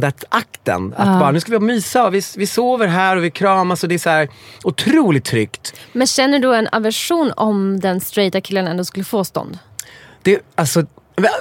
kärandet-akten. 0.00 0.94
Att 0.96 1.20
bara, 1.20 1.30
nu 1.30 1.40
ska 1.40 1.52
vi 1.52 1.58
mysa 1.58 2.06
och 2.06 2.14
vi, 2.14 2.22
vi 2.36 2.46
sover 2.46 2.86
här 2.86 3.16
och 3.16 3.24
vi 3.24 3.30
kramas 3.30 3.82
och 3.82 3.88
det 3.88 3.94
är 3.94 3.98
så 3.98 4.10
här 4.10 4.28
otroligt 4.64 5.24
tryggt. 5.24 5.74
Men 5.92 6.06
känner 6.06 6.38
du 6.38 6.54
en 6.54 6.68
aversion 6.72 7.32
om 7.36 7.80
den 7.80 8.00
straighta 8.00 8.40
killen 8.40 8.66
ändå 8.66 8.84
skulle 8.84 9.04
få 9.04 9.24
stånd? 9.24 9.58
Det, 10.22 10.40
alltså, 10.54 10.86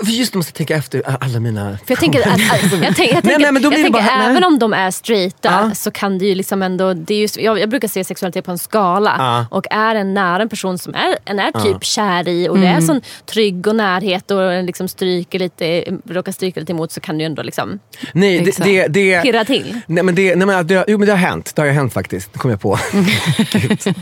just 0.03 0.33
måste 0.35 0.51
tänka 0.53 0.75
efter 0.75 1.01
alla 1.23 1.39
mina... 1.39 1.77
För 1.77 1.91
jag 1.91 1.99
tänker, 1.99 2.19
att, 2.21 2.27
att, 2.27 2.41
jag 2.41 2.59
tänker, 2.69 2.83
jag 2.85 2.95
tänker, 2.95 3.21
Nej, 3.23 3.35
nej, 3.39 3.51
men 3.51 3.61
då 3.61 3.69
blir 3.69 3.79
jag 3.79 3.91
det 3.91 3.93
tänker 3.93 4.09
bara- 4.09 4.17
nej. 4.19 4.29
även 4.31 4.43
om 4.43 4.59
de 4.59 4.73
är 4.73 4.91
straighta 4.91 5.49
Ja. 5.69 5.75
så 5.75 5.91
kan 5.91 6.17
det 6.17 6.25
ju 6.25 6.35
liksom 6.35 6.63
ändå... 6.63 6.93
Det 6.93 7.13
är 7.13 7.19
just, 7.19 7.37
jag, 7.37 7.59
jag 7.59 7.69
brukar 7.69 7.87
se 7.87 8.03
sexualitet 8.03 8.45
på 8.45 8.51
en 8.51 8.57
skala. 8.57 9.15
Ja. 9.17 9.45
Och 9.57 9.65
är 9.69 9.95
en 9.95 10.13
nära 10.13 10.41
en 10.41 10.49
person 10.49 10.77
som 10.77 10.95
är, 10.95 11.17
en 11.25 11.39
är 11.39 11.51
typ 11.51 11.83
kär 11.83 12.27
i 12.27 12.49
och 12.49 12.59
det 12.59 12.67
är 12.67 12.81
sån 12.81 13.01
trygg 13.25 13.67
och 13.67 13.75
närhet 13.75 14.31
och 14.31 14.53
en 14.53 14.65
liksom 14.65 14.87
stryker 14.87 15.39
lite, 15.39 15.83
råkar 16.09 16.31
stryka 16.31 16.59
lite 16.59 16.71
emot 16.71 16.91
så 16.91 16.99
kan 16.99 17.17
det 17.17 17.21
ju 17.21 17.25
ändå 17.25 17.43
liksom 17.43 17.79
Nej, 18.13 18.39
det, 18.39 18.47
Exakt. 18.49 18.65
det, 18.69 18.87
det, 18.87 19.21
pirra 19.21 19.45
till. 19.45 19.79
nej, 19.87 20.03
men 20.03 20.15
det, 20.15 20.35
nej, 20.35 20.47
men 20.47 20.67
det, 20.67 20.85
jo 20.87 20.97
men 20.97 21.05
det 21.05 21.11
har 21.13 21.17
hänt. 21.17 21.51
Det 21.55 21.61
har 21.61 21.67
ju 21.67 21.71
hänt 21.73 21.93
faktiskt. 21.93 22.33
Det 22.33 22.39
kom 22.39 22.51
jag 22.51 22.61
på. 22.61 22.77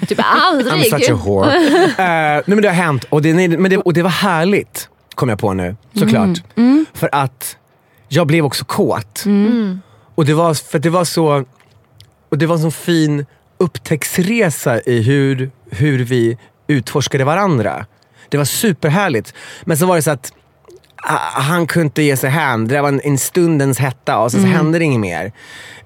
Typ 0.08 0.20
I'm 0.20 0.24
aldrig. 0.24 0.90
such 0.90 1.10
a 1.10 1.20
whore. 1.26 1.52
Eh, 1.98 2.06
nej 2.36 2.44
men 2.46 2.62
det 2.62 2.68
har 2.68 2.76
hänt 2.76 3.04
och 3.10 3.22
det, 3.22 3.34
nej, 3.34 3.48
men 3.48 3.72
det, 3.72 3.78
och 3.78 3.94
det 3.94 4.02
var 4.04 4.10
härligt. 4.10 4.88
Kom 5.22 5.30
jag 5.30 5.40
på 5.40 5.54
nu, 5.54 5.76
såklart. 5.94 6.44
För 6.94 7.10
att 7.12 7.58
jag 8.08 8.28
blev 8.28 8.46
också 8.46 8.66
kåt. 8.66 9.24
Och 10.16 10.26
det 10.26 10.34
var, 10.34 10.54
för 10.54 10.80
det 10.80 10.90
var 10.90 11.04
så 11.06 11.46
och 12.30 12.38
det 12.38 12.46
var 12.46 12.56
en 12.56 12.62
så 12.62 12.72
fin 12.72 13.26
upptäcktsresa 13.58 14.82
i 14.82 15.02
hur, 15.02 15.52
hur 15.70 16.00
vi 16.04 16.38
utforskade 16.68 17.24
varandra. 17.24 17.86
Det 18.30 18.38
var 18.38 18.46
superhärligt. 18.46 19.34
Men 19.64 19.78
så 19.78 19.86
var 19.86 19.96
det 19.96 20.02
så 20.02 20.12
att 20.12 20.34
ah, 20.96 21.42
han 21.42 21.68
kunde 21.68 21.86
inte 21.86 22.02
ge 22.02 22.18
sig 22.18 22.30
hän. 22.30 22.68
Det 22.68 22.82
var 22.82 22.90
en, 22.90 23.02
en 23.04 23.18
stundens 23.18 23.80
hetta 23.80 24.18
och 24.18 24.32
så, 24.32 24.38
så 24.38 24.48
hände 24.48 24.80
det 24.80 24.86
inget 24.86 25.00
mer. 25.00 25.26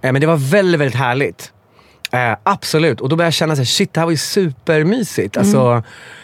Eh, 0.02 0.12
men 0.12 0.22
det 0.22 0.28
var 0.28 0.38
väldigt, 0.38 0.82
väldigt 0.82 1.00
härligt. 1.00 1.52
Eh, 2.12 2.36
absolut. 2.44 3.02
Och 3.02 3.10
då 3.10 3.16
började 3.16 3.28
jag 3.28 3.34
känna 3.34 3.54
att 3.54 3.68
shit, 3.68 3.94
det 3.94 4.00
här 4.00 4.06
var 4.06 4.12
ju 4.12 4.18
supermysigt. 4.18 5.38
Alltså, 5.38 5.84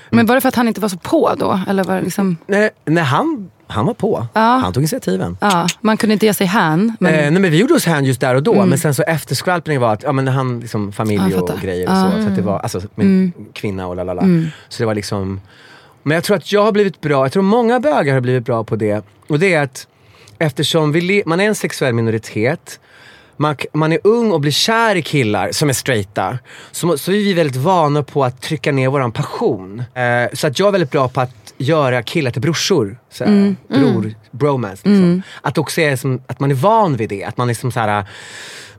Men 0.10 0.26
var 0.26 0.36
det 0.36 0.42
för 0.42 0.50
att 0.50 0.56
han 0.56 0.68
inte 0.68 0.82
var 0.82 0.90
så 0.90 0.98
på 0.98 1.36
då? 1.38 1.60
Eller 1.68 1.84
var 1.84 1.96
det 1.96 2.02
liksom, 2.02 2.38
när, 2.48 2.70
när 2.86 3.02
han, 3.02 3.52
han 3.68 3.86
var 3.86 3.94
på. 3.94 4.28
Ja. 4.34 4.42
Han 4.42 4.74
tog 4.74 4.84
initiativen. 4.84 5.38
ja, 5.42 5.68
man 5.82 5.98
kunde 5.98 6.14
inte 6.14 6.26
ge 6.26 6.34
sig 6.34 6.48
hän. 6.48 6.96
Men, 7.00 7.14
Eh, 7.14 7.32
nej, 7.32 7.42
men 7.42 7.52
vi 7.52 7.58
gjorde 7.58 7.74
oss 7.74 7.86
hän 7.86 8.06
just 8.06 8.22
där 8.22 8.36
och 8.36 8.44
då, 8.44 8.66
men 8.66 8.78
sen 8.78 8.94
så 8.94 9.04
efterskvalpningen 9.04 9.82
var 9.82 9.94
att 9.94 10.04
ja, 10.04 10.12
men 10.12 10.28
han 10.28 10.60
liksom 10.60 10.92
familj 10.92 11.36
och 11.36 11.60
grejer 11.62 11.90
och 11.90 11.96
så. 11.96 12.24
så 12.24 12.30
att 12.30 12.36
det 12.36 12.42
var, 12.42 12.60
alltså, 12.60 12.82
med 12.96 13.32
kvinna 13.54 13.88
och 13.88 13.96
lalala. 13.96 14.22
Så 14.70 14.84
det 14.84 14.86
var 14.86 14.96
liksom... 14.96 15.42
Men 16.04 16.16
jag 16.16 16.24
tror 16.24 16.38
att 16.38 16.52
jag 16.52 16.64
har 16.64 16.72
blivit 16.72 17.02
bra, 17.02 17.26
jag 17.26 17.32
tror 17.32 17.44
många 17.44 17.80
bögar 17.80 18.14
har 18.14 18.22
blivit 18.22 18.46
bra 18.46 18.64
på 18.64 18.76
det. 18.76 19.06
Och 19.28 19.40
det 19.40 19.54
är 19.54 19.64
att 19.64 19.88
eftersom 20.40 20.92
vi 20.92 21.24
man 21.26 21.40
är 21.40 21.46
en 21.48 21.56
sexuell 21.56 21.94
minoritet, 21.94 22.80
man, 23.42 23.56
man 23.74 23.92
är 23.94 24.00
ung 24.04 24.32
och 24.32 24.42
blir 24.42 24.52
kär 24.52 24.96
i 24.96 25.02
killar 25.02 25.52
som 25.52 25.70
är 25.70 25.74
straighta, 25.74 26.40
så, 26.72 26.98
så 26.98 27.12
är 27.12 27.16
vi 27.16 27.34
väldigt 27.34 27.56
vana 27.56 28.04
på 28.04 28.24
att 28.24 28.42
trycka 28.42 28.72
ner 28.72 28.90
våran 28.90 29.12
passion. 29.12 29.84
Eh, 29.94 30.34
så 30.34 30.48
att 30.48 30.60
jag 30.60 30.68
är 30.68 30.72
väldigt 30.72 30.92
bra 30.92 31.10
på 31.10 31.22
att 31.22 31.54
göra 31.58 32.04
killar 32.04 32.32
till 32.32 32.42
brorsor. 32.42 33.00
Såhär, 33.12 33.56
Bror, 33.68 34.16
bromance. 34.32 34.90
Liksom. 34.90 35.22
Att 35.42 35.58
också 35.58 35.82
är 35.82 35.96
som, 35.96 36.22
att 36.28 36.40
man 36.40 36.52
är 36.52 36.56
van 36.56 36.98
vid 36.98 37.10
det. 37.10 37.24
Att 37.24 37.38
man 37.38 37.48
liksom 37.48 37.72
såhär, 37.72 38.06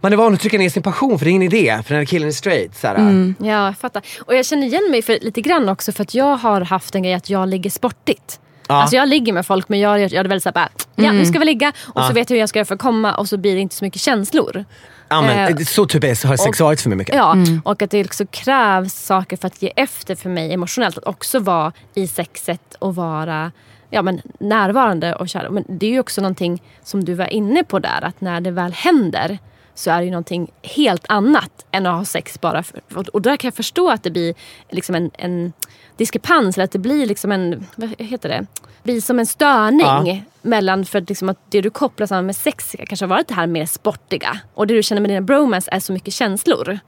man 0.00 0.12
är 0.12 0.16
van 0.16 0.34
att 0.34 0.40
trycka 0.40 0.58
ner 0.58 0.70
sin 0.70 0.82
passion 0.82 1.18
för 1.18 1.24
det 1.24 1.30
är 1.30 1.32
ingen 1.32 1.52
idé, 1.52 1.80
för 1.84 1.94
den 1.94 1.98
här 1.98 2.04
killen 2.04 2.28
är 2.28 2.32
straight. 2.32 2.76
Såhär. 2.76 3.34
Ja, 3.38 3.66
jag 3.66 3.78
fattar. 3.78 4.02
Och 4.20 4.34
jag 4.34 4.46
känner 4.46 4.66
igen 4.66 4.90
mig 4.90 5.02
för, 5.02 5.18
lite 5.20 5.40
grann 5.40 5.68
också 5.68 5.92
för 5.92 6.02
att 6.02 6.14
jag 6.14 6.36
har 6.36 6.60
haft 6.60 6.94
en 6.94 7.02
grej 7.02 7.14
att 7.14 7.30
jag 7.30 7.48
ligger 7.48 7.70
sportigt. 7.70 8.40
Ja. 8.72 8.80
Alltså 8.80 8.96
jag 8.96 9.08
ligger 9.08 9.32
med 9.32 9.46
folk 9.46 9.68
men 9.68 9.80
jag 9.80 10.00
jag 10.00 10.12
är 10.12 10.24
väldigt 10.24 10.42
såhär 10.42 10.68
ja 10.96 11.12
nu 11.12 11.26
ska 11.26 11.38
vi 11.38 11.44
ligga 11.44 11.72
och 11.94 12.02
så 12.02 12.10
Ja. 12.10 12.14
vet 12.14 12.30
jag 12.30 12.34
hur 12.34 12.40
jag 12.40 12.48
ska 12.48 12.58
göra 12.58 12.66
för 12.66 12.74
att 12.74 12.80
komma 12.80 13.14
och 13.14 13.28
så 13.28 13.36
blir 13.36 13.54
det 13.54 13.60
inte 13.60 13.74
så 13.74 13.84
mycket 13.84 14.00
känslor. 14.00 14.64
Ja, 15.08 15.22
men, 15.22 15.56
Eh, 15.58 15.64
så 15.64 15.86
typ 15.86 16.04
är, 16.04 16.26
har 16.28 16.36
sex 16.36 16.60
varit 16.60 16.80
för 16.80 16.88
mig 16.88 16.98
mycket. 16.98 17.14
Ja, 17.14 17.36
och 17.64 17.82
att 17.82 17.90
det 17.90 18.04
också 18.04 18.26
krävs 18.26 18.94
saker 18.94 19.36
för 19.36 19.46
att 19.46 19.62
ge 19.62 19.72
efter 19.76 20.14
för 20.14 20.28
mig 20.28 20.52
emotionellt. 20.52 20.98
Att 20.98 21.04
också 21.06 21.38
vara 21.38 21.72
i 21.94 22.06
sexet 22.06 22.74
och 22.78 22.94
vara 22.94 23.52
ja, 23.90 24.02
men 24.02 24.20
närvarande 24.40 25.14
och 25.14 25.28
kär. 25.28 25.48
Men 25.50 25.64
det 25.68 25.86
är 25.86 25.90
ju 25.90 26.00
också 26.00 26.20
någonting 26.20 26.62
som 26.84 27.04
du 27.04 27.14
var 27.14 27.26
inne 27.26 27.64
på 27.64 27.78
där. 27.78 28.04
Att 28.04 28.20
när 28.20 28.40
det 28.40 28.50
väl 28.50 28.72
händer 28.72 29.38
så 29.82 29.90
är 29.90 29.98
det 29.98 30.04
ju 30.04 30.10
någonting 30.10 30.50
helt 30.62 31.04
annat 31.08 31.66
än 31.70 31.86
att 31.86 31.96
ha 31.96 32.04
sex 32.04 32.40
bara. 32.40 32.62
För, 32.62 32.82
och 33.12 33.22
där 33.22 33.36
kan 33.36 33.48
jag 33.48 33.54
förstå 33.54 33.90
att 33.90 34.02
det 34.02 34.10
blir 34.10 34.34
liksom 34.70 34.94
en, 34.94 35.10
en 35.14 35.52
diskrepans. 35.96 36.56
Eller 36.56 36.64
att 36.64 36.72
det 36.72 36.78
blir 36.78 37.06
liksom 37.06 37.32
en, 37.32 37.66
vad 37.76 37.94
heter 37.98 38.28
det? 38.28 38.46
blir 38.82 39.00
som 39.00 39.18
en 39.18 39.26
störning. 39.26 39.86
Ja. 39.86 40.18
Mellan, 40.42 40.84
för 40.84 40.98
att 40.98 41.08
liksom 41.08 41.28
att 41.28 41.38
det 41.50 41.60
du 41.60 41.70
kopplar 41.70 42.06
samman 42.06 42.26
med 42.26 42.36
sex 42.36 42.76
kanske 42.86 43.04
har 43.04 43.08
varit 43.08 43.28
det 43.28 43.34
här 43.34 43.46
mer 43.46 43.66
sportiga. 43.66 44.38
Och 44.54 44.66
det 44.66 44.74
du 44.74 44.82
känner 44.82 45.02
med 45.02 45.10
dina 45.10 45.20
bromance 45.20 45.70
är 45.72 45.80
så 45.80 45.92
mycket 45.92 46.14
känslor. 46.14 46.78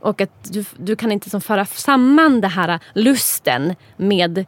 Och 0.00 0.20
att 0.20 0.30
du, 0.52 0.64
du 0.76 0.96
kan 0.96 1.12
inte 1.12 1.30
som 1.30 1.40
föra 1.40 1.64
samman 1.66 2.40
det 2.40 2.48
här 2.48 2.78
lusten 2.94 3.74
med 3.96 4.38
eh, 4.38 4.44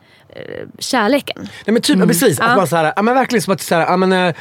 kärleken. 0.79 1.37
Nej, 1.67 1.73
men 1.73 1.83
typ, 1.83 2.07
precis. 2.07 2.41
Att 2.41 2.51
Ja. 2.51 2.57
man 2.57 2.67
såhär, 2.67 2.93
ja, 2.97 3.03
men 3.03 3.15
verkligen 3.15 3.43
som 3.43 3.53
att 3.55 3.61
såhär, 3.61 3.83
ja, 3.87 3.97
men, 3.97 4.13
eh, 4.13 4.35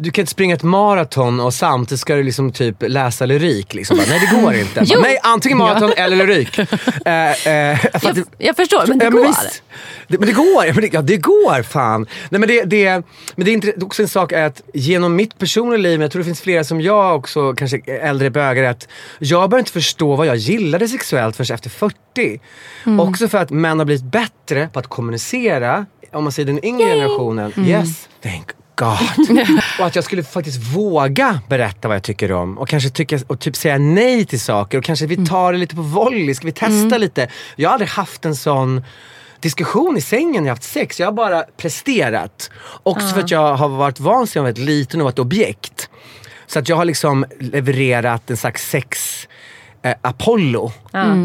du 0.00 0.10
kan 0.10 0.22
inte 0.22 0.30
springa 0.32 0.54
ett 0.54 0.62
maraton 0.62 1.40
och 1.40 1.54
samtidigt 1.54 2.00
ska 2.00 2.14
du 2.14 2.22
liksom 2.22 2.52
typ 2.52 2.76
läsa 2.80 3.26
lyrik. 3.26 3.74
Liksom. 3.74 3.96
Bara, 3.96 4.06
nej 4.08 4.20
det 4.30 4.40
går 4.42 4.54
inte. 4.54 4.84
Bara, 4.94 5.00
nej, 5.00 5.18
antingen 5.22 5.58
maraton 5.58 5.92
eller 5.96 6.16
lyrik. 6.26 6.58
Eh, 7.04 7.46
eh, 7.46 7.78
Jag, 8.02 8.14
det- 8.14 8.24
jag 8.38 8.56
förstår, 8.56 8.84
men 8.86 8.98
det 8.98 9.04
Ja, 9.04 9.10
går. 9.10 9.26
visst. 9.26 9.62
Det, 10.08 10.18
men 10.18 10.26
det 10.28 10.32
går, 10.34 10.64
ja, 10.66 10.72
men 10.74 10.80
det, 10.82 10.92
ja 10.92 11.02
det 11.02 11.16
går 11.16 11.62
fan. 11.62 12.06
Nej, 12.30 12.40
men 12.40 12.48
det, 12.48 12.62
det, 12.64 13.02
men 13.36 13.44
det 13.44 13.50
är 13.50 13.52
inte, 13.52 13.72
också 13.84 14.02
en 14.02 14.08
sak 14.08 14.32
är 14.32 14.44
att 14.44 14.62
genom 14.74 15.16
mitt 15.16 15.38
personliga 15.38 15.78
liv, 15.78 15.98
men 15.98 16.00
jag 16.04 16.10
tror 16.12 16.20
det 16.20 16.24
finns 16.26 16.40
flera 16.40 16.64
som 16.64 16.80
jag 16.80 17.16
också, 17.16 17.52
kanske 17.54 17.78
äldre 17.86 18.30
bögar, 18.30 18.62
att 18.70 18.88
jag 19.18 19.50
börjar 19.50 19.60
inte 19.60 19.72
förstå 19.72 20.16
vad 20.16 20.26
jag 20.26 20.36
gillade 20.36 20.88
sexuellt 20.88 21.36
förrän 21.36 21.54
efter 21.54 21.70
40. 21.70 22.40
Också 23.00 23.28
för 23.28 23.38
att 23.38 23.50
män 23.50 23.78
har 23.78 23.86
blivit 23.86 24.04
bättre 24.04 24.68
på 24.72 24.78
att 24.78 24.86
kommunicera, 24.86 25.86
om 26.12 26.24
man 26.24 26.32
säger 26.32 26.46
den 26.46 26.64
yngre 26.64 26.86
generationen. 26.86 27.52
Yes, 27.66 28.08
thank 28.22 28.48
God. 28.78 29.38
och 29.78 29.86
att 29.86 29.94
jag 29.94 30.04
skulle 30.04 30.22
faktiskt 30.22 30.62
våga 30.62 31.40
berätta 31.48 31.88
vad 31.88 31.94
jag 31.94 32.02
tycker 32.02 32.32
om 32.32 32.58
och 32.58 32.68
kanske 32.68 32.90
tycka, 32.90 33.18
och 33.26 33.40
typ 33.40 33.56
säga 33.56 33.78
nej 33.78 34.24
till 34.24 34.40
saker 34.40 34.78
och 34.78 34.84
kanske 34.84 35.06
vi 35.06 35.26
tar 35.26 35.52
det 35.52 35.58
lite 35.58 35.74
på 35.74 35.82
volley, 35.82 36.34
ska 36.34 36.46
vi 36.46 36.52
testa 36.52 36.98
lite? 36.98 37.28
Jag 37.56 37.68
har 37.68 37.72
aldrig 37.72 37.90
haft 37.90 38.24
en 38.24 38.36
sån 38.36 38.84
diskussion 39.40 39.96
i 39.96 40.00
sängen 40.00 40.42
när 40.42 40.48
jag 40.48 40.54
haft 40.54 40.62
sex. 40.62 41.00
Jag 41.00 41.06
har 41.06 41.12
bara 41.12 41.42
presterat. 41.56 42.50
Också 42.82 43.08
för 43.08 43.20
att 43.20 43.30
jag 43.30 43.54
har 43.54 43.68
varit 43.68 44.00
van 44.00 44.26
sedan 44.26 44.40
jag 44.40 44.42
var 44.42 44.50
ett 44.50 44.58
liten 44.58 45.00
och 45.00 45.04
var 45.04 45.10
ett 45.10 45.18
objekt. 45.18 45.90
Så 46.46 46.58
att 46.58 46.68
jag 46.68 46.76
har 46.76 46.84
liksom 46.84 47.26
levererat 47.40 48.30
en 48.30 48.36
slags 48.36 48.70
sex 48.70 49.28
eh, 49.82 49.94
Apollo. 50.02 50.72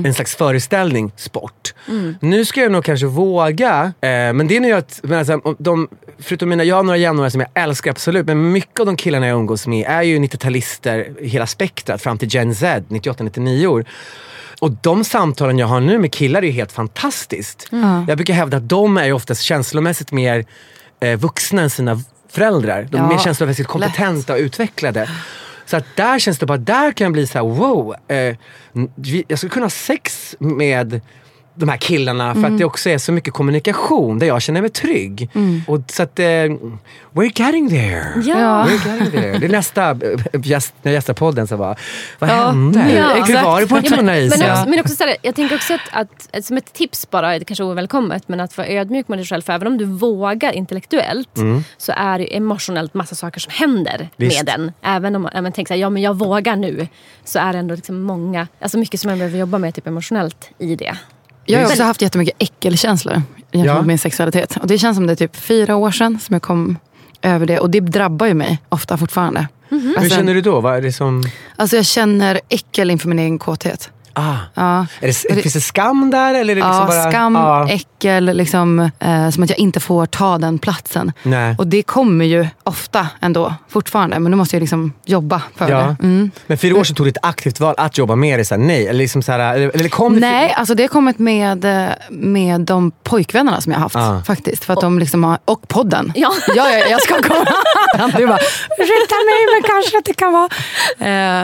En 0.05 0.13
slags 0.13 0.35
föreställning, 0.35 1.11
sport. 1.15 1.73
Nu 2.19 2.45
ska 2.45 2.61
jag 2.61 2.71
nog 2.71 2.83
kanske 2.83 3.05
våga, 3.05 3.93
eh, 4.01 4.09
men 4.09 4.47
det 4.47 4.55
är 4.57 4.59
nog 4.59 4.71
att, 4.71 4.99
men 5.03 5.19
alltså, 5.19 5.55
de, 5.59 5.87
förutom 6.19 6.49
mina, 6.49 6.63
jag 6.63 6.75
har 6.75 6.83
några 6.83 6.97
jämnåriga 6.97 7.29
som 7.31 7.39
jag 7.41 7.49
älskar 7.63 7.91
absolut, 7.91 8.25
men 8.25 8.51
mycket 8.51 8.79
av 8.79 8.85
de 8.85 8.95
killarna 8.97 9.27
jag 9.27 9.35
umgås 9.39 9.67
med 9.67 9.85
är 9.87 10.01
ju 10.01 10.17
90-talister, 10.19 11.21
hela 11.25 11.47
spektrat 11.47 12.01
fram 12.01 12.17
till 12.17 12.35
Gen 12.35 12.55
Z, 12.55 12.83
98-99 12.89 13.65
år. 13.67 13.85
Och 14.61 14.71
de 14.81 15.03
samtalen 15.03 15.57
jag 15.59 15.67
har 15.67 15.79
nu 15.79 15.97
med 15.99 16.11
killar 16.11 16.41
är 16.41 16.45
ju 16.45 16.51
helt 16.51 16.71
fantastiskt. 16.71 17.67
Jag 18.07 18.17
brukar 18.17 18.33
hävda 18.33 18.57
att 18.57 18.69
de 18.69 18.97
är 18.97 19.05
ju 19.05 19.13
oftast 19.13 19.41
känslomässigt 19.41 20.11
mer 20.11 20.45
eh, 20.99 21.19
vuxna 21.19 21.61
än 21.61 21.69
sina 21.69 22.01
föräldrar. 22.31 22.87
De 22.91 22.97
är 22.97 23.01
Ja, 23.01 23.09
mer 23.09 23.17
känslomässigt 23.17 23.67
kompetenta 23.67 24.33
och 24.33 24.39
utvecklade. 24.39 25.09
Så 25.73 25.77
att 25.77 25.95
där 25.95 26.19
känns 26.19 26.39
det 26.39 26.45
bara, 26.45 26.57
där 26.57 26.91
kan 26.91 27.05
jag 27.05 27.13
bli 27.13 27.27
så 27.27 27.37
här: 27.37 27.45
wow. 27.45 27.95
Eh, 28.07 28.35
jag 29.27 29.37
skulle 29.37 29.49
kunna 29.49 29.65
ha 29.65 29.69
sex 29.69 30.35
med 30.39 31.01
de 31.55 31.69
här 31.69 31.77
killarna 31.77 32.33
för 32.35 32.43
att 32.45 32.57
det 32.57 32.65
också 32.65 32.89
är 32.89 32.97
så 32.97 33.11
mycket 33.11 33.33
kommunikation 33.33 34.19
där 34.19 34.27
jag 34.27 34.41
känner 34.41 34.61
mig 34.61 34.69
trygg. 34.69 35.29
Och 35.67 35.79
så 35.87 36.03
att, 36.03 36.19
eh, 36.19 36.23
we're 36.23 37.31
getting 37.35 37.69
there. 37.69 38.05
Ja. 38.23 38.65
We're 38.69 38.87
getting 38.89 39.11
there. 39.11 39.37
Det 39.37 39.45
är 39.45 39.49
nästa, 39.49 39.89
eh, 39.91 39.97
gäst, 40.43 40.73
när 40.81 40.91
jag 40.91 40.97
gästar 40.97 41.13
podden 41.13 41.47
så 41.47 41.57
bara, 41.57 41.75
vad 42.19 42.29
Ja, 42.29 42.33
hände? 42.33 42.79
ja, 42.95 43.07
Hur 43.13 43.21
exakt. 43.23 43.45
var 43.45 43.61
det 43.61 43.67
på 43.67 43.75
Ja, 43.77 43.81
men, 43.89 43.91
tunna 43.99 44.17
is? 44.17 44.37
men, 44.39 44.51
också, 44.51 44.69
men 44.69 44.79
också 44.79 44.95
så 44.95 45.03
här, 45.03 45.15
jag 45.21 45.35
tänker 45.35 45.55
också 45.55 45.73
att, 45.73 45.81
att, 45.91 46.29
att 46.37 46.45
som 46.45 46.57
ett 46.57 46.73
tips 46.73 47.09
bara, 47.09 47.39
det 47.39 47.45
kanske 47.45 47.63
är 47.63 47.67
ovälkommet, 47.67 48.23
men 48.27 48.39
att 48.39 48.57
vara 48.57 48.67
ödmjuk 48.67 49.07
med 49.07 49.17
dig 49.19 49.25
själv. 49.25 49.41
För 49.41 49.53
även 49.53 49.67
om 49.67 49.77
du 49.77 49.85
vågar 49.85 50.51
intellektuellt 50.51 51.29
så 51.77 51.93
är 51.95 52.19
det 52.19 52.35
emotionellt 52.35 52.93
massa 52.93 53.15
saker 53.15 53.39
som 53.39 53.51
händer 53.55 53.95
Mm. 53.95 54.09
Visst. 54.15 54.37
med 54.37 54.45
den. 54.59 54.71
Även 54.81 55.15
om 55.15 55.21
man 55.21 55.51
tänker 55.51 55.67
så 55.69 55.73
här, 55.73 55.81
ja 55.81 55.89
men 55.89 56.01
jag 56.01 56.13
vågar 56.17 56.55
nu. 56.55 56.87
Så 57.25 57.39
är 57.39 57.53
det 57.53 57.59
ändå 57.59 57.75
liksom 57.75 58.01
många, 58.01 58.47
alltså 58.61 58.77
mycket 58.77 58.99
som 58.99 59.09
man 59.11 59.17
behöver 59.17 59.37
jobba 59.37 59.57
med 59.57 59.75
typ 59.75 59.87
emotionellt 59.87 60.49
i 60.59 60.75
det. 60.75 60.95
Jag 61.45 61.59
har 61.59 61.65
också 61.65 61.83
haft 61.83 62.01
jättemycket 62.01 62.35
äckelkänslor 62.39 63.21
jämfört 63.51 63.75
Ja. 63.75 63.81
min 63.81 63.99
sexualitet. 63.99 64.57
Och 64.61 64.67
det 64.67 64.77
känns 64.77 64.97
som 64.97 65.07
det 65.07 65.13
är 65.13 65.15
typ 65.15 65.35
fyra 65.35 65.75
år 65.75 65.91
sedan 65.91 66.19
som 66.19 66.33
jag 66.33 66.41
kom 66.41 66.77
över 67.21 67.45
det. 67.45 67.59
Och 67.59 67.69
det 67.69 67.79
drabbar 67.79 68.25
ju 68.27 68.33
mig 68.33 68.59
ofta 68.69 68.97
fortfarande. 68.97 69.47
Hur 69.69 69.97
Alltså, 69.97 70.15
känner 70.15 70.33
du 70.33 70.41
då? 70.41 70.61
Vad 70.61 70.75
är 70.77 70.81
det 70.81 70.91
som... 70.93 71.23
alltså 71.55 71.75
jag 71.75 71.85
känner 71.85 72.41
äckel 72.49 72.91
inför 72.91 73.07
min 73.09 73.19
egen 73.19 73.39
kåthet. 73.39 73.89
Ah. 74.15 74.33
Ja. 74.53 74.85
Är 75.01 75.07
det, 75.35 75.41
finns 75.41 75.53
det 75.53 75.61
skam 75.61 76.09
där? 76.11 76.33
Eller 76.33 76.39
är 76.39 76.45
det 76.45 76.55
liksom 76.55 76.71
Ja, 76.71 76.85
bara, 76.87 77.11
skam, 77.11 77.35
Ja. 77.35 77.69
äckel, 77.69 78.25
liksom, 78.25 78.79
eh, 78.99 79.29
som 79.29 79.43
att 79.43 79.49
jag 79.49 79.59
inte 79.59 79.79
får 79.79 80.05
ta 80.05 80.37
den 80.37 80.59
platsen. 80.59 81.11
Nej. 81.23 81.55
Och 81.57 81.67
det 81.67 81.83
kommer 81.83 82.25
ju 82.25 82.47
ofta 82.63 83.07
ändå, 83.21 83.53
fortfarande. 83.69 84.19
Men 84.19 84.31
nu 84.31 84.37
måste 84.37 84.55
jag 84.55 84.61
liksom 84.61 84.93
jobba 85.05 85.41
för 85.55 85.69
Ja. 85.69 85.77
det. 85.77 85.95
Mm. 86.05 86.31
Men 86.47 86.57
fyra 86.57 86.77
år 86.79 86.83
sedan 86.83 86.95
tog 86.95 87.05
du 87.05 87.09
ett 87.09 87.17
aktivt 87.21 87.59
val 87.59 87.75
att 87.77 87.97
jobba 87.97 88.15
med 88.15 88.39
det. 88.39 88.45
Så 88.45 88.55
här, 88.55 88.61
nej, 88.61 88.87
eller, 88.87 88.99
liksom 88.99 89.21
så 89.21 89.31
här, 89.31 89.55
eller, 89.55 89.71
eller 89.75 89.89
kom 89.89 90.13
det 90.13 90.19
Nej, 90.19 90.53
alltså 90.53 90.75
det 90.75 90.83
har 90.83 90.87
kommit 90.87 91.19
med, 91.19 91.65
eh, 91.65 91.89
med 92.09 92.61
de 92.61 92.91
pojkvännerna 93.03 93.61
som 93.61 93.71
jag 93.71 93.79
har 93.79 93.83
haft. 93.83 93.95
Ah. 93.95 94.21
faktiskt. 94.25 94.65
För 94.65 94.73
att 94.73 94.81
de 94.81 94.99
liksom 94.99 95.23
har, 95.23 95.37
och 95.45 95.67
podden. 95.67 96.11
Ja. 96.15 96.31
ja, 96.47 96.69
ja 96.69 96.85
jag 96.89 97.01
ska 97.01 97.21
komma. 97.21 97.45
Du 98.17 98.27
bara, 98.27 98.39
ursäkta 98.79 99.15
mig 99.15 99.41
men 99.53 99.63
kanske 99.71 99.97
att 99.97 100.05
det 100.05 100.13
kan 100.13 100.33
vara. 100.33 100.49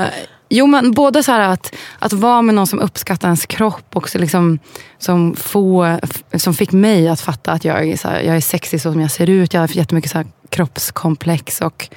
Eh, 0.04 0.08
jo 0.50 0.68
men 0.68 0.92
både 0.92 1.24
så 1.24 1.32
här 1.32 1.40
att, 1.40 1.76
att 2.00 2.14
vara 2.14 2.42
med 2.42 2.56
någon 2.56 2.68
som 2.68 2.80
uppskattar 2.80 3.28
ens 3.28 3.46
kropp 3.46 3.96
och 3.96 4.10
så 4.10 4.18
liksom, 4.18 4.60
som, 4.98 5.36
få, 5.36 6.00
som 6.34 6.54
fick 6.54 6.72
mig 6.72 7.08
att 7.08 7.22
fatta 7.22 7.52
att 7.52 7.66
jag 7.66 7.88
är, 7.88 7.98
så 7.98 8.08
här, 8.08 8.22
jag 8.22 8.36
är 8.36 8.42
sexig 8.42 8.82
så 8.82 8.92
som 8.92 9.02
jag 9.02 9.12
ser 9.12 9.30
ut. 9.30 9.54
Jag 9.54 9.62
har 9.62 9.78
jättemycket 9.78 10.12
så 10.12 10.18
här 10.18 10.28
kroppskomplex. 10.50 11.62
Och, 11.62 11.90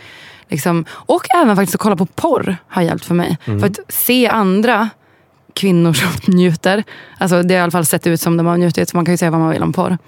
liksom, 0.49 0.85
och 0.91 1.23
även 1.37 1.57
faktiskt 1.57 1.75
att 1.75 1.81
kolla 1.81 1.97
på 1.97 2.07
porr 2.07 2.57
har 2.69 2.83
hjälpt 2.83 3.05
för 3.05 3.15
mig. 3.15 3.39
För 3.61 3.67
att 3.67 3.79
se 3.89 4.29
andra 4.29 4.91
kvinnor 5.55 5.93
som 5.93 6.35
njuter. 6.35 6.85
Alltså 7.19 7.43
det 7.43 7.55
har 7.55 7.61
i 7.61 7.63
alla 7.63 7.71
fall 7.71 7.87
sett 7.87 8.07
ut 8.07 8.21
som 8.21 8.37
de 8.37 8.47
har 8.47 8.57
njutit. 8.57 8.89
Så 8.89 8.97
man 8.97 9.05
kan 9.05 9.13
ju 9.15 9.19
säga 9.19 9.31
vad 9.31 9.41
man 9.41 9.51
vill 9.51 9.63
om 9.63 9.73
porr. 9.73 9.99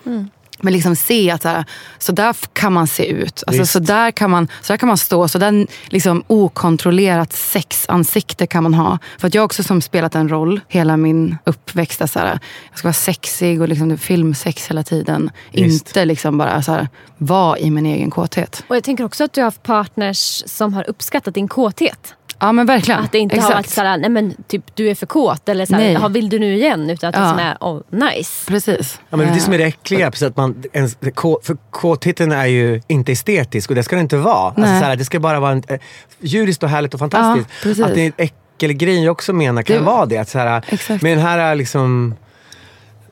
Men 0.60 0.72
liksom 0.72 0.96
se 0.96 1.30
att 1.30 1.42
så, 1.42 1.48
här, 1.48 1.64
så 1.98 2.12
där 2.12 2.36
kan 2.52 2.72
man 2.72 2.86
se 2.86 3.06
ut. 3.06 3.44
Alltså, 3.46 3.62
Visst. 3.62 3.72
så, 3.72 3.78
där 3.78 4.10
kan 4.10 4.30
man, 4.30 4.48
så 4.62 4.72
där 4.72 4.78
kan 4.78 4.86
man 4.86 4.98
stå. 4.98 5.28
Så 5.28 5.38
där 5.38 5.66
liksom 5.86 6.24
okontrollerat 6.26 7.32
sexansikte 7.32 8.46
kan 8.46 8.62
man 8.62 8.74
ha. 8.74 8.98
För 9.18 9.28
att 9.28 9.34
jag 9.34 9.42
har 9.42 9.44
också 9.44 9.62
som 9.62 9.82
spelat 9.82 10.14
en 10.14 10.28
roll 10.28 10.60
hela 10.68 10.96
min 10.96 11.36
uppväxt. 11.44 12.02
Så 12.12 12.18
här, 12.18 12.38
jag 12.70 12.78
ska 12.78 12.88
vara 12.88 12.92
sexig 12.92 13.60
och 13.60 13.68
liksom, 13.68 13.98
filmsex 13.98 14.70
hela 14.70 14.82
tiden. 14.82 15.30
Visst. 15.52 15.88
Inte 15.88 16.04
liksom 16.04 16.38
bara 16.38 16.62
så 16.62 16.72
här, 16.72 16.88
vara 17.18 17.58
i 17.58 17.70
min 17.70 17.86
egen 17.86 18.10
kåthet. 18.10 18.64
Och 18.68 18.76
jag 18.76 18.84
tänker 18.84 19.04
också 19.04 19.24
att 19.24 19.32
du 19.32 19.40
har 19.40 19.44
haft 19.44 19.62
partners 19.62 20.42
som 20.46 20.74
har 20.74 20.90
uppskattat 20.90 21.34
din 21.34 21.48
kåthet. 21.48 22.14
Ja 22.38 22.52
men 22.52 22.66
verkligen. 22.66 23.00
Att 23.00 23.12
det 23.12 23.18
inte 23.18 23.40
har 23.40 23.52
varit 23.52 23.68
såhär, 23.70 23.98
nej 23.98 24.10
men 24.10 24.34
typ 24.48 24.62
du 24.76 24.88
är 24.90 24.94
för 24.94 25.06
kåt 25.06 25.48
eller 25.48 25.66
såhär, 25.66 25.82
Nej. 25.82 25.92
"Jaha, 25.92 26.08
vill 26.08 26.28
du 26.28 26.38
nu 26.38 26.54
igen? 26.54 26.90
Utan 26.90 27.08
att 27.08 27.14
det 27.14 27.20
Ja. 27.20 27.30
som 27.30 27.38
är, 27.38 27.56
oh 27.60 27.80
nice. 28.10 28.46
Precis. 28.50 29.00
Ja, 29.10 29.16
men 29.16 29.26
det 29.26 29.32
är 29.32 29.34
det 29.34 29.40
som 29.40 29.52
är 29.52 29.58
det 29.58 29.64
Eh, 29.64 29.68
äckliga. 29.68 30.10
precis 30.10 30.28
Att 30.28 30.36
man, 30.36 30.62
ens, 30.72 30.96
för 31.42 31.56
kåtheten 31.70 32.32
är 32.32 32.46
ju 32.46 32.80
inte 32.86 33.12
estetisk 33.12 33.70
och 33.70 33.76
det 33.76 33.82
ska 33.82 33.96
det 33.96 34.02
inte 34.02 34.16
vara. 34.16 34.46
Alltså, 34.46 34.60
Nej. 34.60 34.80
så 34.80 34.86
här, 34.86 34.96
det 34.96 35.04
ska 35.04 35.20
bara 35.20 35.40
vara 35.40 35.52
en, 35.52 35.62
eh, 35.68 35.78
djuriskt 36.20 36.62
och 36.62 36.68
härligt 36.68 36.94
och 36.94 37.00
fantastiskt. 37.00 37.78
Ja, 37.78 37.86
att 37.86 37.94
det 37.94 38.00
är 38.00 38.06
en 38.06 38.12
äckelgrej 38.56 39.04
jag 39.04 39.12
också 39.12 39.32
menar 39.32 39.62
kan 39.62 39.76
Det- 39.76 39.82
vara 39.82 40.06
det. 40.06 40.18
Att 40.18 40.28
så 40.28 40.38
här, 40.38 40.62
Exakt. 40.68 41.02
med 41.02 41.16
den 41.18 41.26
här 41.26 41.54
liksom 41.54 42.14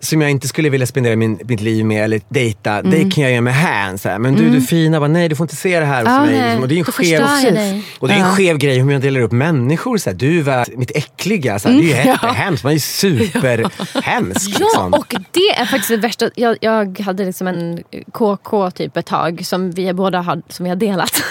som 0.02 0.20
jag 0.20 0.30
inte 0.30 0.48
skulle 0.48 0.68
vilja 0.70 0.86
spendera 0.86 1.16
min, 1.16 1.38
mitt 1.44 1.60
liv 1.60 1.84
med 1.84 2.04
eller 2.04 2.20
dejta, 2.28 2.82
det 2.82 3.10
kan 3.10 3.24
jag 3.24 3.32
ge 3.32 3.40
mig 3.40 3.52
hän. 3.52 3.98
Så 3.98 4.08
här. 4.08 4.18
Men 4.18 4.34
du, 4.34 4.50
du 4.50 4.60
fina, 4.60 5.00
bara, 5.00 5.08
nej 5.08 5.28
du 5.28 5.36
får 5.36 5.44
inte 5.44 5.56
se 5.56 5.80
det 5.80 5.86
här 5.86 6.00
hos 6.00 6.08
Ja, 6.08 6.20
mig. 6.24 6.42
Liksom. 6.42 6.62
Och 6.62 6.68
det 6.68 6.74
är 6.74 6.78
en 6.78 6.84
Då 6.84 6.92
skev, 6.92 7.54
dig. 7.54 7.82
och 7.98 8.08
det 8.08 8.14
är 8.14 8.18
en 8.18 8.24
Ja. 8.24 8.30
skev 8.34 8.58
grej 8.58 8.78
hur 8.78 8.84
man 8.84 9.00
delar 9.00 9.20
upp 9.20 9.32
människor. 9.32 9.98
Så 9.98 10.10
här. 10.10 10.16
Du 10.16 10.42
var 10.42 10.66
mitt 10.76 10.90
äckliga, 10.96 11.58
så 11.58 11.68
här. 11.68 11.76
det 11.76 11.92
är 11.92 12.04
ju 12.04 12.06
jättehemskt. 12.10 12.64
Man 12.64 12.70
är 12.70 12.74
ju 12.74 12.80
superhemsk. 12.80 14.50
Ja, 14.50 14.58
liksom. 14.60 14.94
och 14.94 15.14
det 15.30 15.50
är 15.60 15.64
faktiskt 15.66 15.88
det 15.88 15.96
värsta. 15.96 16.30
Jag, 16.34 16.56
jag 16.60 16.98
hade 17.00 17.24
liksom 17.24 17.46
en 17.46 17.82
KK 18.12 18.70
typ 18.70 18.96
ett 18.96 19.06
tag 19.06 19.46
som 19.46 19.70
vi 19.70 19.92
båda 19.92 20.20
har, 20.20 20.42
som 20.48 20.64
vi 20.64 20.68
har 20.70 20.76
delat. 20.76 21.22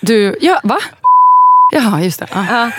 Du, 0.00 0.38
ja 0.40 0.60
va? 0.64 0.78
Jaha, 1.72 2.02
just 2.02 2.18
det. 2.20 2.26
Ja. 2.34 2.46
Ja. 2.50 2.70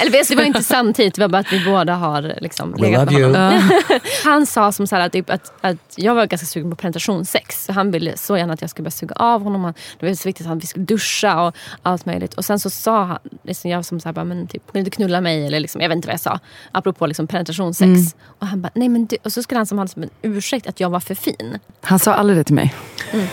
Eller 0.00 0.10
vi- 0.10 0.22
det 0.28 0.36
var 0.36 0.42
inte 0.42 0.62
samtidigt, 0.64 1.14
det 1.14 1.20
var 1.20 1.28
bara 1.28 1.38
att 1.38 1.52
vi 1.52 1.64
båda 1.64 1.94
har 1.94 2.34
liksom 2.40 2.72
We 2.72 2.78
legat 2.80 3.12
love 3.12 3.12
med 3.12 3.20
you. 3.20 3.36
honom. 3.36 3.70
Han 4.24 4.46
sa 4.46 4.72
som 4.72 4.86
så 4.86 4.96
här, 4.96 5.06
att, 5.06 5.12
typ, 5.12 5.30
att, 5.30 5.52
att 5.60 5.76
jag 5.96 6.14
var 6.14 6.26
ganska 6.26 6.46
sugen 6.46 6.70
på 6.70 6.76
penetrationssex. 6.76 7.64
Så 7.64 7.72
han 7.72 7.90
ville 7.90 8.16
så 8.16 8.36
gärna 8.38 8.52
att 8.52 8.60
jag 8.60 8.70
skulle 8.70 8.84
börja 8.84 8.90
suga 8.90 9.14
av 9.18 9.42
honom. 9.42 9.64
Han- 9.64 9.74
Det 10.00 10.06
var 10.06 10.14
så 10.14 10.28
viktigt 10.28 10.46
att 10.46 10.62
vi 10.62 10.66
skulle 10.66 10.84
duscha 10.84 11.42
och 11.42 11.54
allt 11.82 12.06
möjligt. 12.06 12.34
Och 12.34 12.44
sen 12.44 12.58
så 12.58 12.70
sa 12.70 13.04
han, 13.04 13.18
liksom 13.42 13.70
jag 13.70 13.84
som 13.84 14.00
så 14.00 14.08
här, 14.08 14.12
bara, 14.12 14.24
men 14.24 14.46
typ, 14.46 14.62
vill 14.72 14.84
du 14.84 14.90
knulla 14.90 15.20
mig? 15.20 15.46
Eller 15.46 15.60
liksom, 15.60 15.80
jag 15.80 15.88
vet 15.88 15.96
inte 15.96 16.08
vad 16.08 16.12
jag 16.14 16.20
sa. 16.20 16.38
Apropå 16.72 17.06
liksom 17.06 17.26
penetrationssex. 17.26 17.90
Och 18.38 18.46
han 18.46 18.60
bara, 18.62 18.70
nej 18.74 18.88
men 18.88 19.06
du. 19.06 19.16
Och 19.24 19.32
så 19.32 19.42
skulle 19.42 19.58
han 19.58 19.66
som 19.66 19.78
ha 19.78 19.86
som 19.86 20.02
en 20.02 20.10
ursäkt 20.22 20.66
att 20.66 20.80
jag 20.80 20.90
var 20.90 21.00
för 21.00 21.14
fin. 21.14 21.58
Han 21.82 21.98
sa 21.98 22.14
aldrig 22.14 22.38
det 22.38 22.44
till 22.44 22.54
mig. 22.54 22.74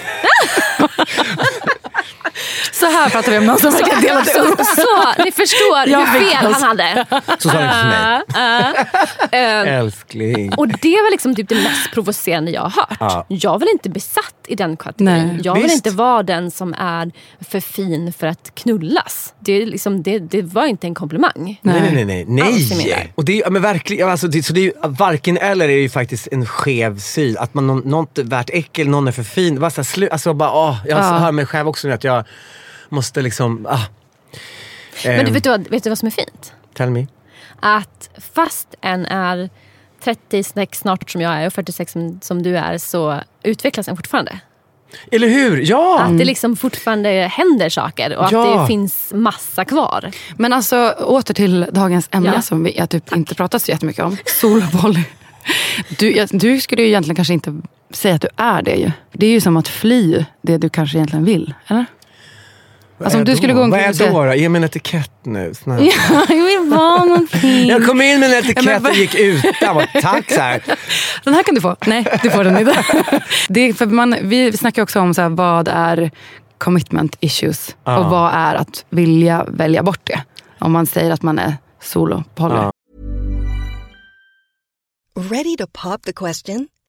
Så 2.71 2.85
här 2.85 3.09
pratar 3.09 3.31
vi 3.31 3.37
om 3.37 3.45
någon 3.45 3.59
som 3.59 3.71
verkligen 3.71 4.01
delat 4.01 4.27
Så, 4.27 4.39
upp. 4.41 4.59
så, 4.65 5.23
ni 5.23 5.31
förstår 5.31 5.87
Jag 5.87 6.05
hur 6.05 6.19
fel 6.19 6.53
han 6.53 6.63
hade. 6.63 7.05
Så 7.39 7.49
sa 7.49 7.57
det 7.57 7.63
inte 7.63 8.23
till 8.27 8.39
mig. 8.41 9.65
Eh, 9.67 9.73
Älskling. 9.79 10.53
Och 10.57 10.67
det 10.67 10.89
var 11.01 11.11
liksom 11.11 11.35
typ 11.35 11.49
det 11.49 11.55
mest 11.55 11.91
provocerande 11.93 12.51
jag 12.51 12.61
har 12.61 12.69
hört. 12.69 12.97
Ja. 12.99 13.25
Jag 13.27 13.59
vill 13.59 13.69
inte 13.73 13.89
besatt 13.89 14.35
i 14.47 14.55
den 14.55 14.77
kategorin. 14.77 15.27
Nej. 15.27 15.39
Jag 15.43 15.53
vill 15.53 15.63
Visst. 15.63 15.75
inte 15.75 15.89
vara 15.89 16.23
den 16.23 16.51
som 16.51 16.73
är 16.73 17.11
för 17.49 17.59
fin 17.59 18.13
för 18.13 18.27
att 18.27 18.51
knullas. 18.55 19.33
Det, 19.39 19.53
är 19.53 19.65
liksom, 19.65 20.03
det, 20.03 20.19
det 20.19 20.41
var 20.41 20.65
inte 20.65 20.87
en 20.87 20.95
komplimang. 20.95 21.59
Nej, 21.61 21.81
nej, 21.93 22.05
nej. 22.05 22.25
nej. 22.27 22.67
Nej. 22.77 23.13
Och 23.15 23.25
det 23.25 23.33
är, 23.39 23.41
ja, 23.43 23.49
men 23.49 23.61
verkligen, 23.61 24.09
alltså, 24.09 24.27
det, 24.27 24.43
så 24.43 24.53
det 24.53 24.65
är 24.67 24.87
varken 24.87 25.37
eller 25.37 25.69
är 25.69 25.73
ju 25.77 25.89
faktiskt 25.89 26.27
en 26.31 26.45
skev 26.45 26.99
syn. 26.99 27.37
Att 27.39 27.53
man, 27.53 27.67
någon, 27.67 27.79
något 27.79 28.17
är 28.17 28.23
värt 28.23 28.49
äckel, 28.49 28.87
någon 28.89 29.07
är 29.07 29.11
för 29.11 29.23
fin. 29.23 29.59
Bara 29.59 29.69
så 29.71 29.81
här, 29.81 29.83
slu, 29.85 30.09
alltså, 30.11 30.33
bara, 30.33 30.51
åh, 30.53 30.77
jag 30.85 30.99
Ja. 30.99 31.03
hör 31.03 31.31
mig 31.31 31.45
själv 31.45 31.67
också 31.67 31.87
nu 31.87 31.93
att 31.93 32.03
jag 32.03 32.18
måste 32.89 33.21
liksom... 33.21 33.67
Ah. 33.69 33.79
Men 35.05 35.13
du, 35.15 35.21
Ehm, 35.27 35.33
vet, 35.33 35.43
du 35.43 35.49
vad, 35.49 35.67
vet 35.67 35.83
du 35.83 35.89
vad 35.89 35.97
som 35.99 36.07
är 36.07 36.11
fint? 36.11 36.53
Tell 36.73 36.89
me. 36.89 37.07
Att 37.59 38.09
fast 38.33 38.67
en 38.81 39.05
är 39.05 39.49
36 40.03 40.79
snart 40.79 41.09
som 41.11 41.21
jag 41.21 41.33
är 41.33 41.47
och 41.47 41.53
46 41.53 41.91
som, 41.91 42.19
som 42.21 42.43
du 42.43 42.57
är 42.57 42.77
så 42.77 43.19
utvecklas 43.43 43.87
en 43.87 43.95
fortfarande. 43.97 44.39
Eller 45.11 45.27
hur? 45.27 45.61
Ja! 45.69 45.99
Att 46.01 46.17
det 46.17 46.25
liksom 46.25 46.55
fortfarande 46.55 47.09
händer 47.09 47.69
saker 47.69 48.15
och 48.17 48.27
Ja. 48.31 48.53
att 48.53 48.61
det 48.61 48.67
finns 48.67 49.11
massa 49.15 49.65
kvar. 49.65 50.11
Men 50.37 50.53
alltså 50.53 50.89
åter 50.99 51.33
till 51.33 51.65
dagens 51.71 52.09
ämne 52.11 52.31
Ja. 52.35 52.41
som 52.41 52.63
vi 52.63 52.77
jag 52.77 52.89
typ 52.89 53.15
inte 53.15 53.35
pratat 53.35 53.61
så 53.61 53.71
jättemycket 53.71 54.05
om. 54.05 54.17
Sol 54.25 54.57
och 54.73 54.81
volley. 54.81 55.03
Du, 55.97 56.25
du 56.31 56.59
skulle 56.61 56.81
ju 56.81 56.87
egentligen 56.87 57.15
kanske 57.15 57.33
inte 57.33 57.61
säga 57.91 58.15
att 58.15 58.21
du 58.21 58.27
är 58.37 58.61
det 58.61 58.75
ju. 58.75 58.91
Det 59.11 59.25
är 59.25 59.31
ju 59.31 59.41
som 59.41 59.57
att 59.57 59.67
fly 59.67 60.25
det 60.41 60.57
du 60.57 60.69
kanske 60.69 60.97
egentligen 60.97 61.25
vill. 61.25 61.53
Eller? 61.67 61.85
Vad 62.99 63.05
Alltså, 63.05 63.17
är 63.17 63.21
om 63.21 63.25
du 63.25 63.31
jag 63.31 63.37
skulle 63.37 63.53
gå 63.53 63.59
omkring 63.63 63.81
Vad 63.81 63.89
är 63.89 63.93
säga- 63.93 64.11
då? 64.11 64.33
Ge 64.35 64.49
mig 64.49 64.59
en 64.59 64.63
etikett 64.63 65.11
nu. 65.23 65.53
Ja, 65.65 66.25
jag 66.29 66.43
vill 66.45 66.69
vara 66.69 67.05
någonting. 67.05 67.67
Jag 67.67 67.85
kom 67.85 68.01
in 68.01 68.19
med 68.19 68.31
en 68.33 68.37
etikett 68.39 68.65
Ja, 68.65 68.79
men- 68.79 68.91
och 68.91 68.97
gick 68.97 69.15
utan. 69.15 69.75
Bara, 69.75 69.85
Tack 70.01 70.31
så 70.31 70.41
här. 70.41 70.61
Den 71.23 71.33
här 71.33 71.43
kan 71.43 71.55
du 71.55 71.61
få. 71.61 71.75
Nej, 71.87 72.19
du 72.23 72.29
får 72.29 72.43
den 72.43 72.57
inte. 72.59 72.83
Det 73.49 73.59
är 73.61 73.73
för 73.73 73.85
man, 73.85 74.15
vi 74.21 74.57
snackar 74.57 74.81
också 74.83 74.99
om 74.99 75.13
så 75.13 75.21
här, 75.21 75.29
vad 75.29 75.67
är 75.67 76.11
commitment 76.57 77.15
issues 77.19 77.75
Ja. 77.83 77.97
och 77.97 78.05
vad 78.11 78.31
är 78.33 78.55
att 78.55 78.85
vilja 78.89 79.45
välja 79.47 79.83
bort 79.83 80.01
det. 80.03 80.21
Om 80.59 80.71
man 80.71 80.85
säger 80.85 81.11
att 81.11 81.21
man 81.21 81.39
är 81.39 81.53
solo 81.81 82.23
poly. 82.35 82.55
Ja. 82.55 82.71
Ready 85.31 85.57
to 85.57 85.65
pop 85.83 86.03
the 86.03 86.13
question? 86.13 86.67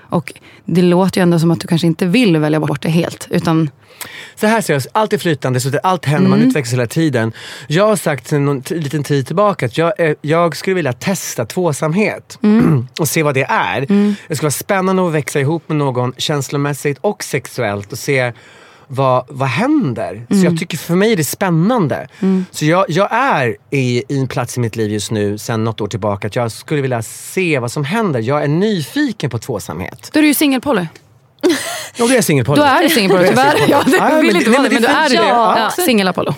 Och 0.00 0.32
det 0.64 0.82
låter 0.82 1.20
ju 1.20 1.22
ändå 1.22 1.38
som 1.38 1.50
att 1.50 1.60
du 1.60 1.68
kanske 1.68 1.86
inte 1.86 2.06
vill 2.06 2.36
välja 2.36 2.60
bort 2.60 2.82
det 2.82 2.88
helt. 2.88 3.28
Utan 3.30 3.70
Så 4.34 4.46
här 4.46 4.60
ser 4.60 4.74
jag, 4.74 4.82
allt 4.92 5.12
är 5.12 5.18
flytande, 5.18 5.60
så 5.60 5.68
att 5.68 5.74
allt 5.82 6.04
händer, 6.04 6.30
man 6.30 6.42
utvecklas 6.42 6.72
hela 6.72 6.86
tiden. 6.86 7.32
Jag 7.68 7.86
har 7.86 7.96
sagt 7.96 8.28
sedan 8.28 8.48
en 8.48 8.62
liten 8.80 9.04
tid 9.04 9.26
tillbaka 9.26 9.66
att 9.66 9.78
jag, 9.78 9.92
jag 10.20 10.56
skulle 10.56 10.74
vilja 10.74 10.92
testa 10.92 11.44
tvåsamhet 11.44 12.38
och 13.00 13.08
se 13.08 13.22
vad 13.22 13.34
det 13.34 13.46
är. 13.48 13.80
Det 14.28 14.36
skulle 14.36 14.46
vara 14.46 14.50
spännande 14.50 15.06
att 15.06 15.12
växa 15.12 15.40
ihop 15.40 15.68
med 15.68 15.76
någon 15.76 16.12
känslomässigt 16.16 16.98
och 17.00 17.24
sexuellt 17.24 17.92
och 17.92 17.98
se 17.98 18.32
vad, 18.88 19.24
vad 19.28 19.48
händer? 19.48 20.26
Så 20.28 20.36
jag 20.44 20.58
tycker 20.58 20.78
för 20.78 20.94
mig 20.94 21.12
är 21.12 21.16
det 21.16 21.24
spännande. 21.24 22.08
Så 22.50 22.64
jag, 22.64 22.84
jag 22.88 23.08
är 23.12 23.56
i, 23.70 24.04
i 24.08 24.18
en 24.18 24.28
plats 24.28 24.56
i 24.56 24.60
mitt 24.60 24.76
liv 24.76 24.90
just 24.90 25.10
nu, 25.10 25.38
sedan 25.38 25.64
något 25.64 25.80
år 25.80 25.86
tillbaka, 25.88 26.26
att 26.26 26.36
jag 26.36 26.52
skulle 26.52 26.82
vilja 26.82 27.02
se 27.02 27.58
vad 27.58 27.72
som 27.72 27.84
händer. 27.84 28.20
Jag 28.20 28.42
är 28.44 28.48
nyfiken 28.48 29.30
på 29.30 29.38
tvåsamhet. 29.38 30.10
då 30.12 30.18
är 30.18 30.22
du 30.22 30.28
ju 30.28 30.34
singelpoly. 30.34 30.86
Och 32.00 32.08
det 32.08 32.16
är 32.16 32.22
singelpoly. 32.22 32.60
Då 32.60 32.66
är 32.66 32.82
du 32.82 32.88
singelpoly 32.88 33.28
tyvärr. 33.28 33.54
Ja, 33.68 33.82
det 33.86 33.96
Ja, 33.96 34.16
vill 34.20 34.26
men 34.26 34.36
inte 34.36 34.50
vara 34.50 34.62
det, 34.62 34.70
men 34.70 34.82
du 34.82 34.88
är 34.88 35.08
det. 35.08 35.14
Ja. 35.14 35.58
Ja. 35.76 35.82
Singel-Apollo. 35.82 36.34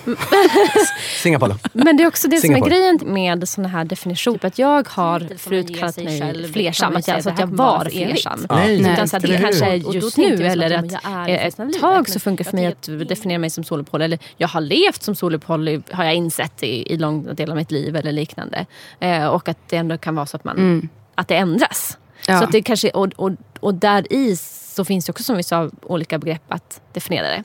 Singapore. 1.21 1.55
Men 1.73 1.97
det 1.97 2.03
är 2.03 2.07
också 2.07 2.27
det 2.27 2.37
som 2.37 2.55
är 2.55 2.59
grejen 2.59 2.99
med 3.03 3.49
såna 3.49 3.67
här 3.67 3.85
definitioner. 3.85 4.37
Typ 4.37 4.43
att 4.45 4.59
jag 4.59 4.89
har 4.89 5.37
förut 5.37 5.79
kallat 5.79 5.97
mig 5.97 6.21
själv, 6.21 6.53
flersam. 6.53 6.95
Att 6.95 7.07
jag, 7.07 7.15
alltså 7.15 7.29
att 7.29 7.39
jag 7.39 7.47
var 7.47 7.85
flersam. 7.85 8.45
Nej, 8.49 8.79
Utan 8.79 8.93
nej, 8.93 9.07
så 9.07 9.17
att 9.17 9.23
det 9.23 9.37
kanske 9.37 9.65
är 9.65 9.79
då 9.79 9.93
just 9.93 10.17
nu 10.17 10.45
eller 10.45 10.77
att, 10.77 10.91
ja, 11.03 11.27
ett 11.27 11.81
tag 11.81 12.09
så 12.09 12.19
funkar 12.19 12.45
för 12.45 12.53
mig 12.53 12.65
att 12.65 12.89
definiera 13.07 13.39
mig 13.39 13.49
som 13.49 13.63
solopoly. 13.63 14.05
Eller 14.05 14.19
jag 14.37 14.47
har 14.47 14.61
levt 14.61 15.03
som 15.03 15.15
solopoly 15.15 15.81
har 15.91 16.03
jag 16.03 16.15
insett 16.15 16.63
i, 16.63 16.93
i 16.93 16.97
långa 16.97 17.33
delar 17.33 17.51
av 17.51 17.57
mitt 17.57 17.71
liv 17.71 17.95
eller 17.95 18.11
liknande. 18.11 18.65
Eh, 18.99 19.25
och 19.25 19.49
att 19.49 19.57
det 19.69 19.77
ändå 19.77 19.97
kan 19.97 20.15
vara 20.15 20.25
så 20.25 20.37
att, 20.37 20.43
man, 20.43 20.89
att 21.15 21.27
det 21.27 21.35
ändras. 21.35 21.97
Ja. 22.27 22.37
Så 22.37 22.43
att 22.43 22.51
det 22.51 22.61
kanske, 22.61 22.89
och, 22.89 23.07
och, 23.15 23.31
och 23.59 23.73
där 23.73 24.13
i 24.13 24.37
så 24.75 24.85
finns 24.85 25.05
det 25.05 25.11
också 25.11 25.23
som 25.23 25.37
vi 25.37 25.43
sa 25.43 25.69
olika 25.81 26.19
begrepp 26.19 26.43
att 26.47 26.81
definiera 26.93 27.27
det. 27.27 27.43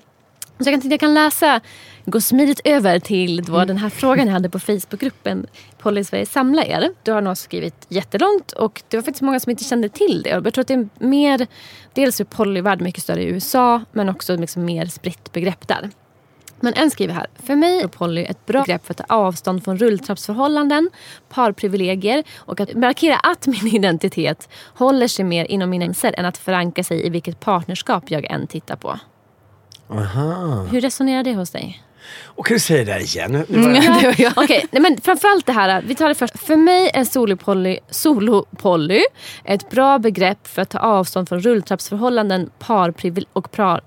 Så 0.65 0.71
jag 0.71 0.83
kan, 0.83 0.91
jag 0.91 1.01
kan 1.01 1.15
läsa, 1.15 1.61
gå 2.05 2.21
smidigt 2.21 2.61
över 2.65 2.99
till 2.99 3.43
då 3.43 3.65
den 3.65 3.77
här 3.77 3.89
frågan 3.89 4.27
jag 4.27 4.33
hade 4.33 4.51
på 4.51 4.59
Facebookgruppen 4.59 5.47
Polly 5.79 6.05
Sverige 6.05 6.27
samla 6.27 6.65
er. 6.65 6.91
Du 7.03 7.13
har 7.13 7.21
nog 7.21 7.37
skrivit 7.37 7.87
jättelångt 7.89 8.53
och 8.53 8.83
det 8.89 8.97
var 8.97 9.03
faktiskt 9.03 9.23
många 9.23 9.41
som 9.41 9.51
inte 9.51 9.65
kände 9.65 9.89
till 9.89 10.23
det. 10.23 10.31
Jag 10.31 10.55
tror 10.55 10.61
att 10.63 10.69
det 10.69 10.75
är 10.75 10.89
mer, 10.99 11.47
dels 11.93 12.21
är 12.21 12.25
polyvärld 12.25 12.81
mycket 12.81 13.03
större 13.03 13.23
i 13.23 13.27
USA 13.27 13.83
men 13.93 14.09
också 14.09 14.37
liksom 14.37 14.65
mer 14.65 14.87
spritt 14.87 15.33
begrepp 15.33 15.69
där. 15.69 15.91
Men 16.61 16.75
en 16.75 16.91
skriver 16.91 17.15
här. 17.15 17.27
För 17.47 17.57
mig 17.57 17.81
är 17.83 17.87
poly 17.89 18.23
ett 18.25 18.47
bra 18.47 18.63
begrepp 18.63 18.87
för 18.87 18.93
att 18.95 19.09
ta 19.09 19.15
avstånd 19.15 19.65
från 19.65 19.77
rulltrappsförhållanden, 19.79 20.91
parprivilegier 21.29 22.25
och 22.39 22.61
att 22.61 22.75
markera 22.75 23.17
att 23.17 23.47
min 23.47 23.67
identitet 23.75 24.49
håller 24.75 25.09
sig 25.09 25.25
mer 25.25 25.45
inom 25.45 25.71
mina 25.71 25.85
gränser 25.85 26.15
än 26.19 26.25
att 26.25 26.39
förankra 26.39 26.85
sig 26.85 27.07
i 27.07 27.11
vilket 27.11 27.41
partnerskap 27.41 28.11
jag 28.11 28.25
än 28.31 28.47
tittar 28.47 28.77
på. 28.77 28.99
Aha. 29.91 30.67
Hur 30.71 30.81
resonerar 30.81 31.23
det 31.23 31.35
hos 31.35 31.51
dig? 31.51 31.83
Och 32.25 32.47
kan 32.47 32.55
du 32.55 32.61
säga 32.61 32.85
det 32.85 32.93
där 32.93 33.01
igen? 33.01 33.35
Mm, 33.49 33.75
jag- 33.75 34.03
det 34.17 34.19
jag. 34.23 34.33
Okej, 34.37 34.67
nej, 34.71 34.83
men 34.83 35.01
framförallt 35.01 35.47
det 35.47 35.53
här. 35.53 35.83
Vi 35.83 35.95
tar 35.95 36.09
det 36.09 36.15
först. 36.15 36.39
För 36.39 36.57
mig 36.57 36.91
är 36.95 37.05
solopoly, 37.05 37.79
solopoly 37.91 39.01
ett 39.45 39.71
bra 39.71 39.99
begrepp 39.99 40.47
för 40.47 40.63
att 40.63 40.71
ta 40.71 40.79
avstånd 40.79 41.29
från 41.29 41.41
rulltrappsförhållanden 41.41 42.51
parprivil- 42.59 43.27
och 43.33 43.51
par, 43.51 43.81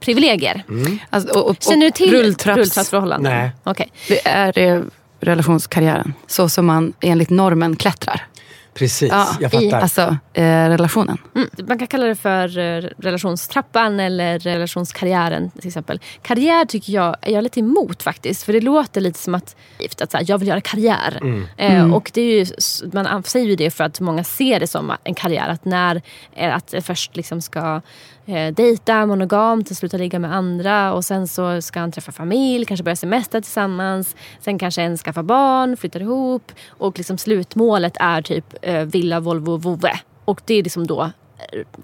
parprivilegier. 0.00 0.64
Alltså, 1.10 1.38
och, 1.38 1.50
och, 1.50 1.56
Känner 1.60 1.86
du 1.86 1.90
till 1.90 2.10
rulltrapps- 2.14 2.56
rulltrappsförhållanden? 2.56 3.32
Nej. 3.32 3.50
Okej. 3.64 3.92
Det 4.08 4.28
är 4.28 4.58
eh, 4.58 4.82
relationskarriären. 5.20 6.14
Så 6.26 6.48
som 6.48 6.66
man 6.66 6.92
enligt 7.00 7.30
normen 7.30 7.76
klättrar. 7.76 8.26
Precis, 8.74 9.08
Ja, 9.12 9.28
jag 9.40 9.54
i- 9.54 9.70
fattar. 9.70 9.80
Alltså 9.82 10.16
eh, 10.32 10.42
relationen. 10.68 11.18
Mm. 11.34 11.48
Man 11.68 11.78
kan 11.78 11.86
kalla 11.88 12.06
det 12.06 12.14
för 12.14 12.58
eh, 12.58 12.82
relationstrappan 12.98 14.00
eller 14.00 14.38
relationskarriären 14.38 15.50
till 15.50 15.66
exempel. 15.68 16.00
Karriär 16.22 16.64
tycker 16.64 16.92
jag 16.92 17.16
är 17.22 17.32
jag 17.32 17.44
lite 17.44 17.60
emot 17.60 18.02
faktiskt. 18.02 18.42
För 18.42 18.52
det 18.52 18.60
låter 18.60 19.00
lite 19.00 19.18
som 19.18 19.34
att, 19.34 19.56
att 20.00 20.10
så 20.10 20.16
här, 20.16 20.24
jag 20.28 20.38
vill 20.38 20.48
göra 20.48 20.60
karriär. 20.60 21.42
Eh, 21.56 21.94
och 21.94 22.10
det 22.14 22.20
är 22.22 22.34
ju, 22.44 22.46
man 22.92 23.22
säger 23.22 23.46
ju 23.46 23.56
det 23.56 23.70
för 23.70 23.84
att 23.84 24.00
många 24.00 24.24
ser 24.24 24.60
det 24.60 24.66
som 24.66 24.92
en 25.04 25.14
karriär. 25.14 25.48
Att 25.48 25.64
när 25.64 26.02
eh, 26.36 26.54
att 26.56 26.66
det 26.68 26.82
först 26.82 27.16
liksom 27.16 27.40
ska 27.42 27.80
eh, 28.28 28.54
dejta 28.54 29.06
monogamt 29.06 29.70
och 29.70 29.76
sluta 29.76 29.96
ligga 29.96 30.18
med 30.18 30.34
andra. 30.34 30.92
Och 30.92 31.04
sen 31.04 31.28
så 31.28 31.62
ska 31.62 31.80
han 31.80 31.92
träffa 31.92 32.12
familj, 32.12 32.64
kanske 32.64 32.84
börja 32.84 32.96
semester 32.96 33.40
tillsammans. 33.40 34.16
Sen 34.40 34.58
kanske 34.58 34.82
en 34.82 34.96
skaffar 34.98 35.22
barn, 35.22 35.76
flyttar 35.76 36.00
ihop. 36.00 36.52
Och 36.68 36.98
liksom 36.98 37.18
slutmålet 37.18 37.96
är 38.00 38.22
typ 38.22 38.54
eh, 38.62 38.80
villa, 38.82 39.20
Volvo, 39.20 39.56
vovve. 39.56 40.00
Och 40.24 40.40
det 40.44 40.54
är 40.54 40.62
liksom 40.62 40.86
då 40.86 41.02
eh, 41.02 41.10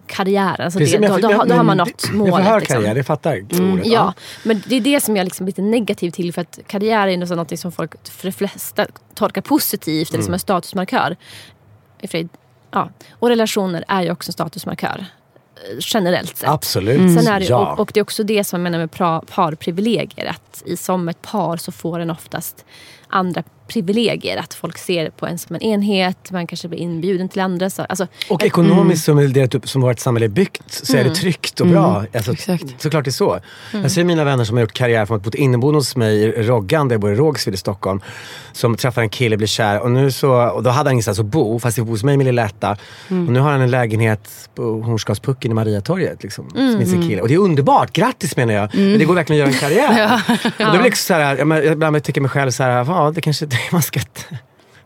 karriären. 0.06 0.64
Alltså 0.64 0.78
Precis, 0.78 0.94
det, 0.94 1.00
men 1.00 1.20
då, 1.20 1.28
då, 1.28 1.44
då 1.44 1.54
har 1.54 1.62
man 1.64 1.76
nått 1.76 2.12
målet. 2.12 2.34
Jag 2.34 2.44
förhör 2.44 2.60
liksom. 2.60 2.76
karriär, 2.76 2.96
jag 2.96 3.06
fattar 3.06 3.40
ordet. 3.72 3.86
Ja, 3.86 4.12
men 4.42 4.62
det 4.68 4.76
är 4.76 4.80
det 4.80 5.00
som 5.00 5.16
jag 5.16 5.20
är 5.20 5.24
liksom 5.24 5.46
lite 5.46 5.62
negativ 5.62 6.10
till. 6.10 6.32
För 6.32 6.40
att 6.40 6.58
karriär 6.66 7.06
är 7.06 7.16
något, 7.16 7.58
som 7.58 7.72
folk 7.72 8.08
för 8.08 8.28
de 8.28 8.32
flesta 8.32 8.86
tolkar 9.14 9.40
positivt 9.42 10.08
eller 10.08 10.18
Mm. 10.18 10.24
som 10.24 10.34
en 10.34 10.40
statusmarkör. 10.40 11.16
Ja. 12.70 12.88
Och 13.12 13.28
relationer 13.28 13.84
är 13.88 14.02
ju 14.02 14.10
också 14.10 14.28
en 14.28 14.32
statusmarkör. 14.32 15.06
Generellt 15.78 16.36
sett. 16.36 16.48
Absolut. 16.48 17.20
Sen 17.20 17.26
är 17.26 17.40
det, 17.40 17.46
ja. 17.46 17.72
och, 17.72 17.80
och 17.80 17.90
det 17.94 18.00
är 18.00 18.02
också 18.02 18.22
det 18.22 18.44
som 18.44 18.60
jag 18.60 18.72
menar 18.72 18.78
med 18.78 19.26
parprivilegier. 19.26 20.26
Att 20.26 20.62
i, 20.66 20.76
som 20.76 21.08
ett 21.08 21.22
par 21.22 21.56
så 21.56 21.72
får 21.72 21.98
en 21.98 22.10
oftast 22.10 22.64
andra 23.08 23.42
privilegier. 23.68 24.36
Att 24.36 24.54
folk 24.54 24.78
ser 24.78 25.10
på 25.10 25.26
en 25.26 25.38
som 25.38 25.56
en 25.56 25.62
enhet. 25.62 26.30
Man 26.30 26.46
kanske 26.46 26.68
blir 26.68 26.78
inbjuden 26.78 27.28
till 27.28 27.40
andra. 27.40 27.70
Så, 27.70 27.82
alltså, 27.82 28.06
Och 28.30 28.42
ekonomiskt 28.44 29.04
som, 29.04 29.32
det, 29.32 29.66
som 29.68 29.82
vårt 29.82 29.98
samhälle 29.98 30.26
är 30.26 30.28
byggt 30.28 30.62
så 30.72 30.96
är 30.96 31.04
det 31.04 31.14
tryggt 31.14 31.60
och 31.60 31.66
bra. 31.66 32.04
Alltså, 32.14 32.32
Exakt. 32.32 32.82
Såklart 32.82 33.04
det 33.04 33.08
är 33.08 33.12
så. 33.12 33.40
Jag 33.72 33.90
ser 33.90 34.04
mina 34.04 34.24
vänner 34.24 34.44
som 34.44 34.56
har 34.56 34.60
gjort 34.60 34.72
karriär 34.72 35.06
från 35.06 35.16
att 35.16 35.22
bo 35.22 35.30
inneboende 35.34 35.78
hos 35.78 35.96
mig 35.96 36.22
i 36.22 36.42
Roggan, 36.42 36.88
där 36.88 36.94
jag 36.94 37.00
bor 37.00 37.12
i 37.12 37.16
Rågsved 37.16 37.54
i 37.54 37.56
Stockholm. 37.56 38.00
Som 38.52 38.76
träffar 38.76 39.02
en 39.02 39.08
kille, 39.08 39.36
blir 39.36 39.46
kär 39.46 39.80
och, 39.80 39.90
nu 39.90 40.10
så, 40.10 40.48
och 40.48 40.62
då 40.62 40.70
hade 40.70 40.88
han 40.88 40.92
ingenstans 40.92 41.18
att 41.18 41.26
bo 41.26 41.58
fast 41.58 41.78
jag 41.78 41.86
bor 41.86 41.92
hos 41.92 42.04
mig 42.04 42.16
med 42.16 42.26
lilla 42.26 42.44
Etta. 42.44 42.76
Och 43.08 43.14
nu 43.32 43.40
har 43.40 43.50
han 43.50 43.60
en 43.60 43.70
lägenhet 43.70 44.48
på 44.54 44.62
Hornsgårdspucken 44.62 45.50
i 45.50 45.54
Mariatorget. 45.54 46.22
Liksom, 46.22 46.50
med 46.54 46.88
sin 46.88 47.08
kille. 47.08 47.22
Och 47.22 47.28
det 47.28 47.34
är 47.34 47.38
underbart, 47.38 47.92
grattis 47.92 48.36
menar 48.36 48.54
jag. 48.54 48.74
Men 48.74 48.98
det 48.98 49.04
går 49.04 49.14
verkligen 49.14 49.46
att 49.48 49.54
göra 49.60 49.70
en 49.70 49.70
karriär. 49.70 50.22
Och 50.68 50.74
då 50.74 50.80
blir 50.80 50.90
det 50.90 50.96
så 50.96 51.14
här, 51.14 51.36
jag, 51.36 51.66
ibland 51.72 52.04
tycker 52.04 52.20
jag 52.20 52.22
mig 52.22 52.30
själv 52.30 52.50
så 52.50 52.62
här, 52.62 52.84
ja 52.84 53.12
det 53.14 53.20
kanske 53.20 53.46
man 53.72 53.82
ska 53.82 54.00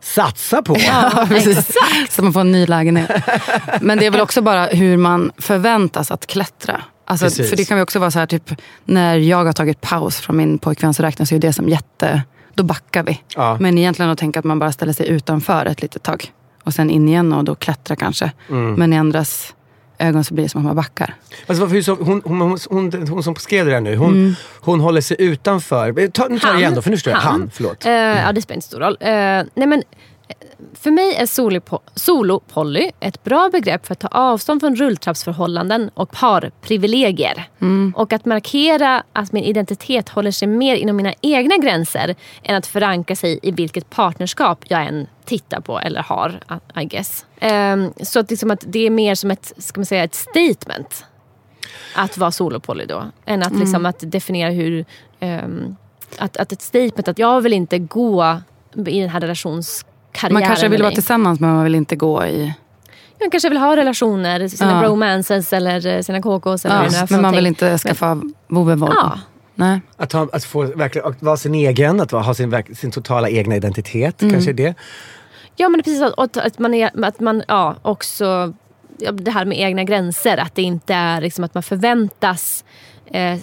satsa 0.01 0.61
på. 0.61 0.77
Ja, 0.79 1.25
precis. 1.29 1.77
Så 2.09 2.23
man 2.23 2.33
får 2.33 2.41
en 2.41 2.51
ny 2.51 2.65
lägenhet. 2.65 3.11
Men 3.81 3.97
det 3.97 4.05
är 4.05 4.11
väl 4.11 4.21
också 4.21 4.41
bara 4.41 4.65
hur 4.65 4.97
man 4.97 5.31
förväntas 5.37 6.11
att 6.11 6.27
klättra. 6.27 6.81
Alltså, 7.05 7.25
Precis. 7.25 7.49
för 7.49 7.57
det 7.57 7.65
kan 7.65 7.77
ju 7.77 7.83
också 7.83 7.99
vara 7.99 8.11
så 8.11 8.19
här, 8.19 8.25
typ, 8.25 8.61
när 8.85 9.17
jag 9.17 9.45
har 9.45 9.53
tagit 9.53 9.81
paus 9.81 10.19
från 10.19 10.37
min 10.37 10.57
pojkvän 10.57 10.93
så 10.93 11.03
räknas 11.03 11.31
ju 11.31 11.39
det 11.39 11.53
som 11.53 11.69
jätte... 11.69 12.21
Då 12.53 12.63
backar 12.63 13.03
vi. 13.03 13.21
Ja. 13.35 13.57
Men 13.59 13.77
egentligen 13.77 14.11
att 14.11 14.17
tänka 14.17 14.39
att 14.39 14.45
man 14.45 14.59
bara 14.59 14.71
ställer 14.71 14.93
sig 14.93 15.07
utanför 15.07 15.65
ett 15.65 15.81
litet 15.81 16.03
tag. 16.03 16.31
Och 16.63 16.73
sen 16.73 16.89
in 16.89 17.09
igen 17.09 17.33
och 17.33 17.43
då 17.43 17.55
klättra 17.55 17.95
kanske. 17.95 18.31
Mm. 18.49 18.73
Men 18.73 18.93
i 18.93 18.97
andras 18.97 19.53
ögon 19.99 20.23
så 20.23 20.33
blir 20.33 20.43
det 20.43 20.49
som 20.49 20.61
att 20.61 20.65
man 20.65 20.75
backar. 20.75 21.13
Alltså, 21.47 21.65
hon, 21.65 22.21
hon, 22.25 22.41
hon, 22.69 22.91
hon, 23.09 23.23
som 23.23 23.35
skrev 23.35 23.65
det 23.65 23.71
där 23.71 23.81
nu, 23.81 23.95
hon, 23.95 24.09
Mm. 24.13 24.35
hon 24.59 24.79
håller 24.79 25.01
sig 25.01 25.17
utanför. 25.19 26.07
Ta, 26.07 26.27
nu 26.27 26.39
tar 26.39 26.49
jag 26.49 26.59
igen 26.59 26.75
då, 26.75 26.81
för 26.81 26.89
nu 26.89 26.97
står 26.97 27.13
jag. 27.13 27.19
Han. 27.19 27.51
Förlåt. 27.53 27.85
Eh, 27.85 27.91
ja, 27.91 28.31
det 28.31 28.41
spelar 28.41 28.55
inte 28.55 28.67
stor 28.67 28.79
roll. 28.79 28.97
Eh, 28.99 29.07
nej, 29.09 29.67
men, 29.67 29.83
för 30.73 30.91
mig 30.91 31.15
är 31.15 31.25
solo- 31.25 31.79
solo-poly 31.95 32.91
ett 32.99 33.23
bra 33.23 33.49
begrepp 33.51 33.85
för 33.85 33.93
att 33.93 33.99
ta 33.99 34.07
avstånd 34.07 34.61
från 34.61 34.75
rulltrappsförhållanden 34.75 35.91
och 35.93 36.11
parprivilegier. 36.11 37.49
Och 37.95 38.13
att 38.13 38.25
markera 38.25 39.03
att 39.13 39.31
min 39.31 39.43
identitet 39.43 40.09
håller 40.09 40.31
sig 40.31 40.47
mer 40.47 40.75
inom 40.75 40.95
mina 40.95 41.13
egna 41.21 41.57
gränser 41.57 42.15
än 42.43 42.55
att 42.55 42.67
förankra 42.67 43.15
sig 43.15 43.39
i 43.43 43.51
vilket 43.51 43.89
partnerskap 43.89 44.65
jag 44.67 44.85
än 44.85 45.07
tittar 45.25 45.61
på 45.61 45.79
eller 45.79 46.01
har, 46.01 46.39
I 46.81 46.85
guess. 46.85 47.25
Ehm, 47.39 47.93
så 48.03 48.19
att, 48.19 48.29
liksom 48.29 48.51
att 48.51 48.63
det 48.67 48.85
är 48.85 48.89
mer 48.89 49.15
som 49.15 49.31
ett, 49.31 49.53
ska 49.57 49.79
man 49.79 49.85
säga, 49.85 50.03
ett 50.03 50.15
statement 50.15 51.05
att 51.95 52.17
vara 52.17 52.31
solopoly 52.31 52.85
då. 52.85 53.03
Än 53.25 53.43
att, 53.43 53.55
liksom, 53.59 53.85
att 53.85 54.11
definiera 54.11 54.49
hur... 54.49 54.85
ehm, 55.19 55.75
att, 56.17 56.37
att 56.37 56.51
ett 56.51 56.61
statement 56.61 57.07
att 57.07 57.19
jag 57.19 57.41
vill 57.41 57.53
inte 57.53 57.79
gå 57.79 58.41
i 58.87 59.01
den 59.01 59.09
här 59.09 59.19
relationskarriären 60.27 60.33
Man 60.33 60.43
kanske 60.43 60.67
vill 60.67 60.81
vara 60.81 60.91
tillsammans 60.91 61.39
men 61.39 61.55
man 61.55 61.63
vill 61.63 61.75
inte 61.75 61.95
gå 61.95 62.25
i... 62.25 62.53
Man 63.21 63.29
kanske 63.31 63.49
vill 63.49 63.57
ha 63.57 63.75
relationer, 63.75 64.47
sina 64.47 64.71
Ja. 64.71 64.79
bromances 64.79 65.53
eller 65.53 65.87
eh, 65.87 66.01
sina 66.01 66.21
KKs. 66.21 66.65
Eller 66.65 66.75
Ja, 66.75 67.07
men 67.09 67.21
man 67.21 67.33
vill 67.33 67.43
någonting. 67.43 67.47
inte 67.47 67.77
skaffa 67.77 68.21
vovve 68.47 68.77
Ja. 68.95 69.19
Nej. 69.55 69.81
Att, 69.97 70.13
ha, 70.13 70.27
att 70.31 70.43
få 70.43 70.63
verkligen, 70.63 71.07
att 71.07 71.21
vara 71.21 71.37
sin 71.37 71.55
egen, 71.55 72.01
att 72.01 72.11
ha 72.11 72.33
sin, 72.33 72.63
sin 72.75 72.91
totala 72.91 73.29
egna 73.29 73.55
identitet. 73.55 74.21
Mm. 74.21 74.33
Kanske 74.33 74.53
det. 74.53 74.73
Ja 75.55 75.69
men 75.69 75.83
precis, 75.83 76.01
att, 76.01 76.37
att 76.37 76.59
man, 76.59 76.73
är, 76.73 77.05
att 77.05 77.19
man 77.19 77.43
ja, 77.47 77.75
också... 77.81 78.53
Det 79.13 79.31
här 79.31 79.45
med 79.45 79.59
egna 79.59 79.83
gränser, 79.83 80.37
att 80.37 80.55
det 80.55 80.61
inte 80.61 80.93
är 80.93 81.21
liksom 81.21 81.43
att 81.43 81.53
man 81.53 81.63
förväntas... 81.63 82.63
Eh, 83.11 83.39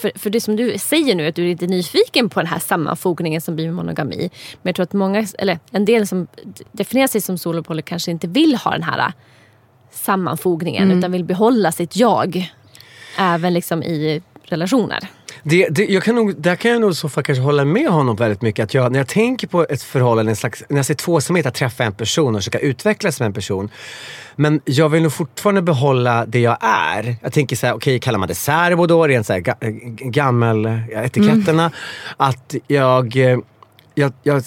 för, 0.00 0.18
för 0.18 0.30
det 0.30 0.40
som 0.40 0.56
du 0.56 0.78
säger 0.78 1.14
nu, 1.14 1.26
att 1.26 1.34
du 1.34 1.42
är 1.42 1.48
lite 1.48 1.66
nyfiken 1.66 2.28
på 2.28 2.40
den 2.40 2.46
här 2.46 2.58
sammanfogningen 2.58 3.40
som 3.40 3.54
blir 3.56 3.66
med 3.66 3.74
monogami. 3.74 4.30
Men 4.62 4.70
jag 4.70 4.74
tror 4.74 4.84
att 4.84 4.92
många, 4.92 5.26
eller 5.38 5.58
en 5.70 5.84
del 5.84 6.06
som 6.06 6.26
definierar 6.72 7.08
sig 7.08 7.20
som 7.20 7.38
solopoly 7.38 7.82
kanske 7.82 8.10
inte 8.10 8.26
vill 8.26 8.54
ha 8.54 8.70
den 8.70 8.82
här 8.82 8.98
eh, 8.98 9.12
sammanfogningen 9.90 10.90
utan 10.90 11.12
vill 11.12 11.24
behålla 11.24 11.72
sitt 11.72 11.96
jag. 11.96 12.50
Även 13.18 13.54
liksom 13.54 13.82
i 13.82 14.22
relationer. 14.44 15.08
Det, 15.42 15.68
det, 15.68 15.86
jag 15.86 16.02
kan 16.02 16.14
nog, 16.14 16.36
där 16.36 16.56
kan 16.56 16.70
jag 16.70 16.80
nog 16.80 16.96
så 16.96 17.08
fall 17.08 17.24
kanske 17.24 17.42
hålla 17.42 17.64
med 17.64 17.88
honom 17.88 18.16
väldigt 18.16 18.42
mycket. 18.42 18.62
Att 18.62 18.74
jag, 18.74 18.92
när 18.92 18.98
jag 18.98 19.08
tänker 19.08 19.46
på 19.46 19.66
ett 19.68 19.82
förhållande, 19.82 20.32
en 20.32 20.36
slags, 20.36 20.64
när 20.68 20.76
jag 20.76 20.86
ser 20.86 20.94
tvåsamhet, 20.94 21.46
att 21.46 21.54
träffa 21.54 21.84
en 21.84 21.92
person 21.92 22.34
och 22.34 22.40
försöka 22.40 22.58
utvecklas 22.58 23.20
med 23.20 23.26
en 23.26 23.32
person. 23.32 23.70
Men 24.36 24.60
jag 24.64 24.88
vill 24.88 25.02
nog 25.02 25.12
fortfarande 25.12 25.62
behålla 25.62 26.26
det 26.26 26.40
jag 26.40 26.56
är. 26.60 27.16
Jag 27.22 27.32
tänker 27.32 27.56
så 27.56 27.66
här, 27.66 27.74
okej 27.74 27.98
kallar 27.98 28.18
man 28.18 28.28
det 28.28 28.34
särbo 28.34 28.86
då, 28.86 29.06
rent 29.06 29.26
så 29.26 29.32
här, 29.32 29.40
ga, 29.40 29.54
gammel, 30.10 30.80
ja, 30.92 31.02
etiketterna. 31.02 31.70
Att 32.16 32.54
jag, 32.66 33.16
eh, 33.16 33.38
jag, 33.94 34.12
jag 34.22 34.42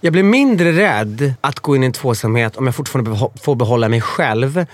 jag 0.00 0.12
blir 0.12 0.22
mindre 0.22 0.72
rädd 0.72 1.34
att 1.40 1.60
gå 1.60 1.76
in 1.76 1.82
i 1.82 1.86
en 1.86 1.92
tvåsamhet 1.92 2.56
om 2.56 2.66
jag 2.66 2.74
fortfarande 2.74 3.28
får 3.42 3.54
behålla 3.54 3.88
mig 3.88 4.00
själv 4.00 4.66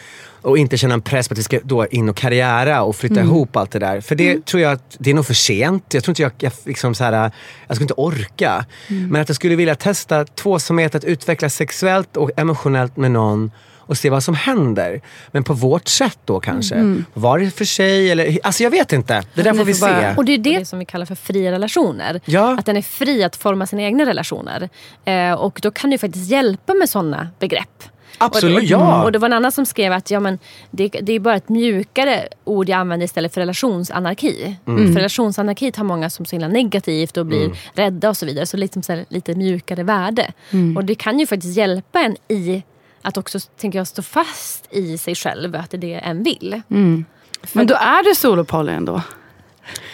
och 0.45 0.59
inte 0.59 0.76
känna 0.76 0.95
en 0.95 1.01
press 1.01 1.28
på 1.28 1.32
att 1.32 1.38
vi 1.38 1.42
ska 1.42 1.59
då 1.64 1.86
in 1.86 2.09
och 2.09 2.16
karriära 2.16 2.82
och 2.82 2.97
flytta 2.97 3.20
ihop 3.20 3.57
allt 3.57 3.70
det 3.70 3.78
där. 3.78 4.01
För 4.01 4.14
det 4.14 4.47
tror 4.47 4.62
jag 4.62 4.72
att 4.72 4.97
det 4.99 5.11
är 5.11 5.14
nog 5.14 5.26
för 5.26 5.34
sent. 5.34 5.84
Jag 5.95 6.05
tror 6.05 6.12
inte 6.12 6.22
jag, 6.22 6.32
jag, 6.38 6.53
liksom 6.64 6.95
så 6.95 7.05
här, 7.05 7.30
jag 7.66 7.76
skulle 7.76 7.84
inte 7.84 7.95
orka. 7.95 8.64
Men 8.88 9.22
att 9.22 9.28
jag 9.28 9.36
skulle 9.36 9.57
vilja 9.57 9.74
testa 9.74 10.24
tvåsamhet, 10.24 10.95
att 10.95 11.05
utvecklas 11.05 11.55
sexuellt 11.55 12.16
och 12.16 12.30
emotionellt 12.36 12.97
med 12.97 13.11
någon 13.11 13.51
och 13.86 13.99
se 13.99 14.11
vad 14.11 14.22
som 14.22 14.34
händer. 14.34 15.01
Men 15.32 15.45
på 15.45 15.53
vårt 15.53 15.88
sätt 15.88 16.18
då 16.24 16.40
kanske. 16.40 17.03
Var 17.14 17.51
för 17.51 17.64
sig 17.64 18.11
eller... 18.11 18.38
Alltså 18.42 18.62
jag 18.62 18.70
vet 18.70 18.92
inte. 18.92 19.22
Det 19.34 19.42
där 19.42 19.55
får 19.55 19.64
vi 19.64 19.74
se. 19.74 20.14
Och 20.16 20.24
det 20.24 20.32
är 20.32 20.38
det 20.38 20.68
som 20.68 20.78
vi 20.78 20.84
kallar 20.84 21.07
för 21.07 21.14
fria 21.14 21.53
relationer. 21.53 22.20
Ja. 22.24 22.59
Att 22.59 22.66
den 22.66 22.76
är 22.76 22.82
fri 22.82 23.24
att 23.24 23.36
forma 23.36 23.66
sina 23.66 23.82
egna 23.82 24.07
relationer. 24.07 24.68
Eh, 25.05 25.32
och 25.32 25.59
då 25.62 25.70
kan 25.70 25.90
det 25.90 25.99
faktiskt 25.99 26.30
hjälpa 26.30 26.74
med 26.74 26.88
sådana 26.88 27.28
begrepp. 27.38 27.93
Absolut, 28.19 28.57
och, 28.57 28.62
och, 28.62 28.69
ja. 28.69 29.05
Och 29.05 29.12
det 29.12 29.19
var 29.19 29.27
en 29.27 29.33
annan 29.33 29.53
som 29.53 29.67
skrev 29.67 29.93
att 29.93 30.11
ja, 30.11 30.21
men 30.21 30.39
det, 30.71 30.89
det 30.89 31.12
är 31.12 31.21
bara 31.21 31.37
ett 31.37 31.49
mjukare 31.49 32.29
ord 32.45 32.69
jag 32.69 32.79
använder 32.79 33.05
istället 33.05 33.35
för 33.35 33.41
relationsanarki. 33.41 34.57
Mm. 34.67 34.93
För 34.93 34.95
relationsanarki 34.95 35.73
har 35.77 35.85
många 35.85 36.11
som 36.11 36.27
så 36.27 36.37
himla 36.37 36.49
negativt 36.49 37.17
och 37.17 37.27
blir 37.27 37.51
rädda 37.73 38.09
och 38.09 38.17
så 38.17 38.27
vidare. 38.27 38.47
Så 38.47 38.57
liksom 38.57 38.83
så 38.83 38.93
här, 38.93 39.05
lite 39.09 39.35
mjukare 39.35 39.83
värde. 39.83 40.33
Mm. 40.51 40.77
Och 40.77 40.85
det 40.85 40.95
kan 40.95 41.19
ju 41.19 41.27
faktiskt 41.27 41.57
hjälpa 41.57 42.01
en 42.01 42.17
i 42.29 42.62
att 43.03 43.17
också 43.17 43.39
tänker 43.41 43.79
jag, 43.79 43.87
stå 43.87 44.03
fast 44.03 44.69
i 44.71 44.99
sig 44.99 45.15
själv. 45.15 45.57
Att 45.57 45.71
det 45.71 45.77
är 45.77 45.81
det 45.81 45.95
en 45.95 46.23
vill. 46.23 46.62
Men 47.53 47.67
då 47.67 47.75
är 47.75 48.05
du 48.05 48.15
solopoly 48.15 48.73
ändå. 48.73 49.03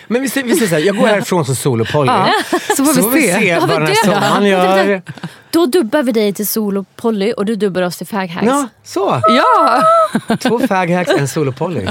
Men 0.06 0.22
vi 0.22 0.28
säger, 0.28 0.46
vi 0.46 0.54
säger 0.54 0.68
så 0.68 0.74
här, 0.74 0.82
jag 0.82 0.96
går 0.96 1.06
härifrån 1.06 1.44
som 1.44 1.54
solopoly. 1.56 2.10
Ja, 2.12 2.32
så 2.76 2.84
får 2.84 3.10
vi 3.10 3.22
se. 3.22 3.58
vad 3.58 3.68
Vad 3.68 3.80
den 3.80 3.86
här 3.86 3.94
sommaren 4.04 4.46
gör. 4.46 5.02
Då 5.50 5.66
dubbar 5.66 6.02
vi 6.02 6.12
dig 6.12 6.32
till 6.32 6.46
Solo 6.46 6.84
Polly 6.96 7.32
och 7.32 7.44
du 7.44 7.56
dubbar 7.56 7.82
oss 7.82 7.96
till 7.96 8.06
Faghacks. 8.06 8.46
Ja, 8.46 8.68
så. 8.84 9.20
Ja! 9.28 9.82
Två 10.36 10.58
faghacks, 10.58 11.10
en 11.10 11.28
solopoly. 11.28 11.86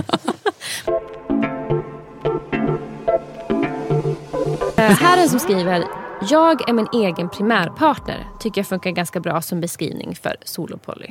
Eh, 4.77 4.83
här 4.83 5.17
är 5.17 5.21
en 5.21 5.29
som 5.29 5.39
skriver 5.39 5.83
Jag 6.21 6.69
är 6.69 6.73
min 6.73 6.87
egen 6.93 7.29
primärpartner. 7.29 8.27
Tycker 8.39 8.61
jag 8.61 8.67
funkar 8.67 8.91
ganska 8.91 9.19
bra 9.19 9.41
som 9.41 9.61
beskrivning 9.61 10.15
för 10.21 10.35
Solo 10.43 10.77
Polly. 10.77 11.07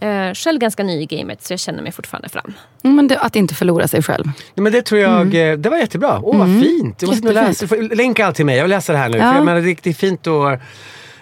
Eh, 0.00 0.34
själv 0.34 0.60
ganska 0.60 0.82
ny 0.82 1.02
i 1.02 1.06
gamet 1.06 1.42
så 1.42 1.52
jag 1.52 1.60
känner 1.60 1.82
mig 1.82 1.92
fortfarande 1.92 2.28
fram. 2.28 2.52
Men 2.82 3.08
det, 3.08 3.18
att 3.18 3.36
inte 3.36 3.54
förlora 3.54 3.88
sig 3.88 4.02
själv. 4.02 4.26
Nej, 4.26 4.62
men 4.62 4.72
det 4.72 4.82
tror 4.82 5.00
jag, 5.00 5.34
eh, 5.34 5.56
det 5.56 5.70
var 5.70 5.76
jättebra. 5.76 6.20
Åh 6.22 6.38
vad 6.38 6.62
fint. 6.62 7.02
Jag 7.02 7.08
måste 7.08 7.32
läsa. 7.32 7.66
Du 7.66 7.88
länka 7.88 8.26
allt 8.26 8.36
till 8.36 8.46
mig, 8.46 8.56
jag 8.56 8.64
vill 8.64 8.70
läsa 8.70 8.92
det 8.92 8.98
här 8.98 9.08
nu. 9.08 9.18
Ja. 9.18 9.24
För 9.30 9.34
jag 9.34 9.44
menar, 9.44 9.60
det 9.60 9.64
är 9.64 9.66
riktigt 9.66 9.96
fint 9.96 10.26
att, 10.26 10.60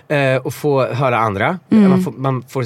eh, 0.08 0.46
att 0.46 0.54
få 0.54 0.86
höra 0.86 1.18
andra. 1.18 1.58
Man, 1.68 2.04
får, 2.04 2.12
man, 2.12 2.42
får, 2.48 2.64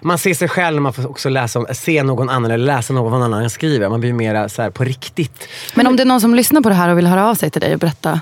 man 0.00 0.18
ser 0.18 0.34
sig 0.34 0.48
själv, 0.48 0.82
man 0.82 0.92
får 0.92 1.10
också 1.10 1.28
läsa 1.28 1.58
om, 1.58 1.66
se 1.72 2.02
någon 2.02 2.28
annan 2.28 2.50
eller 2.50 2.66
läsa 2.66 2.92
någon 2.92 3.22
annan 3.22 3.50
skriver. 3.50 3.88
Man 3.88 4.00
blir 4.00 4.48
så 4.48 4.62
här 4.62 4.70
på 4.70 4.84
riktigt. 4.84 5.48
Men 5.74 5.86
om 5.86 5.96
det 5.96 6.02
är 6.02 6.04
någon 6.04 6.20
som 6.20 6.34
lyssnar 6.34 6.60
på 6.60 6.68
det 6.68 6.74
här 6.74 6.88
och 6.88 6.98
vill 6.98 7.06
höra 7.06 7.30
av 7.30 7.34
sig 7.34 7.50
till 7.50 7.60
dig 7.60 7.74
och 7.74 7.80
berätta. 7.80 8.20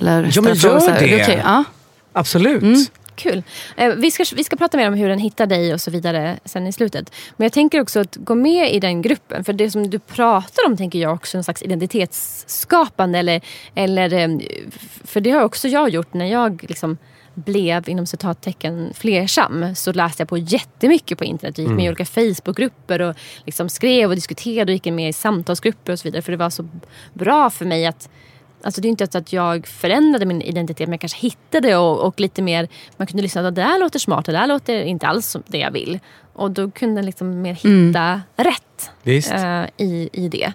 Eller 0.00 0.30
Ja, 0.34 0.42
men 0.42 0.54
gör 0.54 0.80
så 0.80 0.90
här, 0.90 1.02
är 1.02 1.08
det. 1.08 1.22
okej? 1.22 1.40
Ja. 1.44 1.64
Absolut. 2.12 2.92
Kul. 3.14 3.42
Eh, 3.76 3.94
vi, 3.94 4.10
ska, 4.10 4.24
vi 4.36 4.44
ska 4.44 4.56
prata 4.56 4.76
mer 4.76 4.88
om 4.88 4.94
hur 4.94 5.08
den 5.08 5.18
hittar 5.18 5.46
dig 5.46 5.74
och 5.74 5.80
så 5.80 5.90
vidare 5.90 6.38
sen 6.44 6.66
i 6.66 6.72
slutet. 6.72 7.12
Men 7.36 7.44
jag 7.44 7.52
tänker 7.52 7.80
också 7.80 8.00
att 8.00 8.16
gå 8.16 8.34
med 8.34 8.74
i 8.74 8.80
den 8.80 9.02
gruppen. 9.02 9.44
För 9.44 9.52
det 9.52 9.70
som 9.70 9.90
du 9.90 9.98
pratar 9.98 10.66
om 10.66 10.76
tänker 10.76 10.98
jag 10.98 11.14
också 11.14 11.36
en 11.36 11.44
slags 11.44 11.62
identitetsskapande. 11.62 13.18
Eller, 13.18 13.40
eller, 13.74 14.12
eh, 14.12 14.28
för 15.04 15.20
det 15.20 15.30
har 15.30 15.42
också 15.42 15.68
jag 15.68 15.88
gjort 15.88 16.14
när 16.14 16.26
jag 16.26 16.64
liksom 16.68 16.98
blev 17.34 17.88
inom 17.88 18.06
citattecken 18.06 18.92
flersam 18.94 19.74
så 19.74 19.92
läste 19.92 20.20
jag 20.20 20.28
på 20.28 20.38
jättemycket 20.38 21.18
på 21.18 21.24
internet. 21.24 21.58
Jag 21.58 21.66
gick 21.66 21.76
med 21.76 21.84
i 21.84 21.88
olika 21.88 22.04
Facebookgrupper 22.04 23.02
och 23.02 23.16
liksom 23.46 23.68
skrev 23.68 24.08
och 24.08 24.14
diskuterade 24.14 24.72
och 24.72 24.74
gick 24.74 24.94
med 24.94 25.08
i 25.08 25.12
samtalsgrupper 25.12 25.92
och 25.92 25.98
så 25.98 26.02
vidare. 26.02 26.22
För 26.22 26.32
det 26.32 26.38
var 26.38 26.50
så 26.50 26.68
bra 27.14 27.50
för 27.50 27.64
mig 27.64 27.86
att 27.86 28.08
Alltså 28.62 28.80
det 28.80 28.88
är 28.88 28.90
inte 28.90 29.06
så 29.12 29.18
att 29.18 29.32
jag 29.32 29.66
förändrade 29.66 30.26
min 30.26 30.42
identitet 30.42 30.88
men 30.88 30.92
jag 30.92 31.00
kanske 31.00 31.18
hittade 31.18 31.76
och, 31.76 32.06
och 32.06 32.20
lite 32.20 32.42
mer, 32.42 32.68
man 32.96 33.06
kunde 33.06 33.22
lyssna 33.22 33.48
att 33.48 33.54
det 33.54 33.62
där 33.62 33.80
låter 33.80 33.98
smart, 33.98 34.26
det 34.26 34.32
där 34.32 34.46
låter 34.46 34.82
inte 34.82 35.06
alls 35.06 35.26
som 35.26 35.42
det 35.46 35.58
jag 35.58 35.70
vill. 35.70 35.98
Och 36.32 36.50
då 36.50 36.70
kunde 36.70 37.00
jag 37.00 37.04
liksom 37.06 37.42
mer 37.42 37.54
hitta 37.54 38.22
rätt 38.36 38.90
Visst. 39.02 39.32
eh, 39.32 39.64
i, 39.76 40.08
i 40.12 40.28
det. 40.28 40.52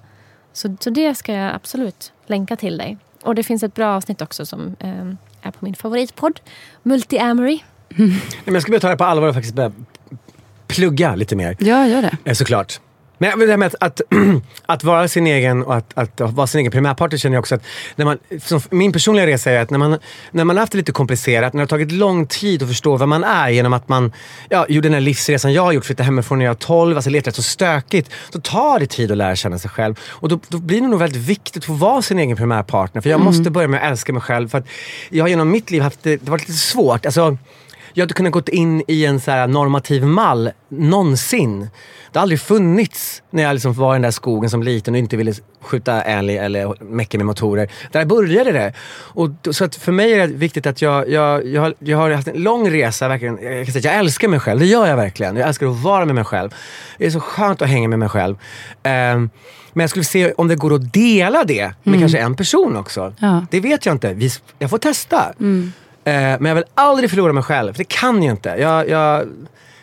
Så, 0.53 0.76
så 0.80 0.89
det 0.89 1.16
ska 1.16 1.34
jag 1.34 1.56
absolut 1.56 2.12
länka 2.26 2.56
till 2.56 2.78
dig. 2.78 2.97
Och 3.24 3.36
det 3.36 3.43
finns 3.43 3.64
ett 3.64 3.74
bra 3.74 3.95
avsnitt 3.95 4.22
också 4.22 4.45
som 4.45 4.76
eh, 4.80 5.47
är 5.47 5.51
på 5.51 5.66
min 5.66 5.76
favoritpodd, 5.76 6.39
Multi-Amory. 6.84 7.60
Nej, 7.95 8.22
men 8.45 8.53
jag 8.53 8.62
ska 8.62 8.70
börja 8.70 8.80
ta 8.80 8.89
det 8.89 8.97
på 8.97 9.03
allvar 9.03 9.28
och 9.28 9.34
faktiskt 9.34 9.56
börja 9.56 9.72
plugga 10.68 11.16
lite 11.16 11.36
mer. 11.36 11.56
ja, 11.60 11.88
gör 11.88 12.01
det. 12.01 12.18
Eh, 12.24 12.34
Såklart. 12.34 12.80
Men 13.18 13.39
det 13.39 13.47
här 13.47 13.57
med 13.57 13.68
att, 13.68 13.76
att, 13.80 14.01
att 14.66 14.84
vara 14.84 15.07
sin 15.07 15.28
egen 15.28 15.63
och 15.63 15.76
att, 15.76 15.97
att 15.97 16.20
vara 16.20 16.47
sin 16.47 16.59
egen 16.59 16.72
primärpartner 16.72 17.18
känner 17.18 17.36
jag 17.36 17.41
också 17.41 17.55
att 17.55 17.63
när 17.95 18.05
man, 18.05 18.18
min 18.70 18.91
personliga 18.91 19.28
resa 19.28 19.51
är 19.51 19.59
att 19.59 19.70
när 19.70 19.78
man, 19.78 19.99
när 20.32 20.43
man 20.43 20.55
har 20.55 20.61
haft 20.61 20.72
det 20.72 20.78
lite 20.78 20.91
komplicerat, 20.91 21.53
när 21.53 21.59
det 21.59 21.63
har 21.63 21.68
tagit 21.68 21.91
lång 21.91 22.28
tid 22.28 22.63
att 22.63 22.70
förstå 22.70 22.97
vem 22.97 23.09
man 23.09 23.24
är 23.24 23.49
genom 23.49 23.74
att 23.74 23.89
man 23.89 24.13
ja, 24.49 24.66
gjorde 24.70 24.88
den 24.88 24.93
här 24.93 25.01
livsresan 25.01 25.53
jag 25.53 25.61
har 25.61 25.72
gjort, 25.72 25.86
flyttade 25.86 26.05
hemifrån 26.05 26.38
när 26.38 26.45
jag 26.45 26.53
var 26.53 26.59
12, 26.59 26.95
alltså 26.95 27.09
letat 27.09 27.36
så 27.36 27.43
stökigt. 27.43 28.11
Så 28.30 28.41
tar 28.41 28.80
det 28.80 28.88
tid 28.88 29.11
att 29.11 29.18
lära 29.18 29.36
känna 29.36 29.59
sig 29.59 29.70
själv. 29.70 29.99
Och 30.09 30.30
då, 30.30 30.39
då 30.47 30.57
blir 30.57 30.82
det 30.82 30.88
nog 30.88 30.99
väldigt 30.99 31.22
viktigt 31.22 31.57
att 31.57 31.66
få 31.66 31.74
vara 31.74 32.01
sin 32.01 32.20
egen 32.20 32.38
primärpartner. 32.38 33.01
För 33.01 33.09
jag 33.09 33.20
måste 33.20 33.51
börja 33.51 33.68
med 33.68 33.84
att 33.84 33.91
älska 33.91 34.13
mig 34.13 34.22
själv. 34.22 34.49
För 34.49 34.57
att 34.57 34.68
jag 35.09 35.24
har 35.24 35.30
genom 35.30 35.51
mitt 35.51 35.72
liv 35.72 35.82
haft 35.82 36.03
det, 36.03 36.18
det 36.18 36.32
varit 36.32 36.47
lite 36.47 36.59
svårt. 36.59 37.05
Alltså, 37.05 37.38
jag 37.98 38.04
hade 38.04 38.14
kunnat 38.14 38.32
gått 38.32 38.50
in 38.50 38.84
i 38.88 39.06
en 39.06 39.20
så 39.20 39.32
här 39.32 39.48
normativ 39.48 40.06
mall 40.06 40.52
någonsin. 40.70 41.70
Det 42.12 42.20
har 42.20 42.22
aldrig 42.22 42.39
funnits 42.39 43.24
när 43.30 43.43
jag 43.43 43.54
liksom 43.54 43.74
var 43.74 43.93
i 43.93 43.96
den 43.96 44.02
där 44.02 44.12
skogen 44.12 44.50
som 44.50 44.64
liten 44.64 44.93
och 44.93 44.98
inte 44.98 45.18
ville 45.18 45.34
skjuta 45.62 46.02
älg 46.02 46.38
eller 46.38 46.84
mecka 46.84 47.18
med 47.18 47.26
motorer. 47.26 47.72
Där 47.91 48.06
började 48.06 48.52
det. 48.52 48.74
Och, 48.89 49.30
så 49.52 49.66
att 49.66 49.76
för 49.76 49.91
mig 49.91 50.14
är 50.14 50.28
det 50.28 50.34
viktigt 50.34 50.68
att 50.68 50.82
jag, 50.82 51.10
jag, 51.10 51.48
jag, 51.48 51.62
har, 51.62 51.74
jag 51.80 51.98
har 51.98 52.12
haft 52.12 52.28
en 52.28 52.43
lång 52.43 52.70
resa. 52.70 53.08
Verkligen. 53.08 53.39
Jag, 53.41 53.66
kan 53.66 53.74
säga 53.74 53.91
jag 53.91 54.00
älskar 54.00 54.28
mig 54.28 54.39
själv, 54.39 54.60
det 54.60 54.66
gör 54.66 54.88
jag 54.88 54.96
verkligen. 54.96 55.36
Jag 55.36 55.48
älskar 55.48 55.68
att 55.68 55.84
vara 55.84 56.06
med 56.06 56.16
mig 56.16 56.24
själv. 56.24 56.56
Det 56.98 57.06
är 57.06 57.12
så 57.12 57.20
skönt 57.20 57.62
att 57.62 57.70
hänga 57.70 57.88
med 57.88 58.00
mig 58.00 58.10
själv. 58.10 58.36
Ehm, 58.84 59.30
men 59.74 59.84
jag 59.84 59.89
skulle 59.89 60.06
se 60.06 60.32
om 60.32 60.48
det 60.48 60.56
går 60.56 60.74
att 60.74 60.93
dela 60.93 61.43
det 61.43 61.74
med 61.84 62.00
kanske 62.00 62.18
en 62.18 62.36
person 62.36 62.78
också. 62.78 63.14
Ja. 63.20 63.46
Det 63.52 63.60
vet 63.60 63.86
jag 63.86 63.96
inte. 63.96 64.14
Vi, 64.14 64.30
jag 64.60 64.70
får 64.70 64.78
testa. 64.78 65.34
Eh, 65.39 65.84
men 66.14 66.45
jag 66.45 66.56
vill 66.56 66.64
aldrig 66.76 67.10
förlora 67.10 67.34
mig 67.34 67.43
själv, 67.43 67.74
för 67.74 67.78
det 67.78 67.89
kan 67.89 68.24
jag 68.24 68.34
inte. 68.34 68.49
Jag, 68.49 68.89
jag, 68.89 69.28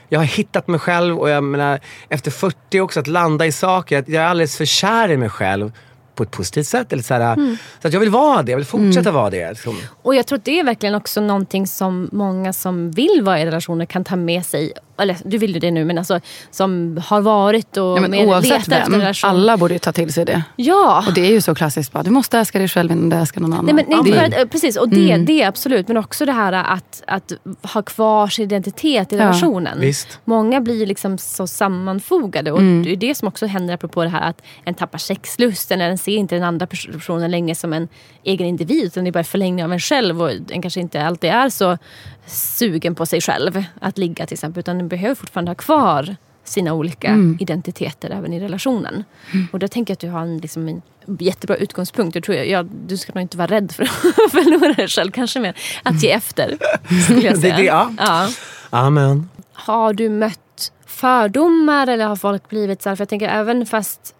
jag 0.09 0.21
har 0.21 0.27
hittat 0.27 0.69
mig 0.69 0.81
själv 0.81 1.19
och 1.19 1.31
jag 1.31 1.45
menar, 1.45 1.81
efter 2.09 2.31
40 2.31 2.81
också, 2.81 3.01
att 3.01 3.07
landa 3.07 3.47
i 3.47 3.53
saker. 3.53 4.05
Jag 4.07 4.25
är 4.25 4.27
alldeles 4.27 4.57
för 4.57 4.65
kär 4.65 5.11
i 5.11 5.17
mig 5.17 5.29
själv 5.29 5.73
på 6.15 6.23
ett 6.23 6.31
positivt 6.31 6.67
sätt. 6.67 6.93
Eller 6.93 7.03
så, 7.03 7.15
här, 7.15 7.57
så 7.83 7.89
att 7.89 7.93
jag 7.95 8.01
vill 8.01 8.11
vara 8.11 8.43
det, 8.43 8.51
jag 8.53 8.57
vill 8.57 8.67
fortsätta 8.67 9.11
vara 9.11 9.31
det. 9.31 9.49
Liksom. 9.49 9.77
Och 10.03 10.15
jag 10.15 10.27
tror 10.27 10.39
att 10.39 10.45
det 10.45 10.61
är 10.61 10.65
verkligen 10.65 10.95
också 10.95 11.21
någonting 11.21 11.67
som 11.67 12.09
många 12.13 12.53
som 12.53 12.91
vill 12.91 13.23
vara 13.23 13.41
i 13.41 13.47
relationer 13.47 13.87
kan 13.87 14.05
ta 14.05 14.17
med 14.17 14.47
sig. 14.47 14.73
Eller 14.99 15.17
du 15.25 15.39
vill 15.39 15.55
ju 15.55 15.59
det 15.61 15.71
nu 15.71 15.85
men 15.85 15.99
alltså 15.99 16.21
som 16.51 17.01
har 17.07 17.21
varit 17.21 17.77
och 17.77 17.83
Ja, 17.97 18.01
men 18.01 18.11
mer 18.11 18.27
oavsett 18.27 18.51
letar 18.51 18.59
efter 18.61 18.77
en 18.87 18.91
vem, 18.93 19.01
relation. 19.01 19.31
alla 19.31 19.57
borde 19.57 19.75
ju 19.75 19.79
ta 19.79 19.93
till 19.93 20.13
sig 20.13 20.25
det. 20.25 20.43
Ja. 20.57 21.05
Och 21.09 21.15
det 21.15 21.21
är 21.27 21.31
ju 21.31 21.41
så 21.41 21.55
klassiskt. 21.55 21.93
Bara, 21.93 22.03
du 22.03 22.11
måste 22.11 22.39
älska 22.39 22.59
dig 22.59 22.69
själv 22.69 22.93
innan 22.93 23.09
du 23.09 23.17
älskar 23.17 23.41
någon 23.41 23.53
annan. 23.53 23.65
Nej, 23.65 23.75
men, 23.75 23.85
nej, 23.89 24.13
det, 24.13 24.19
för 24.19 24.27
att, 24.27 24.35
eh, 24.39 24.45
precis, 24.49 24.77
och 24.77 24.89
det, 24.89 25.17
det 25.17 25.43
är 25.43 25.49
absolut. 25.49 25.89
Men 25.89 25.97
också 25.97 26.27
det 26.27 26.33
här 26.33 26.53
att, 26.53 27.03
att 27.07 27.33
ha 27.73 27.83
kvar 27.83 28.29
sin 28.29 28.45
identitet 28.45 29.13
i 29.13 29.17
Ja, 29.17 29.23
relationen. 29.23 29.81
visst. 29.81 30.19
Många 30.25 30.61
blir 30.61 30.87
liksom 30.87 31.19
så 31.19 31.47
sammanfogade. 31.47 32.53
Och 32.53 32.61
Det 32.63 32.93
är 32.93 32.97
det 32.97 33.15
som 33.15 33.29
också 33.29 33.47
händer 33.47 33.75
apropå 33.75 34.03
det 34.03 34.09
här 34.11 34.29
att 34.29 34.43
en 34.65 34.75
tappar 34.75 34.99
sexlusten. 34.99 35.81
Eller 35.81 35.91
en 35.91 35.99
ser 35.99 36.17
inte 36.17 36.35
den 36.35 36.45
andra 36.45 36.67
pers- 36.67 36.93
personen 36.93 37.31
längre 37.31 37.55
som 37.55 37.73
en 37.73 37.89
egen 38.25 38.47
individ. 38.47 38.85
Utan 38.85 39.05
det 39.05 39.11
är 39.11 39.13
bara 39.13 39.25
förlängning 39.25 39.65
av 39.65 39.73
en 39.73 39.81
själv. 39.81 40.23
Och 40.23 40.31
en 40.51 40.63
kanske 40.63 40.81
inte 40.81 41.07
alltid 41.07 41.31
är 41.31 41.49
så 41.49 41.79
sugen 42.27 42.95
på 42.95 43.07
sig 43.07 43.21
själv 43.21 43.65
att 43.81 43.99
ligga 43.99 44.27
till 44.27 44.35
exempel. 44.35 44.61
Utan 44.61 44.79
den 44.79 44.89
behöver 44.89 45.15
fortfarande 45.15 45.51
ha 45.51 45.55
kvar 45.57 46.17
sina 46.45 46.73
olika 46.73 47.17
identiteter 47.41 48.11
även 48.11 48.33
i 48.33 48.41
relationen. 48.41 49.05
Och 49.53 49.59
där 49.59 49.69
tänker 49.69 49.91
jag 49.91 49.95
att 49.97 50.01
du 50.01 50.09
har 50.09 50.21
en, 50.23 50.39
liksom 50.39 50.69
en 50.69 50.83
jättebra 51.19 51.57
utgångspunkt. 51.57 52.15
Jag 52.15 52.25
tror 52.25 52.37
jag, 52.37 52.49
jag, 52.49 52.67
du 52.87 52.97
ska 52.97 53.13
nog 53.13 53.23
inte 53.23 53.37
vara 53.37 53.47
rädd 53.47 53.73
för 53.73 53.83
att 53.83 53.91
förlora 54.33 54.73
dig 54.73 54.89
själv. 54.89 55.11
Kanske 55.11 55.41
mer 55.41 55.57
att 55.83 56.03
ge 56.03 56.11
efter. 56.11 56.57
Skulle 57.05 57.21
jag 57.21 57.35
Det- 57.35 57.41
säga. 57.41 57.57
det- 57.57 57.63
ja. 57.65 57.93
Ja. 57.99 58.29
Amen. 58.71 59.29
Har 59.53 59.93
du 59.93 60.09
mött 60.09 60.73
fördomar 60.87 61.87
eller 61.87 62.07
har 62.07 62.17
folk 62.17 62.49
blivit 62.49 62.83
så 62.83 62.89
här? 62.89 62.97
För 62.97 63.01
jag 63.03 63.09
tänker 63.09 63.29
även 63.29 63.67
fast 63.67 64.15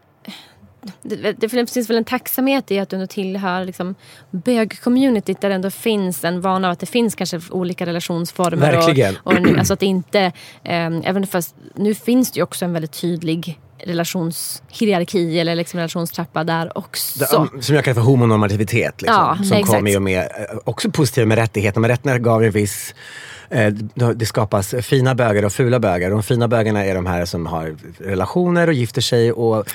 det, 1.03 1.33
det 1.33 1.49
finns 1.49 1.91
väl 1.91 1.97
en 1.97 2.05
tacksamhet 2.05 2.71
i 2.71 2.79
att 2.79 2.89
du 2.89 2.97
ändå 2.97 3.07
tillhör 3.07 3.65
liksom, 3.65 3.95
bög-communityt 4.31 5.41
där 5.41 5.49
det 5.49 5.55
ändå 5.55 5.71
finns 5.71 6.25
en 6.25 6.41
vana 6.41 6.69
av 6.69 6.73
att 6.73 6.81
det 6.81 6.87
finns 6.87 7.15
kanske 7.15 7.41
olika 7.51 7.87
relationsformer. 7.87 8.57
Verkligen. 8.57 9.17
Och, 9.17 9.33
och, 9.33 9.43
nu- 9.43 9.59
alltså 9.59 9.75
att 9.75 9.81
det 9.81 9.87
inte, 9.87 10.21
eh, 10.65 10.87
även 11.05 11.27
fast 11.27 11.55
nu 11.75 11.95
finns 11.95 12.33
det 12.33 12.37
ju 12.39 12.43
också 12.43 12.65
en 12.65 12.73
väldigt 12.73 12.93
tydlig 13.01 13.59
relationshierarki 13.85 15.41
eller 15.41 15.55
liksom 15.55 15.79
relationstrappa 15.79 16.45
där 16.45 16.79
också. 16.79 17.19
Det- 17.19 17.63
Som 17.63 17.75
jag 17.75 17.85
kallar 17.85 17.95
för 17.95 18.01
homonormativitet. 18.03 19.03
Liksom, 19.03 19.17
Ja, 19.19 19.37
som 19.45 19.57
exakt. 19.57 19.67
kom 19.79 19.87
i 19.87 19.97
och 19.97 20.03
med, 20.03 20.19
eh, 20.21 20.59
också 20.65 20.91
positivt 20.91 21.29
med 21.29 21.39
rättigheter. 21.39 21.81
Men 21.81 21.91
rättigheterna 21.91 22.19
gav 22.19 22.45
en 22.45 22.51
viss 22.51 22.95
det 24.15 24.27
skapas 24.27 24.75
fina 24.83 25.15
bögar 25.15 25.45
och 25.45 25.53
fula 25.53 25.81
bögar. 25.81 26.11
De 26.11 26.23
fina 26.23 26.49
bögarna 26.49 26.85
är 26.85 26.95
de 26.95 27.07
här 27.07 27.25
som 27.25 27.47
har 27.47 27.77
relationer 27.99 28.67
och 28.67 28.73
gifter 28.73 29.01
sig 29.01 29.33
och 29.33 29.69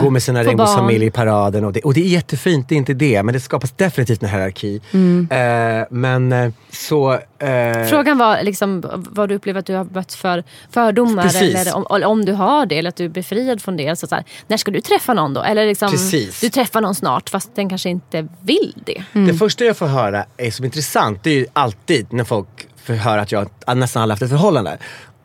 går 0.00 0.10
med 0.10 0.22
sina 0.22 0.44
regnbågsfamiljer 0.44 1.08
i 1.08 1.10
paraden. 1.10 1.64
Och 1.64 1.72
det, 1.72 1.80
och 1.80 1.94
det 1.94 2.00
är 2.00 2.08
jättefint, 2.08 2.68
det 2.68 2.74
är 2.74 2.76
inte 2.76 2.94
det. 2.94 3.22
Men 3.22 3.32
det 3.32 3.40
skapas 3.40 3.70
definitivt 3.70 4.22
en 4.22 4.28
hierarki. 4.28 4.80
Mm. 4.92 5.28
Eh, 5.30 5.86
men 5.90 6.32
eh, 6.32 6.52
så... 6.70 7.12
Eh, 7.38 7.84
Frågan 7.88 8.18
var 8.18 8.42
liksom, 8.42 8.84
vad 9.10 9.28
du 9.28 9.34
upplever 9.34 9.60
att 9.60 9.66
du 9.66 9.74
har 9.74 9.84
mött 9.84 10.14
för 10.14 10.44
fördomar. 10.70 11.22
Precis. 11.22 11.54
Eller 11.54 11.76
om, 11.76 12.02
om 12.04 12.24
du 12.24 12.32
har 12.32 12.66
det, 12.66 12.78
eller 12.78 12.88
att 12.88 12.96
du 12.96 13.04
är 13.04 13.08
befriad 13.08 13.62
från 13.62 13.76
det. 13.76 13.98
Så 13.98 14.06
så 14.06 14.14
här, 14.14 14.24
när 14.46 14.56
ska 14.56 14.70
du 14.70 14.80
träffa 14.80 15.14
någon 15.14 15.34
då? 15.34 15.42
Eller 15.42 15.66
liksom, 15.66 15.90
Precis. 15.90 16.40
du 16.40 16.48
träffar 16.48 16.80
någon 16.80 16.94
snart 16.94 17.30
fast 17.30 17.54
den 17.54 17.68
kanske 17.68 17.88
inte 17.88 18.28
vill 18.42 18.74
det. 18.84 19.04
Det 19.12 19.34
första 19.34 19.64
jag 19.64 19.76
får 19.76 19.86
höra 19.86 20.24
är 20.36 20.50
som 20.50 20.64
intressant, 20.64 21.22
det 21.22 21.30
är 21.30 21.34
ju 21.34 21.46
alltid 21.52 22.12
när 22.12 22.24
folk 22.24 22.48
får 22.84 22.94
höra 22.94 23.20
att 23.20 23.32
jag 23.32 23.48
nästan 23.76 24.02
aldrig 24.02 24.12
haft 24.12 24.22
ett 24.22 24.30
förhållande. 24.30 24.78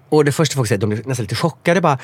Och 0.09 0.25
det 0.25 0.31
första 0.31 0.55
folk 0.55 0.67
säger, 0.67 0.81
de 0.81 0.89
blir 0.89 1.03
nästan 1.05 1.23
lite 1.23 1.35
chockade 1.35 1.81
bara. 1.81 1.97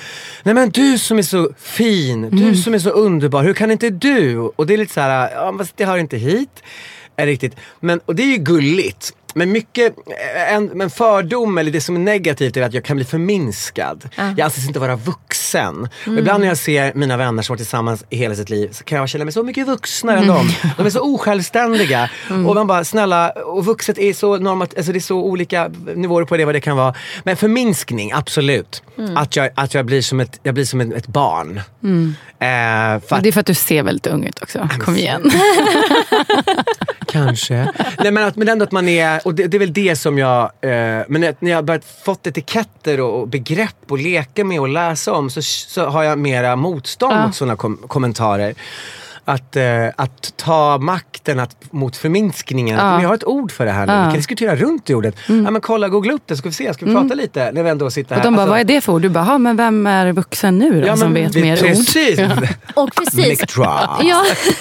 Nej 0.43 0.53
men 0.53 0.69
du 0.69 0.97
som 0.97 1.17
är 1.17 1.21
så 1.21 1.49
fin, 1.57 2.29
du 2.29 2.55
som 2.55 2.73
är 2.73 2.79
så 2.79 2.89
underbar, 2.89 3.43
hur 3.43 3.53
kan 3.53 3.71
inte 3.71 3.89
du? 3.89 4.39
Och 4.39 4.67
det 4.67 4.73
är 4.73 4.77
lite 4.77 4.93
så 4.93 5.01
här, 5.01 5.31
ja 5.31 5.55
fast 5.57 5.77
det 5.77 5.85
hör 5.85 5.97
inte 5.97 6.17
hit. 6.17 6.63
Är 7.15 7.25
riktigt. 7.25 7.55
Men, 7.79 7.99
och 8.05 8.15
det 8.15 8.23
är 8.23 8.27
ju 8.27 8.37
gulligt. 8.37 9.13
Men 9.37 9.51
mycket, 9.51 9.95
en, 10.49 10.65
men 10.65 10.89
fördom 10.89 11.57
eller 11.57 11.71
det 11.71 11.81
som 11.81 11.95
är 11.95 11.99
negativt 11.99 12.57
är 12.57 12.61
att 12.61 12.73
jag 12.73 12.83
kan 12.83 12.95
bli 12.95 13.05
förminskad. 13.05 14.09
Jag 14.15 14.41
anses 14.41 14.67
inte 14.67 14.79
vara 14.79 14.95
vuxen. 14.95 15.87
Och 16.07 16.17
ibland 16.17 16.41
när 16.41 16.47
jag 16.47 16.57
ser 16.57 16.93
mina 16.93 17.17
vänner 17.17 17.43
som 17.43 17.53
varit 17.53 17.59
tillsammans 17.59 18.05
i 18.09 18.17
hela 18.17 18.35
sitt 18.35 18.49
liv 18.49 18.69
så 18.71 18.83
kan 18.83 18.97
jag 18.97 19.09
känna 19.09 19.25
mig 19.25 19.33
så 19.33 19.43
mycket 19.43 19.67
vuxnare 19.67 20.19
än 20.19 20.27
dem. 20.27 20.49
De 20.77 20.85
är 20.85 20.89
så 20.89 20.99
osjälvständiga. 20.99 22.09
Och 22.29 22.55
man 22.55 22.67
bara, 22.67 22.83
snälla, 22.83 23.29
och 23.29 23.65
vuxet 23.65 23.97
är 23.97 24.13
så 24.13 24.37
normat, 24.37 24.77
alltså 24.77 24.91
det 24.91 24.97
är 24.97 25.01
så 25.01 25.17
olika 25.17 25.71
nivåer 25.95 26.25
på 26.25 26.37
det 26.37 26.45
vad 26.45 26.55
det 26.55 26.61
kan 26.61 26.77
vara. 26.77 26.95
Men 27.23 27.37
förminskning, 27.37 28.11
absolut. 28.11 28.83
Att, 29.15 29.35
jag, 29.35 29.49
att 29.55 29.73
jag 29.73 29.85
blir 29.85 30.01
som 30.01 30.19
ett, 30.19 30.39
jag 30.43 30.53
blir 30.53 30.65
som 30.65 30.81
ett, 30.81 30.93
ett 30.93 31.07
barn. 31.07 31.57
Eh, 31.57 33.01
för 33.07 33.15
att, 33.15 33.23
Det 33.23 33.29
är 33.29 33.31
för 33.31 33.39
att 33.39 33.45
du 33.45 33.53
ser 33.53 33.83
väldigt 33.83 34.07
ung 34.07 34.25
ut 34.25 34.39
också. 34.41 34.69
Kom 34.79 34.95
igen. 34.95 35.31
Kanske. 37.15 37.71
Nej, 37.99 38.11
men, 38.11 38.23
att, 38.23 38.35
men 38.35 38.49
ändå 38.49 38.63
att 38.63 38.71
man 38.71 38.89
är, 38.89 39.21
och 39.25 39.35
det, 39.35 39.47
det 39.47 39.57
är 39.57 39.59
väl 39.59 39.73
det 39.73 39.95
som 39.95 40.17
jag, 40.17 40.43
eh, 40.43 41.03
men 41.07 41.35
när 41.39 41.51
jag 41.51 41.65
börjat 41.65 41.85
fått 42.05 42.27
etiketter 42.27 42.99
och, 42.99 43.19
och 43.19 43.27
begrepp 43.27 43.75
och 43.89 43.97
leka 43.97 44.43
med 44.43 44.59
och 44.59 44.69
läsa 44.69 45.13
om 45.13 45.29
så, 45.29 45.41
så 45.41 45.85
har 45.85 46.03
jag 46.03 46.19
mera 46.19 46.55
motstånd 46.55 47.13
Ja. 47.13 47.25
mot 47.25 47.35
sådana 47.35 47.55
kom, 47.55 47.77
kommentarer. 47.87 48.55
Att, 49.27 49.55
eh, 49.55 49.87
att 49.95 50.33
ta 50.37 50.77
makten 50.77 51.39
att, 51.39 51.55
mot 51.73 51.95
förminskningen. 51.97 52.77
Ja. 52.79 53.01
Jag 53.01 53.07
har 53.09 53.15
ett 53.15 53.23
ord 53.23 53.51
för 53.51 53.65
det 53.65 53.71
här 53.71 53.85
nu. 53.87 53.93
Ja. 53.93 53.99
Vi 53.99 54.05
kan 54.05 54.13
diskutera 54.13 54.55
runt 54.55 54.85
det 54.85 54.95
ordet. 54.95 55.15
Ja, 55.27 55.33
men 55.51 55.61
kolla, 55.61 55.89
googla 55.89 56.13
upp 56.13 56.21
det 56.25 56.35
så 56.35 56.37
ska 56.37 56.49
vi 56.49 56.55
se. 56.55 56.73
Ska 56.73 56.85
vi 56.85 56.93
prata 56.93 57.13
lite 57.15 57.51
när 57.51 57.63
vi 57.63 57.69
ändå 57.69 57.89
sitter 57.91 58.11
Och 58.15 58.17
här. 58.17 58.23
de 58.23 58.33
bara, 58.35 58.41
Alltså, 58.41 58.51
vad 58.51 58.59
är 58.59 58.63
det 58.63 58.81
för 58.81 58.93
ord? 58.93 59.01
Du 59.01 59.09
bara, 59.09 59.23
"Ha, 59.23 59.37
men 59.37 59.57
vem 59.57 59.87
är 59.87 60.11
vuxen 60.11 60.57
nu 60.59 60.81
då 60.81 60.87
ja, 60.87 60.97
som 60.97 61.13
men 61.13 61.23
vet 61.23 61.35
vi- 61.35 61.41
mer 61.41 61.53
ord? 61.53 61.59
Precis. 61.59 62.19
Och 62.73 62.95
precis. 62.95 63.43
Ja. 63.57 63.99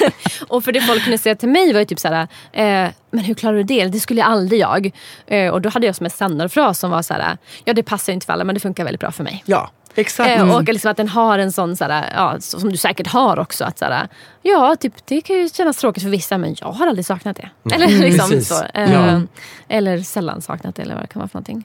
och 0.48 0.64
för 0.64 0.72
det 0.72 0.80
folk 0.80 1.02
kunde 1.04 1.18
säga 1.18 1.34
till 1.34 1.48
mig 1.48 1.72
var 1.72 1.80
ju 1.80 1.86
typ 1.86 1.98
såhär, 1.98 2.22
eh, 2.52 2.90
men 3.10 3.24
hur 3.24 3.34
klarar 3.34 3.56
du 3.56 3.62
det? 3.62 3.86
Det 3.86 4.00
skulle 4.00 4.24
aldrig 4.24 4.60
jag. 4.60 4.90
Eh, 5.26 5.48
och 5.48 5.60
då 5.62 5.68
hade 5.68 5.86
jag 5.86 5.96
som 5.96 6.04
en 6.06 6.10
standardfras 6.10 6.78
som 6.78 6.90
var 6.90 7.02
såhär, 7.02 7.36
ja 7.64 7.72
det 7.72 7.82
passar 7.82 8.12
inte 8.12 8.26
för 8.26 8.32
alla 8.32 8.44
men 8.44 8.54
det 8.54 8.60
funkar 8.60 8.84
väldigt 8.84 9.00
bra 9.00 9.10
för 9.12 9.24
mig. 9.24 9.42
Ja, 9.46 9.70
exakt. 9.94 10.30
Eh, 10.40 10.56
och 10.56 10.64
liksom 10.64 10.90
att 10.90 10.96
den 10.96 11.08
har 11.08 11.38
en 11.38 11.52
sån, 11.52 11.76
såhär, 11.76 12.12
ja, 12.16 12.36
som 12.40 12.70
du 12.72 12.76
säkert 12.76 13.06
har 13.06 13.38
också. 13.38 13.64
Att 13.64 13.78
såhär, 13.78 14.08
ja, 14.42 14.76
typ, 14.80 14.92
det 15.06 15.20
kan 15.20 15.36
ju 15.36 15.48
kännas 15.48 15.76
tråkigt 15.76 16.02
för 16.02 16.10
vissa 16.10 16.38
men 16.38 16.56
jag 16.60 16.72
har 16.72 16.86
aldrig 16.86 17.06
saknat 17.06 17.36
det. 17.36 17.74
Eller, 17.74 17.88
liksom, 17.88 18.40
så, 18.40 18.64
eh, 18.74 18.92
Ja. 18.92 19.20
eller 19.68 19.98
sällan 19.98 20.42
saknat 20.42 20.74
det 20.74 20.82
eller 20.82 20.94
vad 20.94 21.02
det 21.04 21.08
kan 21.08 21.20
vara 21.20 21.28
för 21.28 21.36
någonting. 21.36 21.64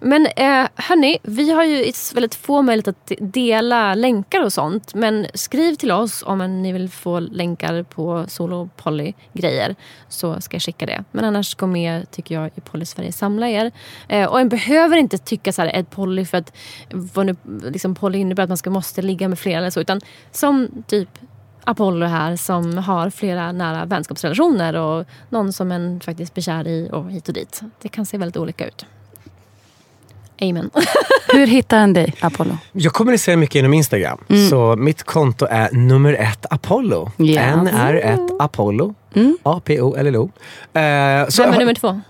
Men 0.00 0.26
eh, 0.26 0.68
hörni, 0.74 1.18
vi 1.22 1.50
har 1.50 1.64
ju 1.64 1.92
väldigt 2.14 2.34
få 2.34 2.62
möjligheter 2.62 2.90
att 2.90 3.12
dela 3.32 3.94
länkar 3.94 4.44
och 4.44 4.52
sånt. 4.52 4.94
Men 4.94 5.26
skriv 5.34 5.74
till 5.74 5.92
oss 5.92 6.22
om 6.26 6.62
ni 6.62 6.72
vill 6.72 6.90
få 6.90 7.20
länkar 7.20 7.82
på 7.82 8.24
solo 8.28 8.56
och 8.56 8.76
poly 8.76 9.12
grejer. 9.32 9.74
Så 10.08 10.40
ska 10.40 10.54
jag 10.54 10.62
skicka 10.62 10.86
det. 10.86 11.04
Men 11.12 11.24
annars 11.24 11.54
gå 11.54 11.66
med 11.66 12.10
tycker 12.10 12.34
jag 12.34 12.50
i 12.54 12.60
Poly 12.60 12.84
Sverige 12.84 13.12
Samla 13.12 13.48
er. 13.48 13.72
Eh, 14.08 14.28
och 14.28 14.40
en 14.40 14.48
behöver 14.48 14.96
inte 14.96 15.18
tycka 15.18 15.52
så 15.52 15.62
här 15.62 15.68
ett 15.74 15.90
poly 15.90 16.24
för 16.24 16.38
att 16.38 16.56
vad 16.90 17.26
nu, 17.26 17.36
liksom, 17.62 17.94
poly 17.94 18.18
innebär 18.18 18.42
att 18.42 18.48
man 18.48 18.56
ska, 18.56 18.70
måste 18.70 19.02
ligga 19.02 19.28
med 19.28 19.38
flera 19.38 19.58
eller 19.58 19.70
så. 19.70 19.80
Utan 19.80 20.00
som 20.32 20.68
typ 20.86 21.08
Apollo 21.64 22.06
här 22.06 22.36
som 22.36 22.78
har 22.78 23.10
flera 23.10 23.52
nära 23.52 23.84
vänskapsrelationer 23.84 24.76
och 24.76 25.06
någon 25.28 25.52
som 25.52 25.72
en 25.72 26.00
faktiskt 26.00 26.34
blir 26.34 26.42
kär 26.42 26.68
i 26.68 26.88
och 26.92 27.10
hit 27.10 27.28
och 27.28 27.34
dit. 27.34 27.60
Det 27.82 27.88
kan 27.88 28.06
se 28.06 28.18
väldigt 28.18 28.36
olika 28.36 28.66
ut. 28.66 28.86
Amen. 30.40 30.70
Hur 31.32 31.46
hittar 31.46 31.78
en 31.78 31.92
dig, 31.92 32.14
Apollo? 32.20 32.58
Jag 32.72 32.92
kommunicerar 32.92 33.36
mycket 33.36 33.54
genom 33.54 33.74
Instagram. 33.74 34.18
Så 34.50 34.76
mitt 34.76 35.02
konto 35.02 35.46
är 35.50 35.70
nummer 35.72 36.12
ett 36.14 36.46
Apollo. 36.50 37.10
Ja. 37.16 37.40
N 37.42 37.66
är 37.66 37.94
ett 37.94 38.30
Apollo. 38.38 38.94
A-P-O-L-L-O. 39.42 40.22
Eh, 40.80 41.28
så 41.28 41.42
Vem 41.42 41.52
är 41.54 41.58
nummer 41.58 41.74
två? 41.74 42.00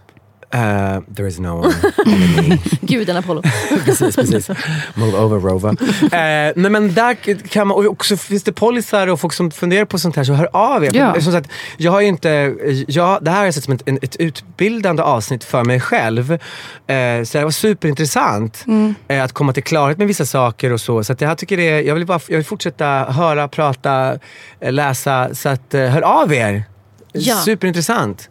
Uh, 0.55 1.01
there 1.14 1.28
is 1.28 1.38
no 1.38 1.55
one, 1.55 1.74
only 2.07 2.48
me. 2.48 2.59
Guden 2.80 3.16
Apollo. 3.16 3.42
precis, 3.84 4.16
precis. 4.16 4.48
Move 4.94 5.14
over 5.14 5.38
Rova. 5.38 5.76
Eh, 6.03 6.53
nej, 6.57 6.70
men 6.70 6.94
där 6.94 7.14
kan 7.48 7.68
man, 7.68 7.76
och 7.76 7.84
också 7.84 8.16
finns 8.16 8.42
det 8.42 8.53
polisar 8.53 9.07
och 9.07 9.20
folk 9.20 9.32
som 9.32 9.51
funderar 9.51 9.84
på 9.84 9.98
sånt 9.98 10.16
här 10.16 10.24
så 10.24 10.32
hör 10.32 10.48
av 10.53 10.84
er. 10.84 10.90
Ja. 10.94 11.20
Som 11.20 11.32
sagt, 11.32 11.51
jag 11.76 11.92
har 11.92 12.01
ju 12.01 12.07
inte, 12.07 12.55
jag, 12.88 13.24
det 13.24 13.30
här 13.30 13.38
har 13.38 13.44
jag 13.44 13.55
sett 13.55 13.64
som 13.64 13.74
ett, 13.74 13.82
ett 14.05 14.16
utbildande 14.16 15.03
avsnitt 15.03 15.44
för 15.44 15.64
mig 15.64 15.80
själv. 15.80 16.32
Eh, 16.32 17.22
så 17.24 17.38
det 17.38 17.44
var 17.44 17.51
superintressant 17.51 18.64
eh, 19.09 19.24
att 19.24 19.32
komma 19.32 19.53
till 19.53 19.62
klarhet 19.62 19.98
med 19.98 20.07
vissa 20.07 20.26
saker 20.26 20.72
och 20.72 20.80
så. 20.80 21.05
Så 21.05 21.12
att 21.12 21.20
jag 21.20 21.38
tycker 21.38 21.57
det, 21.57 21.82
jag 21.82 21.94
vill, 21.94 22.07
bara, 22.07 22.20
jag 22.28 22.36
vill 22.36 22.46
fortsätta 22.46 22.86
höra, 23.05 23.48
prata, 23.48 24.18
läsa. 24.61 25.34
Så 25.34 25.48
att, 25.48 25.72
hör 25.72 26.03
av 26.03 26.32
er. 26.32 26.64
Ja. 27.12 27.34
Superintressant. 27.34 28.28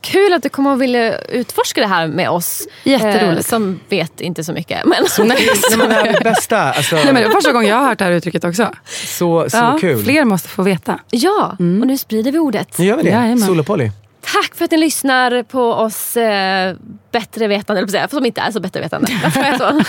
Kul 0.00 0.32
att 0.32 0.42
du 0.42 0.48
kommer 0.48 0.72
att 0.72 0.78
vilja 0.78 1.18
utforska 1.18 1.80
det 1.80 1.86
här 1.86 2.06
med 2.06 2.30
oss. 2.30 2.68
Jätteroligt. 2.84 3.38
Eh, 3.38 3.42
som 3.50 3.80
vet 3.88 4.20
inte 4.20 4.44
så 4.44 4.52
mycket. 4.52 4.84
Men 4.84 5.04
Nej, 5.18 5.28
Nej, 5.70 5.78
men 5.78 5.88
det 5.88 5.94
här 5.94 6.06
är 6.06 6.12
det 6.12 6.20
bästa. 6.20 6.58
Alltså, 6.72 6.94
Nej, 6.96 7.04
men 7.04 7.14
det 7.14 7.22
är 7.22 7.30
första 7.30 7.52
gången 7.52 7.68
jag 7.68 7.76
har 7.76 7.86
hört 7.86 7.98
det 7.98 8.04
här 8.04 8.12
uttrycket 8.12 8.44
också. 8.44 8.70
så 8.84 9.46
så 9.50 9.56
Ja, 9.56 9.78
kul. 9.80 10.02
Fler 10.04 10.24
måste 10.24 10.48
få 10.48 10.62
veta. 10.62 10.98
ja, 11.10 11.56
och 11.58 11.86
nu 11.86 11.98
sprider 11.98 12.32
vi 12.32 12.38
ordet. 12.38 12.78
Nu 12.78 12.84
gör 12.84 12.96
vi 12.96 13.02
det. 13.02 13.08
Jajamän. 13.08 13.38
Sol 13.38 13.60
och 13.60 13.66
Polly. 13.66 13.90
Tack 14.32 14.54
för 14.54 14.64
att 14.64 14.70
ni 14.70 14.76
lyssnar 14.76 15.42
på 15.42 15.72
oss 15.72 16.16
eh, 16.16 16.74
bättre 17.12 17.46
vetande, 17.46 17.80
eller 17.80 17.90
säga, 17.90 18.08
för 18.08 18.16
som 18.16 18.26
inte 18.26 18.40
är 18.40 18.50
så 18.50 18.60
bättre 18.60 18.80
vetande. 18.80 19.12
Varför 19.22 19.40
är 19.40 19.46
jag 19.48 19.58
så? 19.58 19.64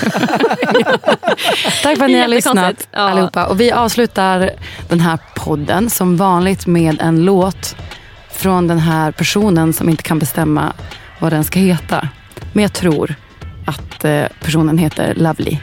Tack 1.84 1.98
för 1.98 2.04
att 2.06 2.12
ni 2.12 2.20
har 2.20 2.28
lyssnat. 2.28 2.88
Ja. 2.92 3.00
allihopa. 3.00 3.46
Och 3.46 3.60
vi 3.60 3.72
avslutar 3.72 4.50
den 4.90 5.00
här 5.00 5.20
podden 5.36 5.90
som 5.90 6.18
vanligt 6.18 6.68
med 6.68 7.02
en 7.02 7.26
låt 7.26 7.76
från 8.40 8.68
den 8.68 8.80
här 8.80 9.12
personen 9.12 9.74
som 9.74 9.90
inte 9.90 10.04
kan 10.04 10.20
bestämma 10.20 10.74
vad 11.20 11.32
den 11.34 11.44
ska 11.44 11.60
heta. 11.60 12.08
Men 12.54 12.62
jag 12.62 12.74
tror 12.74 13.16
att 13.66 14.06
eh, 14.06 14.24
personen 14.44 14.78
heter 14.78 15.14
Lovely. 15.16 15.58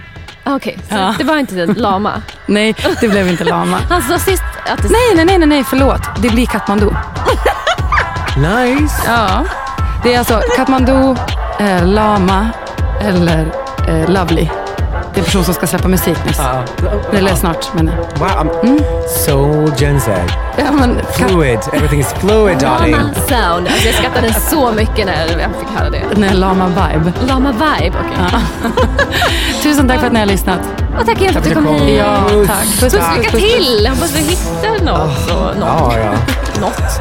Ah, 0.45 0.55
Okej, 0.57 0.79
så 0.89 0.95
Ja. 0.95 1.15
det 1.19 1.25
var 1.25 1.37
inte 1.39 1.55
den 1.55 1.73
lama. 1.73 2.23
Nej, 2.47 2.75
det 3.01 3.09
blev 3.09 3.29
inte 3.29 3.45
Lama. 3.45 3.79
Han 3.89 4.03
sa 4.03 4.19
sist 4.19 4.43
att 4.67 4.83
det... 4.83 4.89
Nej, 4.89 5.01
nej, 5.17 5.25
nej, 5.25 5.39
nej, 5.39 5.49
nej, 5.49 5.65
förlåt. 5.65 6.01
Det 6.23 6.29
blir 6.31 6.47
Katmandu. 6.47 6.91
Nice. 8.37 9.03
Ja. 9.07 9.45
Det 10.03 10.15
är 10.15 10.19
alltså 10.19 10.41
Katmandu, 10.57 11.17
eh, 11.59 11.87
Lama 11.87 12.49
eller 13.01 13.47
eh, 13.89 14.11
Lovely. 14.11 14.49
Det 15.17 15.21
är 15.21 15.23
en 15.23 15.27
person 15.27 15.45
som 15.45 15.55
ska 15.55 15.67
släppa 15.67 15.89
musik 15.89 16.17
nyss. 16.27 16.39
Ja. 16.39 16.65
Eller 17.19 17.35
snart, 17.35 17.75
men... 17.75 17.87
Wow, 18.19 18.29
I'm 18.29 18.83
so 19.25 19.67
Gen 19.77 20.01
Z. 20.01 20.23
Ja, 20.59 20.73
men 20.73 21.01
Fluid. 21.13 21.59
Everything 21.73 22.01
is 22.01 22.13
fluid, 22.13 22.59
darling. 22.59 22.93
Lama 22.93 23.15
sound. 23.15 23.69
Alltså, 23.69 23.87
jag 23.87 23.95
skrattade 23.95 24.33
så 24.35 24.73
mycket 24.73 25.07
när 25.07 25.27
jag 25.41 25.51
fick 25.61 25.79
höra 25.79 25.91
det. 25.91 26.03
Nej, 26.17 26.35
Lama-vibe. 26.35 27.13
Lama 27.27 27.53
vibe, 27.53 27.97
okej. 27.99 28.41
Tusen 29.63 29.89
tack 29.89 30.01
för 30.01 30.07
att 30.07 30.13
ni 30.13 30.19
har 30.19 30.27
lyssnat. 30.27 30.61
Och 31.01 31.07
tack 31.07 31.21
igen 31.21 31.33
för 31.33 31.41
att 31.41 31.49
du 31.49 31.55
kom 31.55 31.67
hit. 31.67 31.99
Ja, 31.99 32.17
tack. 32.47 32.63
Puss, 32.63 32.81
Puss, 32.81 32.93
puss, 32.93 33.05
lycka 33.17 33.31
till! 33.31 33.87
Hoppas 33.87 34.13
du 34.13 34.19
hittar 34.19 34.85
något. 34.85 35.31
och 35.31 35.59
något. 35.59 35.95
Ja, 35.95 35.99
ja. 35.99 36.13
något. 36.61 37.01